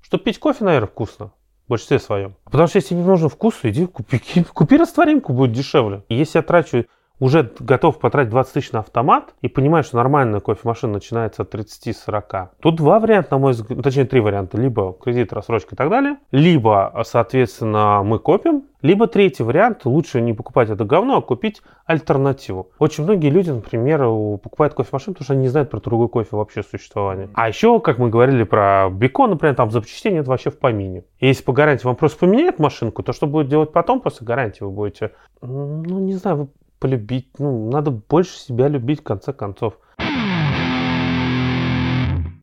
Чтобы 0.00 0.24
пить 0.24 0.38
кофе, 0.38 0.64
наверное, 0.64 0.88
вкусно. 0.88 1.32
Большинстве 1.68 2.00
своем. 2.00 2.34
Потому 2.44 2.66
что 2.66 2.78
если 2.78 2.94
не 2.94 3.02
нужен 3.04 3.28
вкус, 3.28 3.54
иди 3.62 3.86
купи, 3.86 4.20
купи 4.52 4.76
растворимку, 4.76 5.32
будет 5.32 5.52
дешевле. 5.52 6.04
Если 6.08 6.38
я 6.38 6.42
трачу 6.42 6.86
уже 7.20 7.52
готов 7.60 7.98
потратить 7.98 8.30
20 8.30 8.52
тысяч 8.54 8.72
на 8.72 8.80
автомат 8.80 9.34
и 9.42 9.48
понимаешь, 9.48 9.86
что 9.86 9.98
нормальная 9.98 10.40
кофемашина 10.40 10.94
начинается 10.94 11.42
от 11.42 11.54
30-40. 11.54 12.48
Тут 12.60 12.76
два 12.76 12.98
варианта, 12.98 13.32
на 13.32 13.38
мой 13.38 13.52
взгляд, 13.52 13.82
точнее 13.82 14.06
три 14.06 14.20
варианта. 14.20 14.58
Либо 14.58 14.94
кредит, 14.94 15.32
рассрочка 15.32 15.74
и 15.74 15.78
так 15.78 15.90
далее, 15.90 16.16
либо, 16.32 17.02
соответственно, 17.04 18.02
мы 18.02 18.18
копим, 18.18 18.64
либо 18.82 19.06
третий 19.06 19.42
вариант, 19.42 19.84
лучше 19.84 20.22
не 20.22 20.32
покупать 20.32 20.70
это 20.70 20.84
говно, 20.86 21.18
а 21.18 21.22
купить 21.22 21.60
альтернативу. 21.84 22.70
Очень 22.78 23.04
многие 23.04 23.28
люди, 23.28 23.50
например, 23.50 24.00
покупают 24.38 24.72
кофемашину, 24.72 25.14
потому 25.14 25.24
что 25.24 25.34
они 25.34 25.42
не 25.42 25.48
знают 25.48 25.68
про 25.68 25.80
другой 25.80 26.08
кофе 26.08 26.34
вообще 26.34 26.62
существование. 26.62 27.28
А 27.34 27.48
еще, 27.48 27.78
как 27.80 27.98
мы 27.98 28.08
говорили 28.08 28.44
про 28.44 28.88
бекон, 28.90 29.30
например, 29.30 29.54
там 29.54 29.70
запчастей 29.70 30.12
нет 30.12 30.26
вообще 30.26 30.50
в 30.50 30.58
помине. 30.58 31.04
И 31.18 31.26
если 31.26 31.44
по 31.44 31.52
гарантии 31.52 31.84
вам 31.84 31.96
просто 31.96 32.20
поменяют 32.20 32.58
машинку, 32.58 33.02
то 33.02 33.12
что 33.12 33.26
будет 33.26 33.48
делать 33.48 33.70
потом 33.70 34.00
после 34.00 34.26
гарантии? 34.26 34.64
Вы 34.64 34.70
будете, 34.70 35.12
ну, 35.42 35.98
не 35.98 36.14
знаю, 36.14 36.36
вы 36.36 36.48
полюбить, 36.80 37.28
ну, 37.38 37.70
надо 37.70 37.90
больше 37.90 38.38
себя 38.38 38.66
любить 38.68 39.00
в 39.00 39.04
конце 39.04 39.32
концов. 39.32 39.74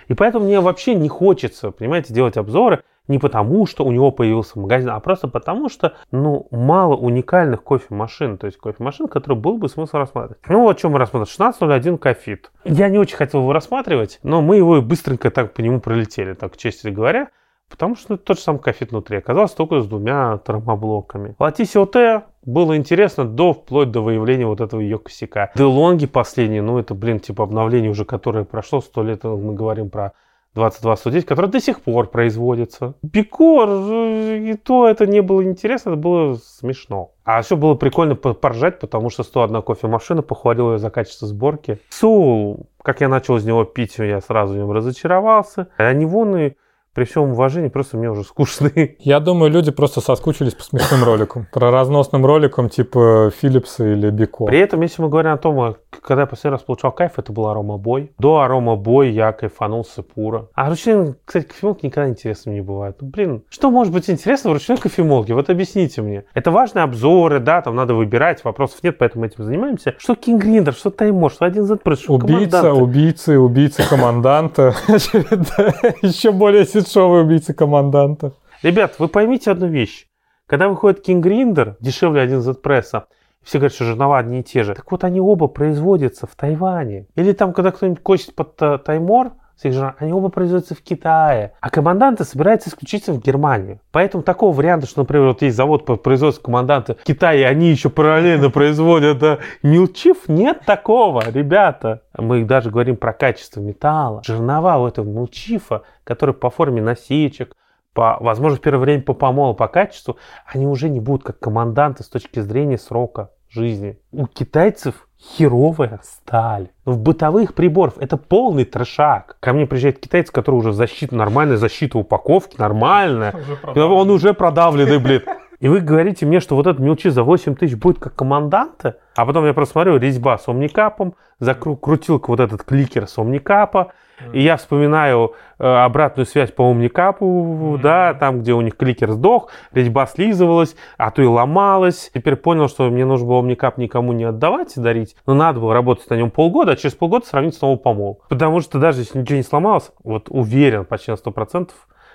И 0.08 0.13
поэтому 0.13 0.45
мне 0.45 0.62
вообще 0.62 0.95
не 0.95 1.10
хочется, 1.10 1.71
понимаете, 1.71 2.13
делать 2.13 2.38
обзоры 2.38 2.84
не 3.08 3.19
потому, 3.19 3.65
что 3.65 3.86
у 3.86 3.91
него 3.91 4.12
появился 4.12 4.60
магазин, 4.60 4.89
а 4.89 5.00
просто 5.00 5.28
потому, 5.28 5.69
что, 5.69 5.95
ну, 6.12 6.47
мало 6.52 6.95
уникальных 6.95 7.63
кофемашин, 7.63 8.38
то 8.38 8.47
есть 8.47 8.58
кофемашин, 8.58 9.08
которые 9.08 9.39
был 9.39 9.58
бы 9.58 9.69
смысл 9.69 9.97
рассматривать. 9.97 10.39
Ну, 10.47 10.62
вот 10.62 10.78
что 10.78 10.89
мы 10.89 11.00
рассматриваем. 11.00 11.34
1601 11.34 11.97
Kaffit. 11.97 12.51
Я 12.65 12.89
не 12.89 12.97
очень 12.97 13.15
хотел 13.15 13.41
его 13.41 13.54
рассматривать, 13.54 14.19
но 14.23 14.41
мы 14.41 14.58
его 14.58 14.82
быстренько 14.82 15.32
так 15.32 15.54
по 15.54 15.62
нему 15.62 15.80
пролетели, 15.80 16.34
так 16.34 16.58
честно 16.58 16.91
говоря. 16.91 17.30
Потому 17.69 17.95
что 17.95 18.13
ну, 18.13 18.17
тот 18.17 18.38
же 18.38 18.43
самый 18.43 18.60
Kaffit 18.60 18.91
внутри 18.91 19.17
оказался 19.17 19.56
только 19.56 19.82
с 19.82 19.88
двумя 19.88 20.39
термоблоками. 20.45 21.36
Latticia 21.38 21.77
OT 21.77 22.25
было 22.43 22.77
интересно 22.77 23.25
до 23.25 23.53
вплоть 23.53 23.91
до 23.91 24.01
выявления 24.01 24.45
вот 24.45 24.62
этого 24.62 24.80
ее 24.80 24.99
косяка. 24.99 25.51
Делонги 25.56 26.06
последние, 26.06 26.62
ну 26.62 26.80
это, 26.80 26.93
блин, 26.93 27.19
типа 27.19 27.43
обновление 27.43 27.91
уже, 27.91 28.06
которое 28.06 28.45
прошло 28.45 28.82
сто 28.82 29.03
лет, 29.03 29.23
мы 29.23 29.53
говорим 29.53 29.89
про 29.89 30.13
2210, 30.58 31.25
который 31.25 31.49
до 31.51 31.60
сих 31.60 31.82
пор 31.82 32.10
производится. 32.10 32.95
Бикор, 33.03 33.69
и 33.69 34.56
то 34.56 34.88
это 34.88 35.06
не 35.06 35.21
было 35.21 35.43
интересно, 35.43 35.91
это 35.91 35.97
было 35.97 36.36
смешно. 36.36 37.12
А 37.23 37.41
все 37.41 37.56
было 37.56 37.75
прикольно 37.75 38.15
поржать, 38.15 38.80
потому 38.80 39.10
что 39.10 39.23
101 39.23 39.62
кофемашина 39.62 40.23
похвалила 40.23 40.73
ее 40.73 40.80
за 40.80 40.89
качество 40.89 41.27
сборки. 41.27 41.80
Соул, 41.89 42.67
как 42.82 43.01
я 43.01 43.08
начал 43.08 43.38
из 43.38 43.45
него 43.45 43.65
пить, 43.65 43.97
я 43.99 44.19
сразу 44.21 44.53
в 44.53 44.58
нем 44.58 44.71
разочаровался. 44.71 45.67
Они 45.77 46.06
вон 46.06 46.36
и 46.36 46.53
при 46.97 47.03
всем 47.03 47.29
уважении, 47.29 47.67
просто 47.67 47.95
мне 47.95 48.10
уже 48.10 48.23
скучные. 48.23 48.95
Я 48.99 49.19
думаю, 49.19 49.51
люди 49.51 49.69
просто 49.69 50.01
соскучились 50.01 50.55
по 50.55 50.63
смешным 50.63 51.03
роликам. 51.03 51.47
Про 51.53 51.69
разносным 51.69 52.25
роликам 52.25 52.69
типа 52.69 53.31
Philips 53.39 53.75
или 53.77 54.10
Бико. 54.10 54.45
При 54.45 54.57
этом, 54.57 54.81
если 54.81 55.03
мы 55.03 55.10
говорим 55.10 55.33
о 55.33 55.38
том, 55.38 55.75
когда 56.01 56.21
я 56.21 56.27
последний 56.27 56.55
раз 56.55 56.63
получал 56.63 56.91
кайф, 56.91 57.13
это 57.17 57.31
был 57.31 57.47
Арома 57.47 57.77
Бой. 57.77 58.12
До 58.17 58.39
Арома 58.39 58.75
Бой 58.75 59.12
я 59.12 59.31
кайфанул 59.31 59.83
с 59.83 59.93
Сепура. 59.95 60.49
А 60.53 60.69
ручной, 60.69 61.15
кстати, 61.25 61.45
кофемолки 61.45 61.86
никогда 61.86 62.10
интересным 62.10 62.55
не 62.55 62.62
бывает. 62.62 62.97
Ну, 63.01 63.10
блин, 63.10 63.43
что 63.49 63.71
может 63.71 63.93
быть 63.93 64.10
интересно 64.10 64.51
в 64.51 64.53
ручной 64.53 64.77
кофемолке? 64.77 65.33
Вот 65.33 65.49
объясните 65.49 66.01
мне. 66.01 66.25
Это 66.33 66.51
важные 66.51 66.83
обзоры, 66.83 67.39
да, 67.39 67.62
там 67.62 67.75
надо 67.75 67.93
выбирать, 67.93 68.43
вопросов 68.43 68.83
нет, 68.83 68.97
поэтому 68.97 69.25
этим 69.25 69.43
занимаемся. 69.43 69.95
Что 69.97 70.13
King 70.13 70.38
Гриндер, 70.38 70.73
что 70.73 70.89
Таймор, 70.89 71.31
что 71.31 71.45
один 71.45 71.65
Z 71.65 71.79
что 71.95 72.13
Убийца, 72.13 72.73
убийцы, 72.73 73.39
убийцы 73.39 73.88
команданта. 73.88 74.75
Еще 74.88 76.31
более 76.31 76.65
дешевый 76.65 77.21
убийца 77.21 77.53
команданта. 77.53 78.33
Ребят, 78.63 78.95
вы 78.99 79.07
поймите 79.07 79.51
одну 79.51 79.67
вещь. 79.67 80.07
Когда 80.47 80.69
выходит 80.69 81.07
King 81.07 81.21
Grinder, 81.21 81.75
дешевле 81.81 82.21
один 82.21 82.41
z 82.41 82.53
пресса, 82.53 83.07
все 83.47 83.60
говорят, 83.60 83.73
что 83.73 83.86
жернова 83.86 84.17
одни 84.17 84.41
и 84.41 84.43
те 84.43 84.63
же. 84.63 84.75
Так 84.75 84.91
вот, 84.91 85.05
они 85.05 85.21
оба 85.21 85.47
производятся 85.47 86.27
в 86.27 86.36
Тайване. 86.36 87.07
Или 87.15 87.31
там, 87.31 87.53
когда 87.53 87.71
кто-нибудь 87.71 88.03
косит 88.03 88.36
под 88.36 88.57
Таймор, 88.57 89.31
они 89.63 90.12
оба 90.12 90.27
производятся 90.29 90.75
в 90.75 90.81
Китае. 90.81 91.53
А 91.62 91.69
команданты 91.69 92.25
собираются 92.25 92.69
исключительно 92.69 93.17
в 93.17 93.23
Германии. 93.23 93.79
Поэтому 93.91 94.21
такого 94.21 94.53
варианта, 94.53 94.86
что, 94.86 95.01
например, 95.01 95.27
вот 95.27 95.41
есть 95.41 95.55
завод 95.55 95.86
по 95.86 95.95
производству 95.95 96.43
команданта 96.43 96.95
в 96.95 97.03
Китае, 97.03 97.47
они 97.47 97.69
еще 97.69 97.89
параллельно 97.89 98.49
производят 98.49 99.19
да, 99.19 99.39
милчив, 99.63 100.27
нет 100.27 100.62
такого, 100.65 101.23
ребята. 101.31 102.03
Мы 102.17 102.43
даже 102.43 102.69
говорим 102.69 102.97
про 102.97 103.13
качество 103.13 103.62
металла. 103.62 104.21
Жернова 104.25 104.77
у 104.77 104.88
этого 104.88 105.05
милчифа, 105.05 105.83
который 106.03 106.36
по 106.36 106.49
форме 106.49 106.81
насечек, 106.81 107.55
по, 107.93 108.17
возможно, 108.19 108.57
в 108.57 108.62
первое 108.62 108.81
время 108.81 109.01
по 109.03 109.13
помолу, 109.13 109.55
по 109.55 109.67
качеству, 109.67 110.17
они 110.45 110.67
уже 110.67 110.89
не 110.89 110.99
будут 110.99 111.23
как 111.23 111.39
команданты 111.39 112.03
с 112.03 112.10
точки 112.10 112.41
зрения 112.41 112.77
срока 112.77 113.31
жизни. 113.57 113.99
У 114.11 114.27
китайцев 114.27 115.07
херовая 115.19 115.99
сталь. 116.03 116.69
В 116.85 116.97
бытовых 116.97 117.53
приборов 117.53 117.95
это 117.97 118.17
полный 118.17 118.65
трешак. 118.65 119.37
Ко 119.39 119.53
мне 119.53 119.65
приезжает 119.65 119.99
китаец, 119.99 120.31
который 120.31 120.55
уже 120.55 120.73
защита, 120.73 121.15
нормальная 121.15 121.57
защита 121.57 121.97
упаковки, 121.97 122.55
нормальная. 122.57 123.35
Уже 123.63 123.83
Он 123.83 124.09
уже 124.09 124.33
продавленный, 124.33 124.99
блин. 124.99 125.23
И 125.59 125.67
вы 125.67 125.79
говорите 125.79 126.25
мне, 126.25 126.39
что 126.39 126.55
вот 126.55 126.67
этот 126.67 126.79
мелчи 126.79 127.09
за 127.09 127.23
8 127.23 127.55
тысяч 127.55 127.75
будет 127.75 127.97
как 127.99 128.15
команданта? 128.15 128.99
А 129.15 129.25
потом 129.25 129.45
я 129.45 129.53
просто 129.53 129.73
смотрю, 129.73 129.97
резьба 129.97 130.37
с 130.37 130.47
омникапом, 130.47 131.15
закрутилка 131.39 132.29
вот 132.29 132.39
этот 132.39 132.63
кликер 132.63 133.07
с 133.07 133.17
омникапа, 133.17 133.91
и 134.34 134.41
я 134.41 134.58
вспоминаю 134.58 135.34
э, 135.60 135.65
обратную 135.65 136.25
связь 136.25 136.51
по 136.51 136.63
умникапу, 136.63 137.25
mm-hmm. 137.25 137.82
да, 137.82 138.13
там, 138.13 138.41
где 138.41 138.53
у 138.53 138.62
них 138.62 138.75
кликер 138.75 139.12
сдох, 139.12 139.49
резьба 139.71 140.08
слизывалась, 140.08 140.75
а 140.97 141.12
то 141.12 141.21
и 141.21 141.25
ломалась. 141.25 142.12
Теперь 142.13 142.36
понял, 142.36 142.67
что 142.67 142.89
мне 142.89 143.06
нужно 143.06 143.27
было 143.27 143.38
умникап 143.38 143.77
никому 143.77 144.13
не 144.13 144.25
отдавать 144.25 144.75
и 144.75 144.82
дарить, 144.82 145.15
но 145.25 145.34
надо 145.34 145.60
было 145.60 145.73
работать 145.73 146.10
на 146.10 146.15
нем 146.15 146.32
полгода, 146.32 146.73
а 146.73 146.75
через 146.75 146.95
полгода 146.95 147.25
сравнить 147.25 147.56
снова 147.56 147.77
помол. 147.77 148.21
Потому 148.30 148.62
что 148.62 148.80
даже 148.80 149.01
если 149.01 149.19
ничего 149.19 149.38
не 149.38 149.43
сломалось, 149.43 149.91
вот 150.03 150.27
уверен 150.30 150.86
почти 150.86 151.12
на 151.12 151.15
100%, 151.15 151.69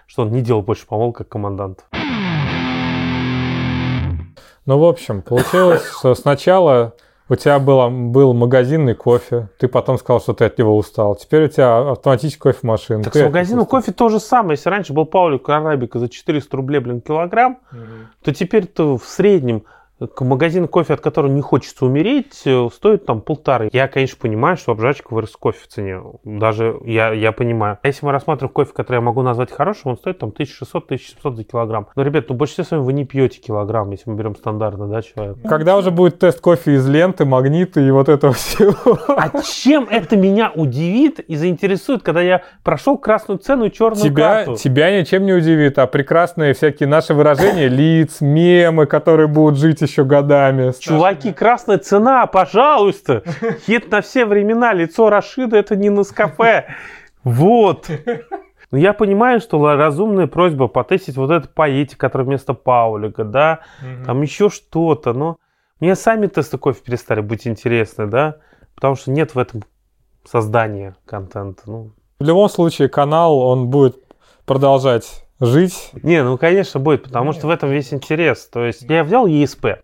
что 0.06 0.22
он 0.22 0.32
не 0.32 0.40
делал 0.40 0.62
больше 0.62 0.86
помол, 0.86 1.12
как 1.12 1.28
командант. 1.28 1.84
Ну, 4.64 4.78
в 4.78 4.84
общем, 4.84 5.22
получилось, 5.22 5.84
что 5.98 6.14
сначала 6.14 6.94
у 7.28 7.34
тебя 7.36 7.58
было, 7.58 7.88
был 7.88 8.34
магазинный 8.34 8.94
кофе, 8.94 9.48
ты 9.58 9.68
потом 9.68 9.98
сказал, 9.98 10.20
что 10.20 10.32
ты 10.34 10.44
от 10.44 10.58
него 10.58 10.76
устал. 10.76 11.14
Теперь 11.14 11.44
у 11.44 11.48
тебя 11.48 11.92
автоматический 11.92 12.40
кофемашина. 12.40 13.02
Так 13.02 13.14
с 13.14 13.22
магазином 13.22 13.66
кофе 13.66 13.92
то 13.92 14.08
же 14.08 14.20
самое. 14.20 14.52
Если 14.52 14.68
раньше 14.68 14.92
был 14.92 15.06
Паулик 15.06 15.48
Арабика 15.48 15.98
за 15.98 16.08
400 16.08 16.56
рублей, 16.56 16.80
блин, 16.80 17.00
килограмм, 17.00 17.58
угу. 17.70 17.80
то 18.22 18.34
теперь 18.34 18.66
ты 18.66 18.82
в 18.82 19.02
среднем 19.04 19.64
магазин 20.20 20.68
кофе, 20.68 20.94
от 20.94 21.00
которого 21.00 21.30
не 21.30 21.40
хочется 21.40 21.84
умереть, 21.84 22.42
э, 22.44 22.68
стоит 22.72 23.06
там 23.06 23.20
полторы. 23.20 23.68
Я, 23.72 23.88
конечно, 23.88 24.16
понимаю, 24.20 24.56
что 24.56 24.72
обжарочка 24.72 25.12
вырос 25.12 25.32
кофе 25.32 25.58
в 25.62 25.68
цене. 25.68 26.00
Даже 26.24 26.78
я, 26.84 27.12
я 27.12 27.32
понимаю. 27.32 27.78
А 27.82 27.86
если 27.86 28.06
мы 28.06 28.12
рассматриваем 28.12 28.52
кофе, 28.52 28.72
который 28.74 28.96
я 28.96 29.00
могу 29.00 29.22
назвать 29.22 29.50
хорошим, 29.50 29.92
он 29.92 29.96
стоит 29.96 30.18
там 30.18 30.30
1600-1700 30.30 31.34
за 31.36 31.44
килограмм. 31.44 31.88
Но, 31.94 32.02
ребят, 32.02 32.26
ну 32.28 32.34
больше 32.34 32.62
всего 32.62 32.82
вы 32.82 32.92
не 32.92 33.04
пьете 33.04 33.40
килограмм, 33.40 33.90
если 33.90 34.10
мы 34.10 34.16
берем 34.16 34.36
стандартно, 34.36 34.88
да, 34.88 35.02
человек. 35.02 35.36
Когда 35.44 35.76
уже 35.76 35.90
будет 35.90 36.18
тест 36.18 36.40
кофе 36.40 36.74
из 36.74 36.88
ленты, 36.88 37.24
магниты 37.24 37.86
и 37.86 37.90
вот 37.90 38.08
этого 38.08 38.32
всего? 38.32 38.98
А 39.08 39.42
чем 39.42 39.88
это 39.90 40.16
меня 40.16 40.50
удивит 40.54 41.20
и 41.20 41.36
заинтересует, 41.36 42.02
когда 42.02 42.20
я 42.22 42.42
прошел 42.62 42.98
красную 42.98 43.38
цену 43.38 43.66
и 43.66 43.72
черную 43.72 44.02
тебя, 44.02 44.44
карту? 44.44 44.56
Тебя 44.56 44.98
ничем 44.98 45.24
не 45.26 45.32
удивит, 45.32 45.78
а 45.78 45.86
прекрасные 45.86 46.54
всякие 46.54 46.88
наши 46.88 47.14
выражения, 47.14 47.68
лиц, 47.68 48.20
мемы, 48.20 48.86
которые 48.86 49.28
будут 49.28 49.58
жить 49.58 49.80
еще 49.80 49.91
еще 49.92 50.04
годами. 50.04 50.72
Чуваки, 50.78 51.32
красная 51.32 51.78
цена, 51.78 52.26
пожалуйста. 52.26 53.22
Хит 53.66 53.90
на 53.90 54.00
все 54.00 54.24
времена. 54.24 54.72
Лицо 54.72 55.10
Рашида 55.10 55.58
это 55.58 55.76
не 55.76 55.90
на 55.90 56.04
кафе. 56.04 56.66
Вот. 57.22 57.88
Но 58.70 58.78
я 58.78 58.94
понимаю, 58.94 59.40
что 59.40 59.76
разумная 59.76 60.26
просьба 60.26 60.66
потестить 60.66 61.16
вот 61.16 61.30
этот 61.30 61.54
поэти, 61.54 61.94
который 61.94 62.26
вместо 62.26 62.54
Паулика, 62.54 63.22
да, 63.22 63.60
угу. 63.80 64.06
там 64.06 64.22
еще 64.22 64.48
что-то, 64.48 65.12
но 65.12 65.36
мне 65.78 65.94
сами 65.94 66.26
тесты 66.26 66.56
кофе 66.56 66.80
перестали 66.82 67.20
быть 67.20 67.46
интересны, 67.46 68.06
да, 68.06 68.36
потому 68.74 68.96
что 68.96 69.10
нет 69.10 69.34
в 69.34 69.38
этом 69.38 69.62
создания 70.24 70.96
контента. 71.04 71.62
Ну. 71.66 71.90
В 72.18 72.24
любом 72.24 72.48
случае 72.48 72.88
канал, 72.88 73.38
он 73.38 73.68
будет 73.68 73.96
продолжать 74.46 75.21
жить. 75.46 75.90
Не, 76.02 76.22
ну 76.22 76.38
конечно 76.38 76.80
будет, 76.80 77.02
потому 77.02 77.26
Нет. 77.26 77.36
что 77.36 77.48
в 77.48 77.50
этом 77.50 77.70
весь 77.70 77.92
интерес. 77.92 78.46
То 78.46 78.64
есть 78.64 78.82
я 78.82 79.04
взял 79.04 79.26
ESP, 79.26 79.78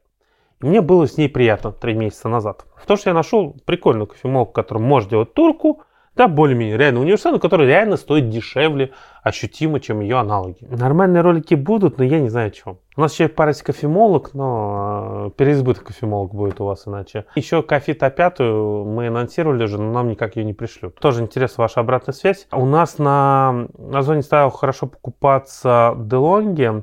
и 0.62 0.66
мне 0.66 0.80
было 0.80 1.06
с 1.06 1.16
ней 1.16 1.28
приятно 1.28 1.72
три 1.72 1.94
месяца 1.94 2.28
назад. 2.28 2.64
В 2.76 2.86
том, 2.86 2.96
что 2.96 3.10
я 3.10 3.14
нашел 3.14 3.56
прикольную 3.64 4.06
кофемолку, 4.06 4.52
которая 4.52 4.84
может 4.84 5.10
делать 5.10 5.34
турку, 5.34 5.82
да, 6.18 6.26
более-менее 6.26 6.76
реально 6.76 7.00
универсальную, 7.00 7.40
которая 7.40 7.68
реально 7.68 7.96
стоит 7.96 8.28
дешевле 8.28 8.90
ощутимо, 9.22 9.78
чем 9.78 10.00
ее 10.00 10.18
аналоги. 10.18 10.66
Нормальные 10.68 11.22
ролики 11.22 11.54
будут, 11.54 11.98
но 11.98 12.04
я 12.04 12.18
не 12.18 12.28
знаю, 12.28 12.50
чем. 12.50 12.78
У 12.96 13.00
нас 13.00 13.12
еще 13.12 13.28
парочка 13.28 13.72
кофемолок, 13.72 14.34
но 14.34 15.28
э, 15.28 15.30
переизбыток 15.36 15.84
кофемолок 15.84 16.34
будет 16.34 16.61
у 16.61 16.64
вас 16.64 16.88
иначе. 16.88 17.26
Еще 17.36 17.62
кофе 17.62 17.92
А5 17.92 18.84
мы 18.84 19.07
анонсировали 19.07 19.62
уже, 19.62 19.78
но 19.78 19.92
нам 19.92 20.09
никак 20.09 20.34
ее 20.34 20.45
не 20.45 20.55
пришлют. 20.55 20.97
Тоже 20.97 21.22
интересна 21.22 21.62
ваша 21.62 21.78
обратная 21.78 22.12
связь. 22.12 22.49
У 22.51 22.66
нас 22.66 22.99
на, 22.99 23.68
на 23.78 24.03
зоне 24.03 24.22
стал 24.22 24.51
хорошо 24.51 24.88
покупаться 24.88 25.95
DeLonghi 25.97 26.82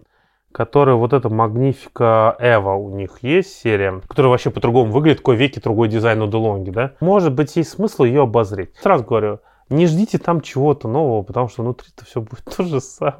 которая 0.55 0.95
вот 0.95 1.11
эта 1.11 1.27
Magnifica 1.27 2.33
Эва 2.39 2.75
у 2.75 2.89
них 2.95 3.17
есть 3.21 3.59
серия, 3.59 3.99
которая 4.07 4.29
вообще 4.31 4.51
по-другому 4.51 4.89
выглядит, 4.89 5.17
такой 5.17 5.35
веки 5.35 5.59
другой 5.59 5.89
дизайн 5.89 6.21
у 6.21 6.27
Делонги, 6.27 6.69
да? 6.69 6.91
Может 7.01 7.33
быть, 7.33 7.53
есть 7.57 7.71
смысл 7.71 8.05
ее 8.05 8.21
обозреть. 8.21 8.69
Сразу 8.81 9.03
говорю, 9.03 9.39
не 9.67 9.85
ждите 9.85 10.17
там 10.17 10.39
чего-то 10.39 10.87
нового, 10.87 11.23
потому 11.23 11.49
что 11.49 11.61
внутри-то 11.63 12.05
все 12.05 12.21
будет 12.21 12.45
то 12.57 12.63
же 12.63 12.79
самое. 12.79 13.17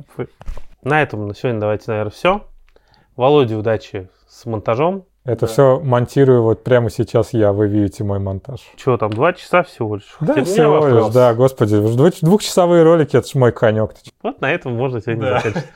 На 0.81 1.01
этом 1.01 1.27
на 1.27 1.35
сегодня 1.35 1.59
давайте, 1.59 1.83
наверное, 1.91 2.11
все. 2.11 2.41
Володе 3.17 3.55
удачи 3.55 4.07
с 4.29 4.45
монтажом. 4.45 5.03
Это 5.25 5.45
все 5.47 5.81
монтирую 5.83 6.41
вот 6.41 6.63
прямо 6.63 6.89
сейчас 6.89 7.33
я, 7.33 7.51
вы 7.51 7.67
видите 7.67 8.05
мой 8.05 8.19
монтаж. 8.19 8.61
Чего 8.77 8.95
там, 8.95 9.11
два 9.11 9.33
часа 9.33 9.63
всего 9.63 9.95
лишь? 9.95 10.15
Да, 10.21 10.35
Хотя 10.35 10.45
всего 10.45 10.87
лишь, 10.87 11.07
да, 11.13 11.33
господи, 11.33 11.75
двух- 11.81 12.21
двухчасовые 12.21 12.83
ролики, 12.83 13.17
это 13.17 13.27
ж 13.27 13.35
мой 13.35 13.51
конек. 13.51 13.91
Вот 14.23 14.39
на 14.39 14.49
этом 14.51 14.73
можно 14.75 15.01
сегодня 15.01 15.23
Да. 15.23 15.37
заканчивать. 15.39 15.65